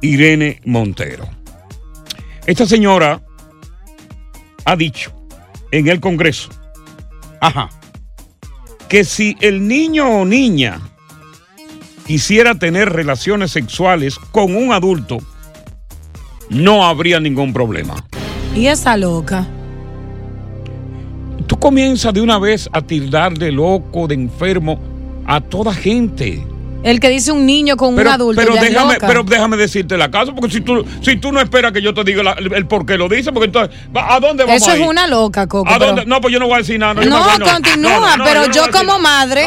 Irene 0.00 0.58
Montero. 0.64 1.28
Esta 2.46 2.64
señora 2.64 3.22
ha 4.64 4.74
dicho 4.74 5.12
en 5.70 5.88
el 5.88 6.00
Congreso 6.00 6.48
Ajá. 7.40 7.68
que 8.88 9.04
si 9.04 9.36
el 9.40 9.68
niño 9.68 10.08
o 10.08 10.24
niña 10.24 10.80
quisiera 12.06 12.54
tener 12.54 12.90
relaciones 12.90 13.50
sexuales 13.50 14.18
con 14.18 14.56
un 14.56 14.72
adulto, 14.72 15.18
no 16.48 16.86
habría 16.86 17.20
ningún 17.20 17.52
problema. 17.52 18.02
Y 18.54 18.66
esa 18.66 18.96
loca. 18.96 19.46
Tú 21.46 21.58
comienzas 21.58 22.12
de 22.12 22.20
una 22.20 22.38
vez 22.38 22.68
a 22.72 22.82
tildar 22.82 23.36
de 23.38 23.50
loco, 23.50 24.06
de 24.06 24.14
enfermo 24.14 24.78
a 25.26 25.40
toda 25.40 25.72
gente. 25.72 26.44
El 26.82 27.00
que 27.00 27.08
dice 27.08 27.32
un 27.32 27.46
niño 27.46 27.76
con 27.76 27.94
Pero, 27.94 28.08
un 28.10 28.14
adulto. 28.14 28.40
pero 28.42 28.54
es 28.56 28.60
déjame, 28.60 28.94
loca. 28.94 29.06
pero 29.06 29.22
déjame 29.22 29.56
decirte 29.56 29.96
la 29.96 30.10
casa, 30.10 30.32
porque 30.34 30.52
si 30.54 30.60
tú, 30.60 30.84
si 31.02 31.16
tú 31.16 31.30
no 31.32 31.40
esperas 31.40 31.72
que 31.72 31.80
yo 31.82 31.94
te 31.94 32.02
diga 32.04 32.22
la- 32.22 32.32
el 32.32 32.66
por 32.66 32.84
qué 32.86 32.96
lo 32.98 33.08
dice, 33.08 33.32
porque 33.32 33.46
entonces, 33.46 33.76
¿a 33.94 34.18
dónde 34.20 34.44
vamos 34.44 34.62
Eso 34.62 34.70
a 34.70 34.74
es 34.74 34.80
ir? 34.80 34.86
una 34.86 35.06
loca, 35.06 35.46
Coco. 35.46 35.68
¿A 35.70 35.74
pero- 35.78 35.86
dónde? 35.86 36.06
No, 36.06 36.20
pues 36.20 36.32
yo 36.32 36.38
no 36.40 36.46
voy 36.46 36.56
a 36.56 36.58
decir 36.58 36.78
nada. 36.78 36.94
No, 36.94 37.24
continúa, 37.44 38.16
No, 38.16 38.24
pero 38.24 38.50
yo 38.50 38.70
como 38.70 38.98
madre 38.98 39.46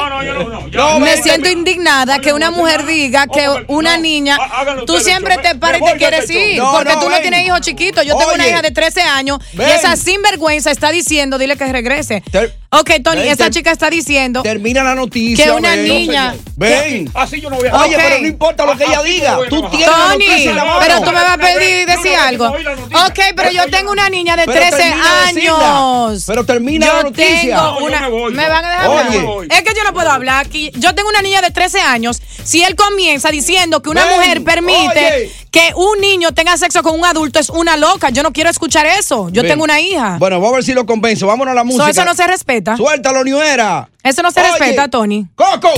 me 1.00 1.17
siento 1.21 1.50
indignada 1.50 2.19
que 2.19 2.34
una 2.34 2.52
mujer 2.52 2.86
diga 2.86 3.28
que 3.28 3.48
una 3.67 3.98
niña, 3.98 4.38
tú 4.86 4.98
siempre 5.00 5.38
te 5.38 5.56
paras 5.56 5.82
y 5.82 5.86
te 5.86 5.98
quieres 5.98 6.30
ir, 6.30 6.62
porque 6.71 6.93
tú 7.00 7.10
no 7.10 7.17
tienes 7.21 7.45
hijos 7.45 7.62
chiquitos. 7.62 8.06
Yo 8.06 8.17
tengo 8.17 8.34
una 8.34 8.48
hija 8.48 8.62
de 8.62 8.71
13 8.71 9.02
años 9.02 9.39
y 9.54 9.62
esa 9.62 9.95
sinvergüenza 9.95 10.71
está 10.71 10.91
diciendo, 10.91 11.38
dile 11.38 11.58
que 11.58 11.71
regrese. 11.71 12.24
Ok, 12.71 12.91
Tony, 13.04 13.21
ven, 13.21 13.32
esa 13.32 13.49
chica 13.49 13.71
está 13.71 13.89
diciendo 13.89 14.41
Termina 14.43 14.84
la 14.84 14.95
noticia. 14.95 15.45
que 15.45 15.51
una 15.51 15.71
ven. 15.75 15.88
niña... 15.88 16.36
Ven. 16.58 17.10
Así 17.13 17.39
yo 17.39 17.49
no 17.49 17.58
voy 17.58 17.67
a 17.69 17.75
Oye, 17.82 17.95
pero 17.97 18.19
no 18.21 18.28
importa 18.28 18.65
lo 18.65 18.78
que 18.78 18.86
ella 18.86 19.01
diga. 19.04 19.38
Tú 19.49 19.62
tienes 19.69 19.88
la 19.88 19.93
Tony, 20.12 20.25
noticia 20.28 20.49
en 20.51 20.56
la 20.56 20.65
mano. 20.65 20.80
pero 20.80 20.99
tú 21.01 21.06
me 21.08 21.12
vas 21.13 21.30
a 21.32 21.38
pedir 21.38 21.86
decir 21.88 22.15
algo. 22.15 22.47
Ok, 22.47 23.19
pero 23.36 23.51
yo 23.51 23.69
tengo 23.69 23.91
una 23.91 24.10
niña 24.10 24.36
de 24.36 24.45
Pero 24.45 24.58
13 24.60 24.78
termina 24.78 24.95
de 25.28 25.34
decirla. 25.34 25.78
años. 26.08 26.23
Pero 26.25 26.45
termina 26.45 26.86
yo 26.88 26.93
la 26.93 27.04
noticia. 27.04 27.39
Tengo 27.41 27.62
No, 27.62 27.80
yo 27.80 27.86
una, 27.86 28.01
me 28.01 28.10
voy, 28.10 28.34
van 28.34 28.65
a 28.65 28.69
dejar 28.69 28.88
Oye. 28.88 29.19
hablar? 29.19 29.47
Es 29.51 29.62
que 29.63 29.73
yo 29.78 29.84
no 29.84 29.93
puedo 29.93 30.10
hablar 30.12 30.45
aquí. 30.45 30.71
Yo 30.75 30.95
tengo 30.95 31.10
una 31.10 31.21
niña 31.21 31.41
de 31.41 31.51
13 31.51 31.80
años. 31.82 32.21
Si 32.43 32.63
él 32.63 32.75
comienza 32.75 33.30
diciendo 33.32 33.82
que 33.82 33.89
una 33.89 34.06
Ven, 34.06 34.15
mujer 34.15 34.43
permite 34.43 35.06
oye. 35.06 35.32
que 35.51 35.71
un 35.75 35.99
niño 35.99 36.32
tenga 36.34 36.56
sexo 36.58 36.84
con 36.84 36.97
un 36.97 37.06
adulto, 37.06 37.39
es 37.39 37.49
una 37.49 37.75
loca. 37.78 38.10
Yo 38.12 38.23
no 38.23 38.32
quiero 38.32 38.49
escuchar 38.49 38.86
eso. 38.86 39.30
Yo 39.30 39.41
Ven. 39.43 39.51
tengo 39.51 39.63
una 39.65 39.82
hija. 39.82 40.17
Bueno, 40.19 40.38
vamos 40.39 40.54
a 40.54 40.56
ver 40.58 40.63
si 40.63 40.73
lo 40.73 40.86
convenzo. 40.86 41.28
Vámonos 41.28 41.51
a 41.51 41.56
la 41.56 41.62
So, 41.62 41.65
música. 41.65 41.89
eso 41.89 42.06
no 42.06 42.15
se 42.15 42.25
respeta. 42.28 42.55
Suéltalo, 42.78 43.24
Niuera. 43.24 43.89
Eso 44.04 44.22
no 44.22 44.32
se 44.32 44.39
Oye. 44.41 44.50
respeta, 44.50 44.88
Tony. 44.89 45.28
¡Coco! 45.36 45.70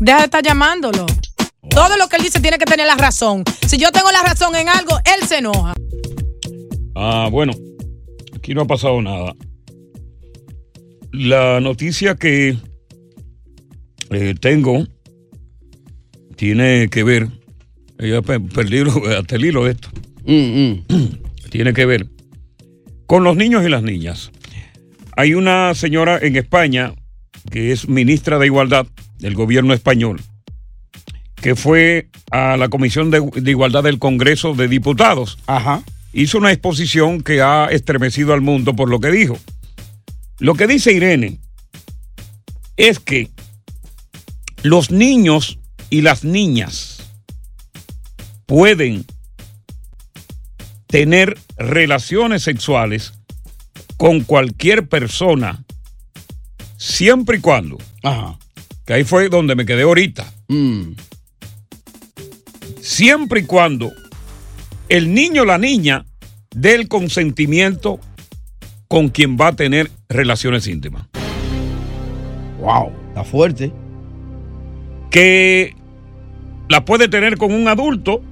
Deja 0.00 0.18
de 0.18 0.24
estar 0.24 0.42
llamándolo. 0.44 1.06
Todo 1.70 1.96
lo 1.96 2.08
que 2.08 2.16
él 2.16 2.22
dice 2.22 2.40
tiene 2.40 2.56
que 2.58 2.64
tener 2.64 2.86
la 2.86 2.96
razón. 2.96 3.44
Si 3.66 3.76
yo 3.78 3.90
tengo 3.92 4.10
la 4.10 4.22
razón 4.22 4.54
en 4.56 4.68
algo, 4.68 4.96
él 5.04 5.26
se 5.28 5.38
enoja. 5.38 5.74
Ah, 6.94 7.28
bueno, 7.30 7.52
aquí 8.34 8.54
no 8.54 8.62
ha 8.62 8.66
pasado 8.66 9.00
nada. 9.02 9.34
La 11.12 11.60
noticia 11.60 12.14
que 12.16 12.56
eh, 14.10 14.34
tengo 14.40 14.86
tiene 16.36 16.88
que 16.88 17.02
ver. 17.02 17.28
Ya 17.98 18.22
pe- 18.22 18.40
perdí 18.40 18.80
hasta 19.18 19.36
el 19.36 19.44
hilo 19.44 19.64
de 19.64 19.72
esto. 19.72 19.88
Tiene 21.50 21.72
que 21.72 21.86
ver 21.86 22.06
con 23.06 23.24
los 23.24 23.36
niños 23.36 23.64
y 23.64 23.68
las 23.68 23.82
niñas. 23.82 24.30
Hay 25.18 25.34
una 25.34 25.74
señora 25.74 26.16
en 26.22 26.36
España 26.36 26.94
que 27.50 27.72
es 27.72 27.88
ministra 27.88 28.38
de 28.38 28.46
Igualdad 28.46 28.86
del 29.18 29.34
gobierno 29.34 29.74
español, 29.74 30.20
que 31.34 31.56
fue 31.56 32.08
a 32.30 32.56
la 32.56 32.68
Comisión 32.68 33.10
de, 33.10 33.28
de 33.34 33.50
Igualdad 33.50 33.82
del 33.82 33.98
Congreso 33.98 34.54
de 34.54 34.68
Diputados. 34.68 35.36
Hizo 36.12 36.38
una 36.38 36.52
exposición 36.52 37.20
que 37.20 37.42
ha 37.42 37.66
estremecido 37.66 38.32
al 38.32 38.42
mundo 38.42 38.76
por 38.76 38.88
lo 38.88 39.00
que 39.00 39.10
dijo. 39.10 39.36
Lo 40.38 40.54
que 40.54 40.68
dice 40.68 40.92
Irene 40.92 41.40
es 42.76 43.00
que 43.00 43.28
los 44.62 44.92
niños 44.92 45.58
y 45.90 46.02
las 46.02 46.22
niñas 46.22 47.10
pueden 48.46 49.04
tener 50.86 51.36
relaciones 51.56 52.44
sexuales 52.44 53.17
con 53.98 54.22
cualquier 54.22 54.88
persona 54.88 55.62
siempre 56.78 57.36
y 57.36 57.40
cuando. 57.40 57.76
Que 58.86 58.94
ahí 58.94 59.04
fue 59.04 59.28
donde 59.28 59.54
me 59.54 59.66
quedé 59.66 59.82
ahorita. 59.82 60.24
Siempre 62.80 63.40
y 63.40 63.44
cuando 63.44 63.92
el 64.88 65.12
niño 65.12 65.42
o 65.42 65.44
la 65.44 65.58
niña 65.58 66.06
dé 66.54 66.74
el 66.74 66.88
consentimiento 66.88 68.00
con 68.86 69.10
quien 69.10 69.36
va 69.36 69.48
a 69.48 69.56
tener 69.56 69.90
relaciones 70.08 70.66
íntimas. 70.66 71.06
Wow, 72.60 72.92
está 73.08 73.24
fuerte. 73.24 73.72
Que 75.10 75.74
la 76.68 76.84
puede 76.84 77.08
tener 77.08 77.36
con 77.36 77.52
un 77.52 77.68
adulto, 77.68 78.22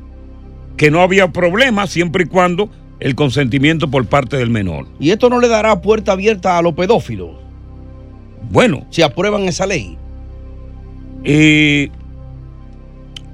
que 0.77 0.91
no 0.91 1.03
había 1.03 1.33
problema 1.33 1.87
siempre 1.87 2.25
y 2.25 2.27
cuando 2.29 2.71
el 3.01 3.15
consentimiento 3.15 3.91
por 3.91 4.07
parte 4.07 4.37
del 4.37 4.51
menor. 4.51 4.87
¿Y 4.99 5.11
esto 5.11 5.29
no 5.29 5.41
le 5.41 5.49
dará 5.49 5.81
puerta 5.83 6.13
abierta 6.13 6.57
a 6.59 6.63
los 6.63 6.75
pedófilos? 6.75 7.31
Bueno. 8.51 8.87
Si 8.91 9.03
aprueban 9.03 9.43
esa 9.45 9.67
ley. 9.67 9.97
Eh, 11.25 11.89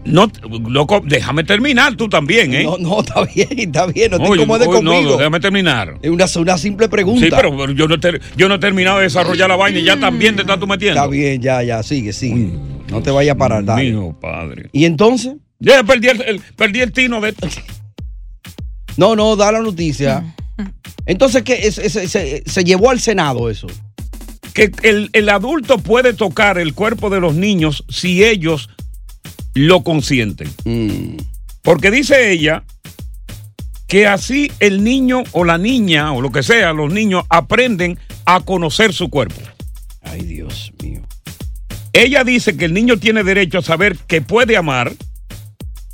no, 0.04 0.26
loco, 0.68 1.00
déjame 1.04 1.44
terminar 1.44 1.94
tú 1.94 2.08
también, 2.08 2.52
¿eh? 2.54 2.64
No, 2.64 2.76
no, 2.76 3.00
está 3.00 3.22
bien, 3.24 3.48
está 3.56 3.86
bien. 3.86 4.10
No 4.10 4.16
te 4.18 4.24
Oye, 4.24 4.42
incomodes 4.42 4.66
no, 4.66 4.74
conmigo. 4.74 5.16
déjame 5.16 5.38
terminar. 5.38 5.94
Es 6.02 6.10
una, 6.10 6.24
una 6.40 6.58
simple 6.58 6.88
pregunta. 6.88 7.20
Sí, 7.24 7.30
pero 7.30 7.70
yo 7.70 7.86
no, 7.86 8.00
te- 8.00 8.20
yo 8.36 8.48
no 8.48 8.56
he 8.56 8.58
terminado 8.58 8.96
de 8.98 9.04
desarrollar 9.04 9.48
la 9.48 9.56
vaina 9.56 9.78
y 9.78 9.84
ya 9.84 9.96
también 10.00 10.34
te 10.34 10.42
estás 10.42 10.58
tú 10.58 10.66
metiendo. 10.66 10.98
Está 10.98 11.08
bien, 11.10 11.40
ya, 11.40 11.62
ya, 11.62 11.82
sigue, 11.84 12.12
sigue. 12.12 12.50
No 12.90 13.00
te 13.00 13.10
vayas 13.12 13.36
a 13.36 13.38
parar, 13.38 13.64
dale. 13.64 13.90
Mío, 13.92 14.16
padre. 14.20 14.70
¿Y 14.72 14.86
entonces? 14.86 15.34
Ya 15.60 15.84
perdí 15.84 16.08
el, 16.08 16.20
el- 16.22 16.40
perdí 16.56 16.80
el 16.80 16.90
tino 16.92 17.20
de. 17.20 17.34
No, 18.96 19.16
no, 19.16 19.36
da 19.36 19.52
la 19.52 19.60
noticia. 19.60 20.34
Entonces, 21.06 21.42
¿qué? 21.42 21.66
Es- 21.66 21.78
es- 21.78 21.92
se, 22.10 22.42
se 22.44 22.64
llevó 22.64 22.90
al 22.90 23.00
Senado 23.00 23.50
eso. 23.50 23.66
Que 24.54 24.70
el, 24.82 25.08
el 25.14 25.28
adulto 25.30 25.78
puede 25.78 26.12
tocar 26.12 26.58
el 26.58 26.74
cuerpo 26.74 27.08
de 27.10 27.20
los 27.20 27.34
niños 27.34 27.84
si 27.88 28.22
ellos 28.22 28.68
lo 29.54 29.82
consienten. 29.82 30.48
Mm. 30.64 31.16
Porque 31.62 31.90
dice 31.90 32.32
ella 32.32 32.64
que 33.88 34.06
así 34.06 34.50
el 34.60 34.82
niño 34.84 35.22
o 35.32 35.44
la 35.44 35.58
niña 35.58 36.12
o 36.12 36.20
lo 36.20 36.32
que 36.32 36.42
sea, 36.42 36.72
los 36.72 36.92
niños 36.92 37.24
aprenden 37.28 37.98
a 38.24 38.40
conocer 38.40 38.92
su 38.92 39.08
cuerpo. 39.10 39.40
Ay, 40.02 40.22
Dios 40.22 40.72
mío. 40.82 41.00
Ella 41.92 42.24
dice 42.24 42.56
que 42.56 42.64
el 42.66 42.72
niño 42.74 42.98
tiene 42.98 43.22
derecho 43.22 43.58
a 43.58 43.62
saber 43.62 43.96
que 44.06 44.22
puede 44.22 44.56
amar 44.56 44.92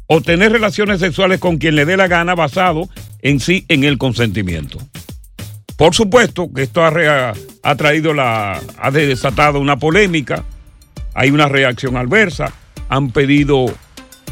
o 0.08 0.20
tener 0.20 0.50
relaciones 0.50 1.00
sexuales 1.00 1.38
con 1.38 1.58
quien 1.58 1.76
le 1.76 1.84
dé 1.84 1.96
la 1.96 2.08
gana 2.08 2.34
basado 2.34 2.88
en 3.22 3.38
sí 3.38 3.64
en 3.68 3.84
el 3.84 3.98
consentimiento. 3.98 4.78
Por 5.76 5.94
supuesto 5.94 6.50
que 6.52 6.62
esto 6.62 6.82
ha, 6.82 7.74
traído 7.76 8.12
la, 8.12 8.60
ha 8.78 8.90
desatado 8.90 9.60
una 9.60 9.76
polémica, 9.76 10.44
hay 11.14 11.30
una 11.30 11.46
reacción 11.46 11.96
adversa, 11.96 12.52
han 12.88 13.10
pedido 13.12 13.66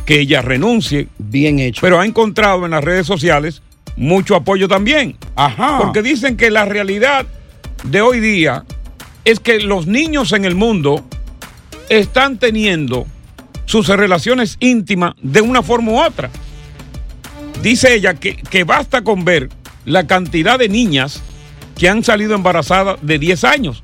que 0.07 0.21
ella 0.21 0.41
renuncie. 0.41 1.09
Bien 1.19 1.59
hecho. 1.59 1.83
Pero 1.83 2.01
ha 2.01 2.07
encontrado 2.07 2.65
en 2.65 2.71
las 2.71 2.83
redes 2.83 3.07
sociales 3.07 3.63
mucho 3.97 4.35
apoyo 4.35 4.67
también. 4.67 5.17
Ajá. 5.37 5.79
Porque 5.79 6.03
dicen 6.03 6.37
que 6.37 6.51
la 6.51 6.65
realidad 6.65 7.27
de 7.85 8.01
hoy 8.01 8.21
día 8.21 8.65
es 9.25 9.41
que 9.41 9.61
los 9.61 9.87
niños 9.87 10.33
en 10.33 10.45
el 10.47 10.55
mundo 10.55 11.05
están 11.89 12.39
teniendo 12.39 13.07
sus 13.67 13.89
relaciones 13.89 14.57
íntimas 14.61 15.15
de 15.21 15.43
una 15.43 15.63
forma 15.63 15.93
u 15.93 16.01
otra. 16.01 16.31
Dice 17.63 17.95
ella 17.95 18.15
que, 18.15 18.37
que 18.37 18.65
basta 18.65 19.03
con 19.03 19.25
ver 19.25 19.49
la 19.85 20.07
cantidad 20.07 20.59
de 20.59 20.69
niñas 20.69 21.23
que 21.77 21.89
han 21.89 22.03
salido 22.03 22.35
embarazadas 22.35 22.99
de 23.03 23.19
10 23.19 23.45
años. 23.45 23.83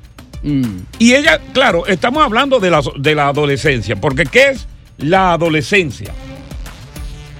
Y 0.99 1.13
ella, 1.13 1.39
claro, 1.53 1.87
estamos 1.87 2.21
hablando 2.21 2.59
de 2.59 2.69
la, 2.69 2.81
de 2.97 3.15
la 3.15 3.29
adolescencia, 3.29 3.95
porque 3.95 4.25
¿qué 4.25 4.49
es 4.49 4.67
la 4.97 5.31
adolescencia? 5.31 6.13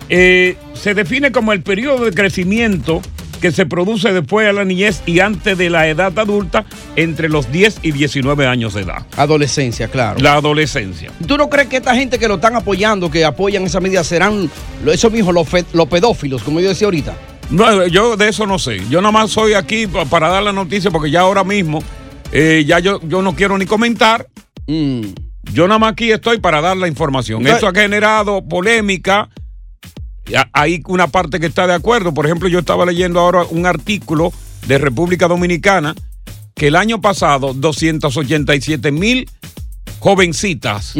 Eh, 0.07 0.55
se 0.73 0.93
define 0.93 1.31
como 1.33 1.51
el 1.51 1.61
periodo 1.61 2.05
de 2.05 2.13
crecimiento 2.13 3.01
que 3.43 3.51
se 3.51 3.65
produce 3.65 4.13
después 4.13 4.47
de 4.47 4.53
la 4.53 4.63
niñez 4.63 5.03
y 5.05 5.19
antes 5.19 5.57
de 5.57 5.69
la 5.69 5.85
edad 5.89 6.17
adulta, 6.17 6.63
entre 6.95 7.27
los 7.27 7.51
10 7.51 7.79
y 7.83 7.91
19 7.91 8.47
años 8.47 8.73
de 8.73 8.83
edad. 8.83 9.05
Adolescencia, 9.17 9.89
claro. 9.89 10.17
La 10.21 10.35
adolescencia. 10.35 11.11
¿Tú 11.27 11.35
no 11.37 11.49
crees 11.49 11.67
que 11.67 11.75
esta 11.75 11.93
gente 11.93 12.17
que 12.17 12.29
lo 12.29 12.35
están 12.35 12.55
apoyando, 12.55 13.11
que 13.11 13.25
apoyan 13.25 13.63
esa 13.63 13.81
medida, 13.81 14.01
serán 14.05 14.49
esos 14.87 15.11
mismos, 15.11 15.33
los, 15.33 15.47
los 15.73 15.87
pedófilos, 15.89 16.41
como 16.41 16.61
yo 16.61 16.69
decía 16.69 16.87
ahorita? 16.87 17.17
No, 17.49 17.85
yo 17.87 18.15
de 18.15 18.29
eso 18.29 18.47
no 18.47 18.57
sé. 18.59 18.81
Yo 18.89 19.01
nada 19.01 19.11
más 19.11 19.29
soy 19.31 19.55
aquí 19.55 19.87
pa- 19.87 20.05
para 20.05 20.29
dar 20.29 20.41
la 20.43 20.53
noticia 20.53 20.89
porque 20.89 21.11
ya 21.11 21.19
ahora 21.19 21.43
mismo 21.43 21.83
eh, 22.31 22.63
ya 22.65 22.79
yo, 22.79 23.01
yo 23.05 23.21
no 23.21 23.35
quiero 23.35 23.57
ni 23.57 23.65
comentar. 23.65 24.25
Yo 25.51 25.67
nada 25.67 25.79
más 25.79 25.91
aquí 25.91 26.11
estoy 26.11 26.39
para 26.39 26.61
dar 26.61 26.77
la 26.77 26.87
información. 26.87 27.41
Entonces- 27.41 27.57
Esto 27.63 27.67
ha 27.77 27.81
generado 27.81 28.41
polémica. 28.47 29.27
Hay 30.53 30.81
una 30.87 31.07
parte 31.07 31.39
que 31.39 31.47
está 31.47 31.67
de 31.67 31.73
acuerdo. 31.73 32.13
Por 32.13 32.25
ejemplo, 32.25 32.47
yo 32.47 32.59
estaba 32.59 32.85
leyendo 32.85 33.19
ahora 33.19 33.43
un 33.43 33.65
artículo 33.65 34.31
de 34.67 34.77
República 34.77 35.27
Dominicana 35.27 35.95
que 36.55 36.67
el 36.67 36.75
año 36.75 37.01
pasado 37.01 37.53
287 37.53 38.91
mil 38.91 39.29
jovencitas 39.99 40.93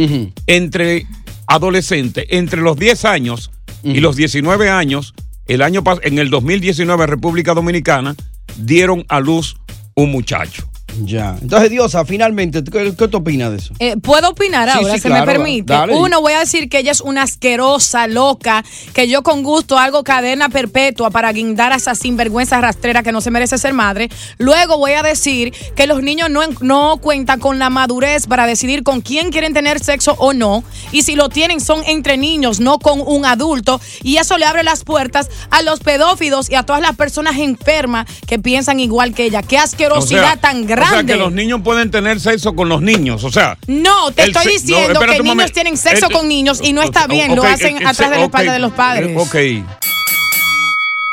entre 0.47 1.05
adolescentes, 1.47 2.25
entre 2.29 2.61
los 2.61 2.77
10 2.77 3.05
años 3.05 3.51
y 3.83 3.99
los 3.99 4.15
19 4.15 4.69
años, 4.69 5.13
el 5.47 5.61
año 5.61 5.83
en 6.01 6.19
el 6.19 6.29
2019 6.29 7.05
República 7.05 7.53
Dominicana 7.53 8.15
dieron 8.57 9.05
a 9.09 9.19
luz 9.19 9.57
un 9.95 10.11
muchacho. 10.11 10.69
Ya. 11.01 11.37
Entonces, 11.41 11.69
Diosa, 11.69 12.05
finalmente, 12.05 12.63
¿qué, 12.63 12.93
qué 12.95 13.07
tú 13.07 13.17
opinas 13.17 13.51
de 13.51 13.57
eso? 13.57 13.73
Eh, 13.79 13.97
¿Puedo 13.97 14.29
opinar 14.29 14.69
Sí, 14.69 14.77
ahora, 14.77 14.93
sí, 14.95 15.01
claro, 15.01 15.25
me 15.25 15.31
permite? 15.31 15.73
dale. 15.73 15.95
Uno, 15.95 16.21
voy 16.21 16.33
a 16.33 16.39
decir 16.39 16.69
que 16.69 16.79
ella 16.79 16.91
es 16.91 17.01
una 17.01 17.23
asquerosa, 17.23 18.07
loca, 18.07 18.63
que 18.93 19.07
yo 19.07 19.23
con 19.23 19.43
gusto 19.43 19.77
hago 19.77 20.03
cadena 20.03 20.49
perpetua 20.49 21.09
para 21.09 21.31
guindar 21.31 21.73
a 21.73 21.77
esa 21.77 21.95
sinvergüenza 21.95 22.59
rastrera 22.61 23.03
que 23.03 23.11
no 23.11 23.21
se 23.21 23.31
merece 23.31 23.57
ser 23.57 23.73
madre. 23.73 24.09
Luego 24.37 24.77
voy 24.77 24.91
a 24.93 25.03
decir 25.03 25.53
que 25.75 25.87
los 25.87 26.01
niños 26.01 26.29
no, 26.29 26.41
no 26.61 26.97
cuentan 26.97 27.39
con 27.39 27.59
la 27.59 27.69
madurez 27.69 28.27
para 28.27 28.45
decidir 28.45 28.83
con 28.83 29.01
quién 29.01 29.31
quieren 29.31 29.53
tener 29.53 29.79
sexo 29.79 30.15
o 30.19 30.33
no. 30.33 30.63
Y 30.91 31.03
si 31.03 31.15
lo 31.15 31.29
tienen 31.29 31.59
son 31.59 31.83
entre 31.85 32.17
niños, 32.17 32.59
no 32.59 32.79
con 32.79 33.01
un 33.05 33.25
adulto. 33.25 33.79
Y 34.01 34.17
eso 34.17 34.37
le 34.37 34.45
abre 34.45 34.63
las 34.63 34.83
puertas 34.83 35.29
a 35.49 35.61
los 35.61 35.79
pedófilos 35.79 36.49
y 36.49 36.55
a 36.55 36.63
todas 36.63 36.81
las 36.81 36.95
personas 36.95 37.37
enfermas 37.37 38.05
que 38.27 38.39
piensan 38.39 38.79
igual 38.79 39.13
que 39.13 39.25
ella. 39.25 39.41
Qué 39.41 39.57
asquerosidad 39.57 40.23
O 40.23 40.27
sea, 40.27 40.35
tan 40.37 40.65
O 40.83 40.89
sea, 40.89 41.03
que 41.03 41.15
los 41.15 41.31
niños 41.31 41.61
pueden 41.63 41.89
tener 41.91 42.19
sexo 42.19 42.55
con 42.55 42.69
los 42.69 42.81
niños. 42.81 43.23
O 43.23 43.31
sea, 43.31 43.57
No, 43.67 44.11
te 44.11 44.23
estoy 44.23 44.45
no, 44.45 44.51
diciendo 44.51 44.93
espérate 44.93 45.17
que 45.17 45.23
niños 45.23 45.35
momento. 45.35 45.53
tienen 45.53 45.77
sexo 45.77 46.07
El- 46.07 46.13
con 46.13 46.27
niños 46.27 46.59
y 46.63 46.73
no 46.73 46.81
está 46.81 47.07
bien, 47.07 47.35
lo 47.35 47.43
hacen 47.43 47.77
el- 47.77 47.87
atrás 47.87 48.09
de 48.11 48.17
la 48.17 48.23
espalda 48.25 48.53
de 48.53 48.59
los 48.59 48.71
padres. 48.73 49.09
eh, 49.09 49.15
Ok. 49.17 49.35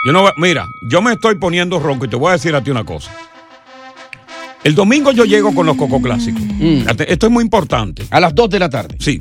Yo 0.07 0.13
no, 0.13 0.23
voy- 0.23 0.33
mira, 0.37 0.67
yo 0.83 1.03
me 1.03 1.13
estoy 1.13 1.35
poniendo 1.35 1.79
ronco 1.79 2.07
y 2.07 2.09
te 2.09 2.17
voy 2.17 2.31
a 2.31 2.33
decir 2.33 2.55
a 2.55 2.63
ti 2.63 2.71
una 2.71 2.85
cosa. 2.85 3.11
El 4.65 4.75
domingo 4.75 5.13
yo 5.13 5.25
llego 5.25 5.55
con 5.55 5.67
los 5.67 5.77
Coco 5.77 6.01
Clásicos. 6.03 6.43
Ate- 6.87 7.11
Esto 7.13 7.27
es 7.27 7.33
muy 7.33 7.43
importante. 7.45 8.05
A 8.11 8.21
las 8.21 8.35
2 8.35 8.49
de 8.51 8.59
la 8.59 8.69
tarde. 8.69 8.97
Sí. 8.99 9.19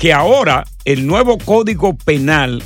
Que 0.00 0.14
ahora 0.14 0.64
el 0.86 1.06
nuevo 1.06 1.36
código 1.36 1.94
penal 1.94 2.62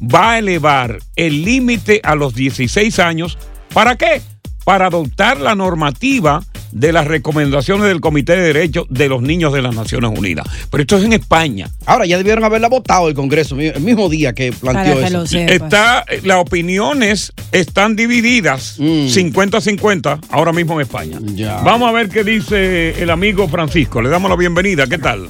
va 0.00 0.32
a 0.32 0.38
elevar 0.40 0.98
el 1.14 1.44
límite 1.44 2.00
a 2.02 2.16
los 2.16 2.34
16 2.34 2.98
años. 2.98 3.38
¿Para 3.72 3.94
qué? 3.94 4.20
Para 4.64 4.86
adoptar 4.86 5.38
la 5.38 5.54
normativa 5.54 6.42
de 6.72 6.92
las 6.92 7.06
recomendaciones 7.06 7.86
del 7.86 8.00
Comité 8.00 8.32
de 8.34 8.52
Derechos 8.52 8.86
de 8.90 9.08
los 9.08 9.22
Niños 9.22 9.52
de 9.52 9.62
las 9.62 9.72
Naciones 9.72 10.18
Unidas. 10.18 10.48
Pero 10.68 10.82
esto 10.82 10.98
es 10.98 11.04
en 11.04 11.12
España. 11.12 11.70
Ahora 11.86 12.06
ya 12.06 12.16
debieron 12.16 12.42
haberla 12.42 12.66
votado 12.66 13.08
el 13.08 13.14
Congreso 13.14 13.56
el 13.60 13.80
mismo 13.80 14.08
día 14.08 14.32
que 14.32 14.50
planteó 14.50 15.00
eso. 15.00 15.22
Está, 15.38 16.04
las 16.24 16.38
opiniones 16.38 17.32
están 17.52 17.94
divididas 17.94 18.80
50-50 18.80 20.18
ahora 20.28 20.52
mismo 20.52 20.74
en 20.74 20.80
España. 20.80 21.20
Vamos 21.62 21.88
a 21.88 21.92
ver 21.92 22.08
qué 22.08 22.24
dice 22.24 23.00
el 23.00 23.10
amigo 23.10 23.46
Francisco. 23.46 24.02
Le 24.02 24.08
damos 24.08 24.28
la 24.28 24.36
bienvenida. 24.36 24.88
¿Qué 24.88 24.98
tal? 24.98 25.28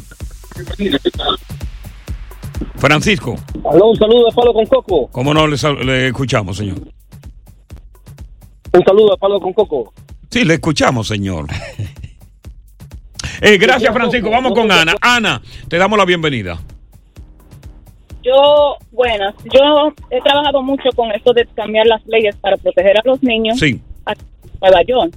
Francisco, 2.76 3.36
Aló, 3.70 3.90
un 3.90 3.96
saludo 3.96 4.26
de 4.26 4.32
Palo 4.34 4.52
con 4.52 4.66
Coco. 4.66 5.08
¿cómo 5.10 5.32
no 5.34 5.46
le, 5.46 5.56
le 5.84 6.06
escuchamos, 6.08 6.56
señor? 6.56 6.78
Un 8.72 8.84
saludo 8.84 9.10
de 9.12 9.16
Palo 9.18 9.40
con 9.40 9.52
Coco. 9.52 9.92
Sí, 10.30 10.44
le 10.44 10.54
escuchamos, 10.54 11.06
señor. 11.08 11.46
Eh, 13.40 13.58
gracias, 13.58 13.92
Francisco. 13.92 14.30
Vamos 14.30 14.52
con 14.52 14.70
Ana. 14.70 14.94
Ana, 15.00 15.40
te 15.68 15.76
damos 15.76 15.98
la 15.98 16.04
bienvenida. 16.04 16.58
Yo, 18.22 18.76
bueno, 18.90 19.32
yo 19.52 19.92
he 20.10 20.20
trabajado 20.22 20.62
mucho 20.62 20.88
con 20.96 21.10
esto 21.12 21.32
de 21.32 21.46
cambiar 21.54 21.86
las 21.86 22.00
leyes 22.06 22.34
para 22.36 22.56
proteger 22.56 22.96
a 22.98 23.02
los 23.04 23.22
niños 23.22 23.58
Sí. 23.58 23.80
a 24.06 24.14
Nueva 24.60 24.82
York. 24.86 25.14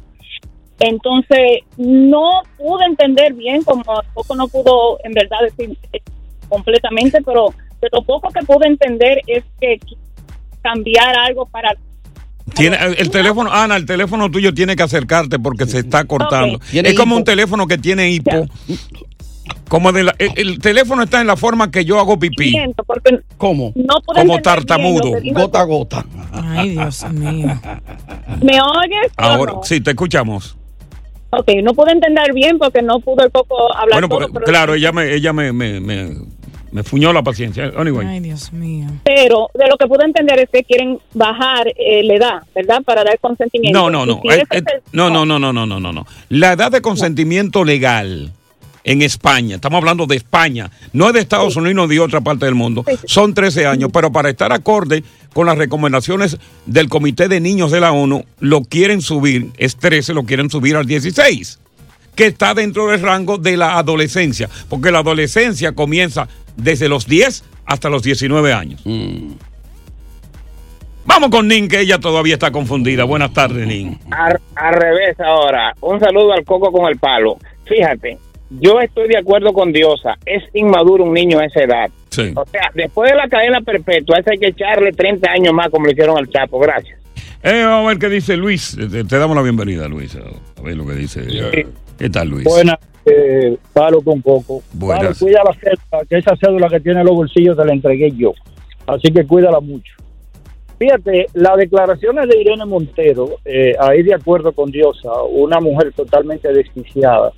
Entonces, 0.79 1.61
no 1.77 2.41
pude 2.57 2.85
entender 2.85 3.33
bien, 3.33 3.63
como 3.63 3.83
poco 4.13 4.35
no 4.35 4.47
pudo 4.47 4.99
en 5.03 5.13
verdad 5.13 5.37
decir 5.41 5.77
eh, 5.93 5.99
completamente, 6.49 7.19
pero 7.25 7.53
de 7.81 7.89
lo 7.91 8.01
poco 8.03 8.29
que 8.29 8.45
pude 8.45 8.67
entender 8.67 9.21
es 9.27 9.43
que 9.59 9.79
cambiar 10.61 11.15
algo 11.17 11.45
para 11.47 11.71
Tiene, 12.55 12.77
el 12.97 13.09
teléfono, 13.09 13.51
Ana, 13.51 13.75
el 13.75 13.85
teléfono 13.85 14.29
tuyo 14.29 14.53
tiene 14.53 14.75
que 14.75 14.83
acercarte 14.83 15.39
porque 15.39 15.65
se 15.65 15.79
está 15.79 16.05
cortando. 16.05 16.59
Es 16.71 16.93
como 16.95 17.13
hipo. 17.15 17.19
un 17.19 17.23
teléfono 17.23 17.67
que 17.67 17.77
tiene 17.77 18.09
hipo. 18.11 18.47
Como 19.69 19.91
de 19.91 20.03
la- 20.05 20.15
el, 20.17 20.31
el 20.35 20.59
teléfono 20.59 21.03
está 21.03 21.19
en 21.21 21.27
la 21.27 21.35
forma 21.37 21.71
que 21.71 21.83
yo 21.85 21.99
hago 21.99 22.17
pipí. 22.19 22.51
Siento, 22.51 22.83
porque 22.83 23.19
¿Cómo? 23.37 23.73
no 23.75 23.95
Como 24.05 24.39
tartamudo. 24.41 25.11
Gota 25.33 25.61
a 25.61 25.63
gota. 25.63 26.05
Ay, 26.31 26.69
Dios 26.71 27.03
mío. 27.11 27.47
¿Me 28.41 28.61
oyes? 28.61 29.11
Ahora, 29.17 29.53
no? 29.53 29.63
sí, 29.63 29.81
te 29.81 29.91
escuchamos. 29.91 30.56
Ok, 31.29 31.47
no 31.63 31.73
pude 31.73 31.91
entender 31.91 32.33
bien 32.33 32.57
porque 32.57 32.81
no 32.81 32.99
pudo 32.99 33.23
el 33.25 33.31
poco 33.31 33.55
hablar 33.75 33.99
Bueno, 34.01 34.07
todo, 34.09 34.19
pues, 34.19 34.31
pero- 34.33 34.45
claro, 34.45 34.73
ella 34.75 34.91
me, 34.91 35.13
ella 35.13 35.33
me, 35.33 35.51
me, 35.51 35.79
me, 35.81 36.11
me 36.71 36.83
fuñó 36.83 37.11
la 37.11 37.21
paciencia. 37.21 37.71
Anyway. 37.75 38.07
Ay, 38.07 38.19
Dios 38.21 38.53
mío. 38.53 38.87
Pero 39.03 39.49
de 39.53 39.67
lo 39.67 39.77
que 39.77 39.87
pude 39.87 40.05
entender 40.05 40.39
es 40.39 40.49
que 40.49 40.63
quieren 40.63 40.99
bajar 41.13 41.67
eh, 41.75 42.03
la 42.03 42.13
edad, 42.15 42.41
¿verdad? 42.55 42.81
Para 42.83 43.03
dar 43.03 43.19
consentimiento. 43.19 43.77
No, 43.77 43.89
no, 43.89 44.03
Y 44.03 44.07
no. 44.15 44.21
si 44.23 44.39
Eh, 44.39 44.43
eh, 44.51 44.63
No, 44.93 45.09
no, 45.09 45.25
no, 45.25 45.37
no, 45.37 45.51
no, 45.51 45.65
no, 45.65 45.79
no, 45.79 45.91
no. 45.91 46.05
La 46.29 46.53
edad 46.53 46.71
de 46.71 46.81
consentimiento 46.81 47.63
legal 47.65 48.31
en 48.85 49.01
España, 49.01 49.55
estamos 49.55 49.79
hablando 49.79 50.05
de 50.05 50.15
España, 50.15 50.71
no 50.93 51.07
es 51.07 51.13
de 51.13 51.19
Estados 51.19 51.57
Unidos 51.57 51.89
ni 51.89 51.95
de 51.95 51.99
otra 51.99 52.21
parte 52.21 52.45
del 52.45 52.55
mundo, 52.55 52.85
son 53.05 53.33
13 53.33 53.65
años, 53.67 53.89
pero 53.91 54.13
para 54.13 54.29
estar 54.29 54.53
acorde 54.53 55.03
con 55.37 55.45
las 55.45 55.59
recomendaciones 55.59 56.39
del 56.65 56.89
Comité 56.89 57.27
de 57.27 57.39
Niños 57.39 57.69
de 57.69 57.79
la 57.79 57.91
ONU, 57.91 58.25
lo 58.39 58.63
quieren 58.63 59.03
subir, 59.03 59.51
es 59.57 59.75
13, 59.75 60.15
lo 60.15 60.23
quieren 60.23 60.49
subir 60.49 60.75
al 60.75 60.87
16, 60.87 61.59
que 62.15 62.25
está 62.25 62.55
dentro 62.55 62.87
del 62.87 63.03
rango 63.03 63.37
de 63.37 63.55
la 63.55 63.77
adolescencia, 63.77 64.49
porque 64.67 64.89
la 64.89 64.97
adolescencia 64.97 65.73
comienza 65.73 66.27
desde 66.55 66.89
los 66.89 67.05
10 67.05 67.43
hasta 67.67 67.87
los 67.87 68.01
19 68.01 68.51
años. 68.51 68.81
Vamos 71.05 71.29
con 71.29 71.47
Nin, 71.47 71.67
que 71.67 71.81
ella 71.81 71.99
todavía 71.99 72.33
está 72.33 72.49
confundida. 72.49 73.03
Buenas 73.03 73.31
tardes, 73.31 73.67
Nin. 73.67 73.99
Al, 74.09 74.41
al 74.55 74.73
revés 74.73 75.19
ahora. 75.19 75.75
Un 75.81 75.99
saludo 75.99 76.33
al 76.33 76.43
coco 76.45 76.71
con 76.71 76.89
el 76.89 76.97
palo. 76.97 77.37
Fíjate, 77.65 78.17
yo 78.49 78.79
estoy 78.79 79.07
de 79.07 79.17
acuerdo 79.17 79.53
con 79.53 79.71
Diosa. 79.71 80.15
Es 80.25 80.43
inmaduro 80.53 81.03
un 81.03 81.13
niño 81.13 81.39
a 81.39 81.45
esa 81.45 81.61
edad. 81.61 81.89
Sí. 82.09 82.31
O 82.35 82.45
sea, 82.45 82.69
después 82.73 83.11
de 83.11 83.17
la 83.17 83.27
cadena 83.27 83.61
perpetua, 83.61 84.17
a 84.17 84.19
ese 84.19 84.31
hay 84.31 84.37
que 84.37 84.47
echarle 84.47 84.91
30 84.91 85.29
años 85.29 85.53
más 85.53 85.69
como 85.69 85.85
le 85.85 85.93
hicieron 85.93 86.17
al 86.17 86.27
Chapo. 86.29 86.59
Gracias. 86.59 86.97
Eh, 87.43 87.63
vamos 87.63 87.85
a 87.85 87.89
ver 87.89 87.99
qué 87.99 88.09
dice 88.09 88.35
Luis. 88.35 88.75
Te, 88.75 89.03
te 89.03 89.17
damos 89.17 89.35
la 89.35 89.43
bienvenida, 89.43 89.87
Luis. 89.87 90.15
A 90.15 90.61
ver 90.61 90.75
lo 90.75 90.85
que 90.85 90.93
dice. 90.93 91.21
¿Qué 91.97 92.09
tal, 92.09 92.29
Luis? 92.29 92.43
Buenas, 92.43 92.77
eh, 93.05 93.57
palo 93.73 94.01
con 94.01 94.21
coco. 94.21 94.61
Buenas. 94.73 95.03
Palo, 95.03 95.15
cuida 95.19 95.43
la 95.43 95.53
cédula, 95.53 96.05
que 96.09 96.17
esa 96.17 96.35
cédula 96.35 96.69
que 96.69 96.79
tiene 96.79 96.99
en 97.01 97.05
los 97.05 97.15
bolsillos 97.15 97.57
te 97.57 97.65
la 97.65 97.73
entregué 97.73 98.11
yo. 98.11 98.33
Así 98.85 99.11
que 99.11 99.25
cuídala 99.25 99.59
mucho. 99.59 99.93
Fíjate, 100.79 101.27
las 101.33 101.57
declaraciones 101.57 102.29
de 102.29 102.39
Irene 102.39 102.65
Montero, 102.65 103.37
eh, 103.45 103.73
ahí 103.79 104.03
de 104.03 104.13
acuerdo 104.13 104.51
con 104.51 104.69
Diosa, 104.69 105.11
una 105.23 105.59
mujer 105.59 105.91
totalmente 105.93 106.53
desquiciada, 106.53 107.31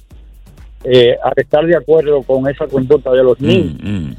eh, 0.84 1.16
al 1.24 1.34
estar 1.36 1.66
de 1.66 1.76
acuerdo 1.76 2.22
con 2.24 2.48
esa 2.50 2.68
conducta 2.68 3.12
de 3.12 3.24
los 3.24 3.40
niños. 3.40 3.76
Mm, 3.82 4.12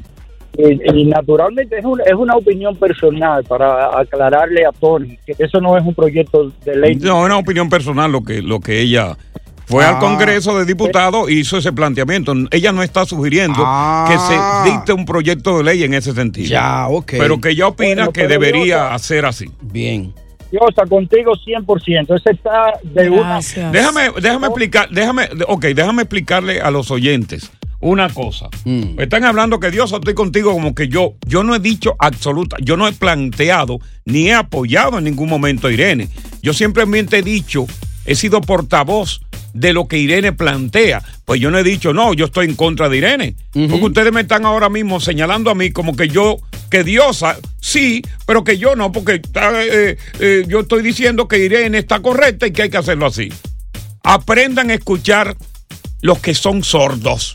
Y, 0.57 0.99
y 0.99 1.05
naturalmente 1.05 1.77
es, 1.79 1.85
un- 1.85 2.01
es 2.01 2.13
una 2.13 2.35
opinión 2.35 2.75
personal 2.75 3.41
para 3.45 3.97
aclararle 3.97 4.65
a 4.65 4.71
Tony 4.73 5.17
que 5.25 5.33
eso 5.39 5.61
no 5.61 5.77
es 5.77 5.83
un 5.85 5.95
proyecto 5.95 6.51
de 6.65 6.75
ley. 6.75 6.95
No, 6.95 7.21
es 7.21 7.25
una 7.27 7.37
opinión 7.37 7.69
personal 7.69 8.11
lo 8.11 8.21
que, 8.23 8.41
lo 8.41 8.59
que 8.59 8.81
ella 8.81 9.15
fue 9.65 9.85
al 9.85 9.95
Ah. 9.95 9.99
Congreso 9.99 10.59
de 10.59 10.65
Diputados 10.65 11.29
e 11.29 11.33
hizo 11.35 11.57
ese 11.57 11.71
planteamiento. 11.71 12.33
Ella 12.51 12.73
no 12.73 12.83
está 12.83 13.05
sugiriendo 13.05 13.63
Ah. 13.65 14.05
que 14.09 14.17
se 14.17 14.71
dicte 14.73 14.91
un 14.91 15.05
proyecto 15.05 15.57
de 15.59 15.63
ley 15.63 15.83
en 15.85 15.93
ese 15.93 16.11
sentido. 16.11 16.49
Ya, 16.49 16.89
ok. 16.89 17.13
Pero 17.17 17.39
que 17.39 17.51
ella 17.51 17.67
opina 17.69 17.95
Bueno, 18.07 18.11
que 18.11 18.27
debería 18.27 18.93
hacer 18.93 19.25
así. 19.25 19.45
Bien. 19.61 20.13
Diosa, 20.51 20.85
contigo 20.87 21.33
100%. 21.33 22.15
Ese 22.17 22.31
está 22.31 22.73
de 22.83 23.09
una... 23.09 23.39
Déjame, 23.71 24.11
déjame 24.21 24.47
explicar, 24.47 24.89
déjame, 24.89 25.29
ok, 25.47 25.65
déjame 25.67 26.01
explicarle 26.03 26.61
a 26.61 26.69
los 26.71 26.91
oyentes 26.91 27.51
una 27.81 28.09
cosa. 28.09 28.47
Mm. 28.63 28.99
Están 28.99 29.25
hablando 29.25 29.59
que 29.59 29.71
Dios 29.71 29.91
estoy 29.91 30.13
contigo 30.13 30.53
como 30.53 30.73
que 30.73 30.87
yo, 30.87 31.15
yo 31.27 31.43
no 31.43 31.55
he 31.55 31.59
dicho 31.59 31.95
absoluta, 31.99 32.57
yo 32.61 32.77
no 32.77 32.87
he 32.87 32.93
planteado 32.93 33.79
ni 34.05 34.27
he 34.27 34.33
apoyado 34.33 34.99
en 34.99 35.03
ningún 35.03 35.29
momento 35.29 35.67
a 35.67 35.71
Irene. 35.71 36.07
Yo 36.41 36.53
simplemente 36.53 37.17
he 37.17 37.23
dicho, 37.23 37.65
he 38.05 38.15
sido 38.15 38.41
portavoz 38.41 39.21
de 39.53 39.73
lo 39.73 39.87
que 39.87 39.97
Irene 39.97 40.33
plantea. 40.33 41.03
Pues 41.25 41.39
yo 41.39 41.51
no 41.51 41.57
he 41.57 41.63
dicho, 41.63 41.93
no, 41.93 42.13
yo 42.13 42.25
estoy 42.25 42.47
en 42.47 42.55
contra 42.55 42.89
de 42.89 42.97
Irene. 42.97 43.35
Porque 43.51 43.85
ustedes 43.85 44.13
me 44.13 44.21
están 44.21 44.45
ahora 44.45 44.69
mismo 44.69 44.99
señalando 44.99 45.49
a 45.49 45.55
mí 45.55 45.71
como 45.71 45.95
que 45.95 46.07
yo, 46.07 46.37
que 46.69 46.83
Diosa, 46.83 47.37
sí, 47.59 48.01
pero 48.25 48.43
que 48.43 48.57
yo 48.57 48.75
no, 48.75 48.91
porque 48.91 49.21
eh, 49.35 49.97
eh, 50.19 50.45
yo 50.47 50.61
estoy 50.61 50.83
diciendo 50.83 51.27
que 51.27 51.39
Irene 51.39 51.77
está 51.77 52.01
correcta 52.01 52.47
y 52.47 52.51
que 52.51 52.63
hay 52.63 52.69
que 52.69 52.77
hacerlo 52.77 53.07
así. 53.07 53.31
Aprendan 54.03 54.71
a 54.71 54.75
escuchar 54.75 55.35
los 56.01 56.19
que 56.19 56.33
son 56.33 56.63
sordos. 56.63 57.33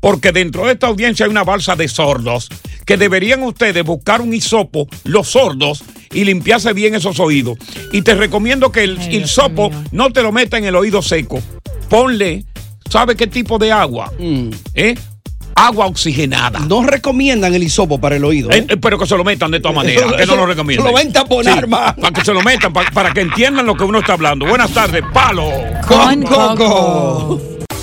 Porque 0.00 0.32
dentro 0.32 0.64
de 0.64 0.72
esta 0.72 0.86
audiencia 0.86 1.26
hay 1.26 1.30
una 1.30 1.44
balsa 1.44 1.76
de 1.76 1.86
sordos 1.86 2.48
que 2.86 2.96
deberían 2.96 3.42
ustedes 3.42 3.84
buscar 3.84 4.22
un 4.22 4.32
hisopo, 4.32 4.88
los 5.04 5.28
sordos, 5.28 5.84
y 6.12 6.24
limpiarse 6.24 6.72
bien 6.72 6.94
esos 6.94 7.20
oídos. 7.20 7.58
Y 7.92 8.02
te 8.02 8.14
recomiendo 8.14 8.72
que 8.72 8.84
el 8.84 8.98
hisopo 9.14 9.70
no 9.92 10.10
te 10.10 10.22
lo 10.22 10.32
meta 10.32 10.58
en 10.58 10.64
el 10.64 10.76
oído 10.76 11.02
seco. 11.02 11.40
Ponle, 11.88 12.44
¿sabe 12.88 13.16
qué 13.16 13.26
tipo 13.26 13.58
de 13.58 13.72
agua? 13.72 14.12
¿Eh? 14.74 14.94
Agua 15.54 15.86
oxigenada. 15.86 16.60
No 16.60 16.82
recomiendan 16.84 17.52
el 17.54 17.62
hisopo 17.62 18.00
para 18.00 18.16
el 18.16 18.24
oído. 18.24 18.50
Eh, 18.50 18.64
eh, 18.68 18.76
pero 18.76 18.98
que 18.98 19.06
se 19.06 19.16
lo 19.16 19.24
metan 19.24 19.50
de 19.50 19.60
todas 19.60 19.76
maneras, 19.76 20.12
que 20.14 20.24
no 20.26 20.36
lo 20.36 20.46
recomiendan. 20.46 20.86
Se 20.86 20.92
lo 20.92 20.96
ven 20.96 21.12
taponar 21.12 21.66
más. 21.66 21.94
Para 21.94 22.12
que 22.12 22.24
se 22.24 22.32
lo 22.32 22.42
metan, 22.42 22.72
pa- 22.72 22.90
para, 22.92 23.12
que 23.12 23.20
entiendan 23.20 23.66
lo 23.66 23.74
que 23.76 23.84
uno 23.84 23.98
está 23.98 24.14
hablando. 24.14 24.46
Buenas 24.46 24.70
tardes, 24.72 25.02
palo. 25.12 25.50
Con 25.86 26.22
Coco. 26.22 27.40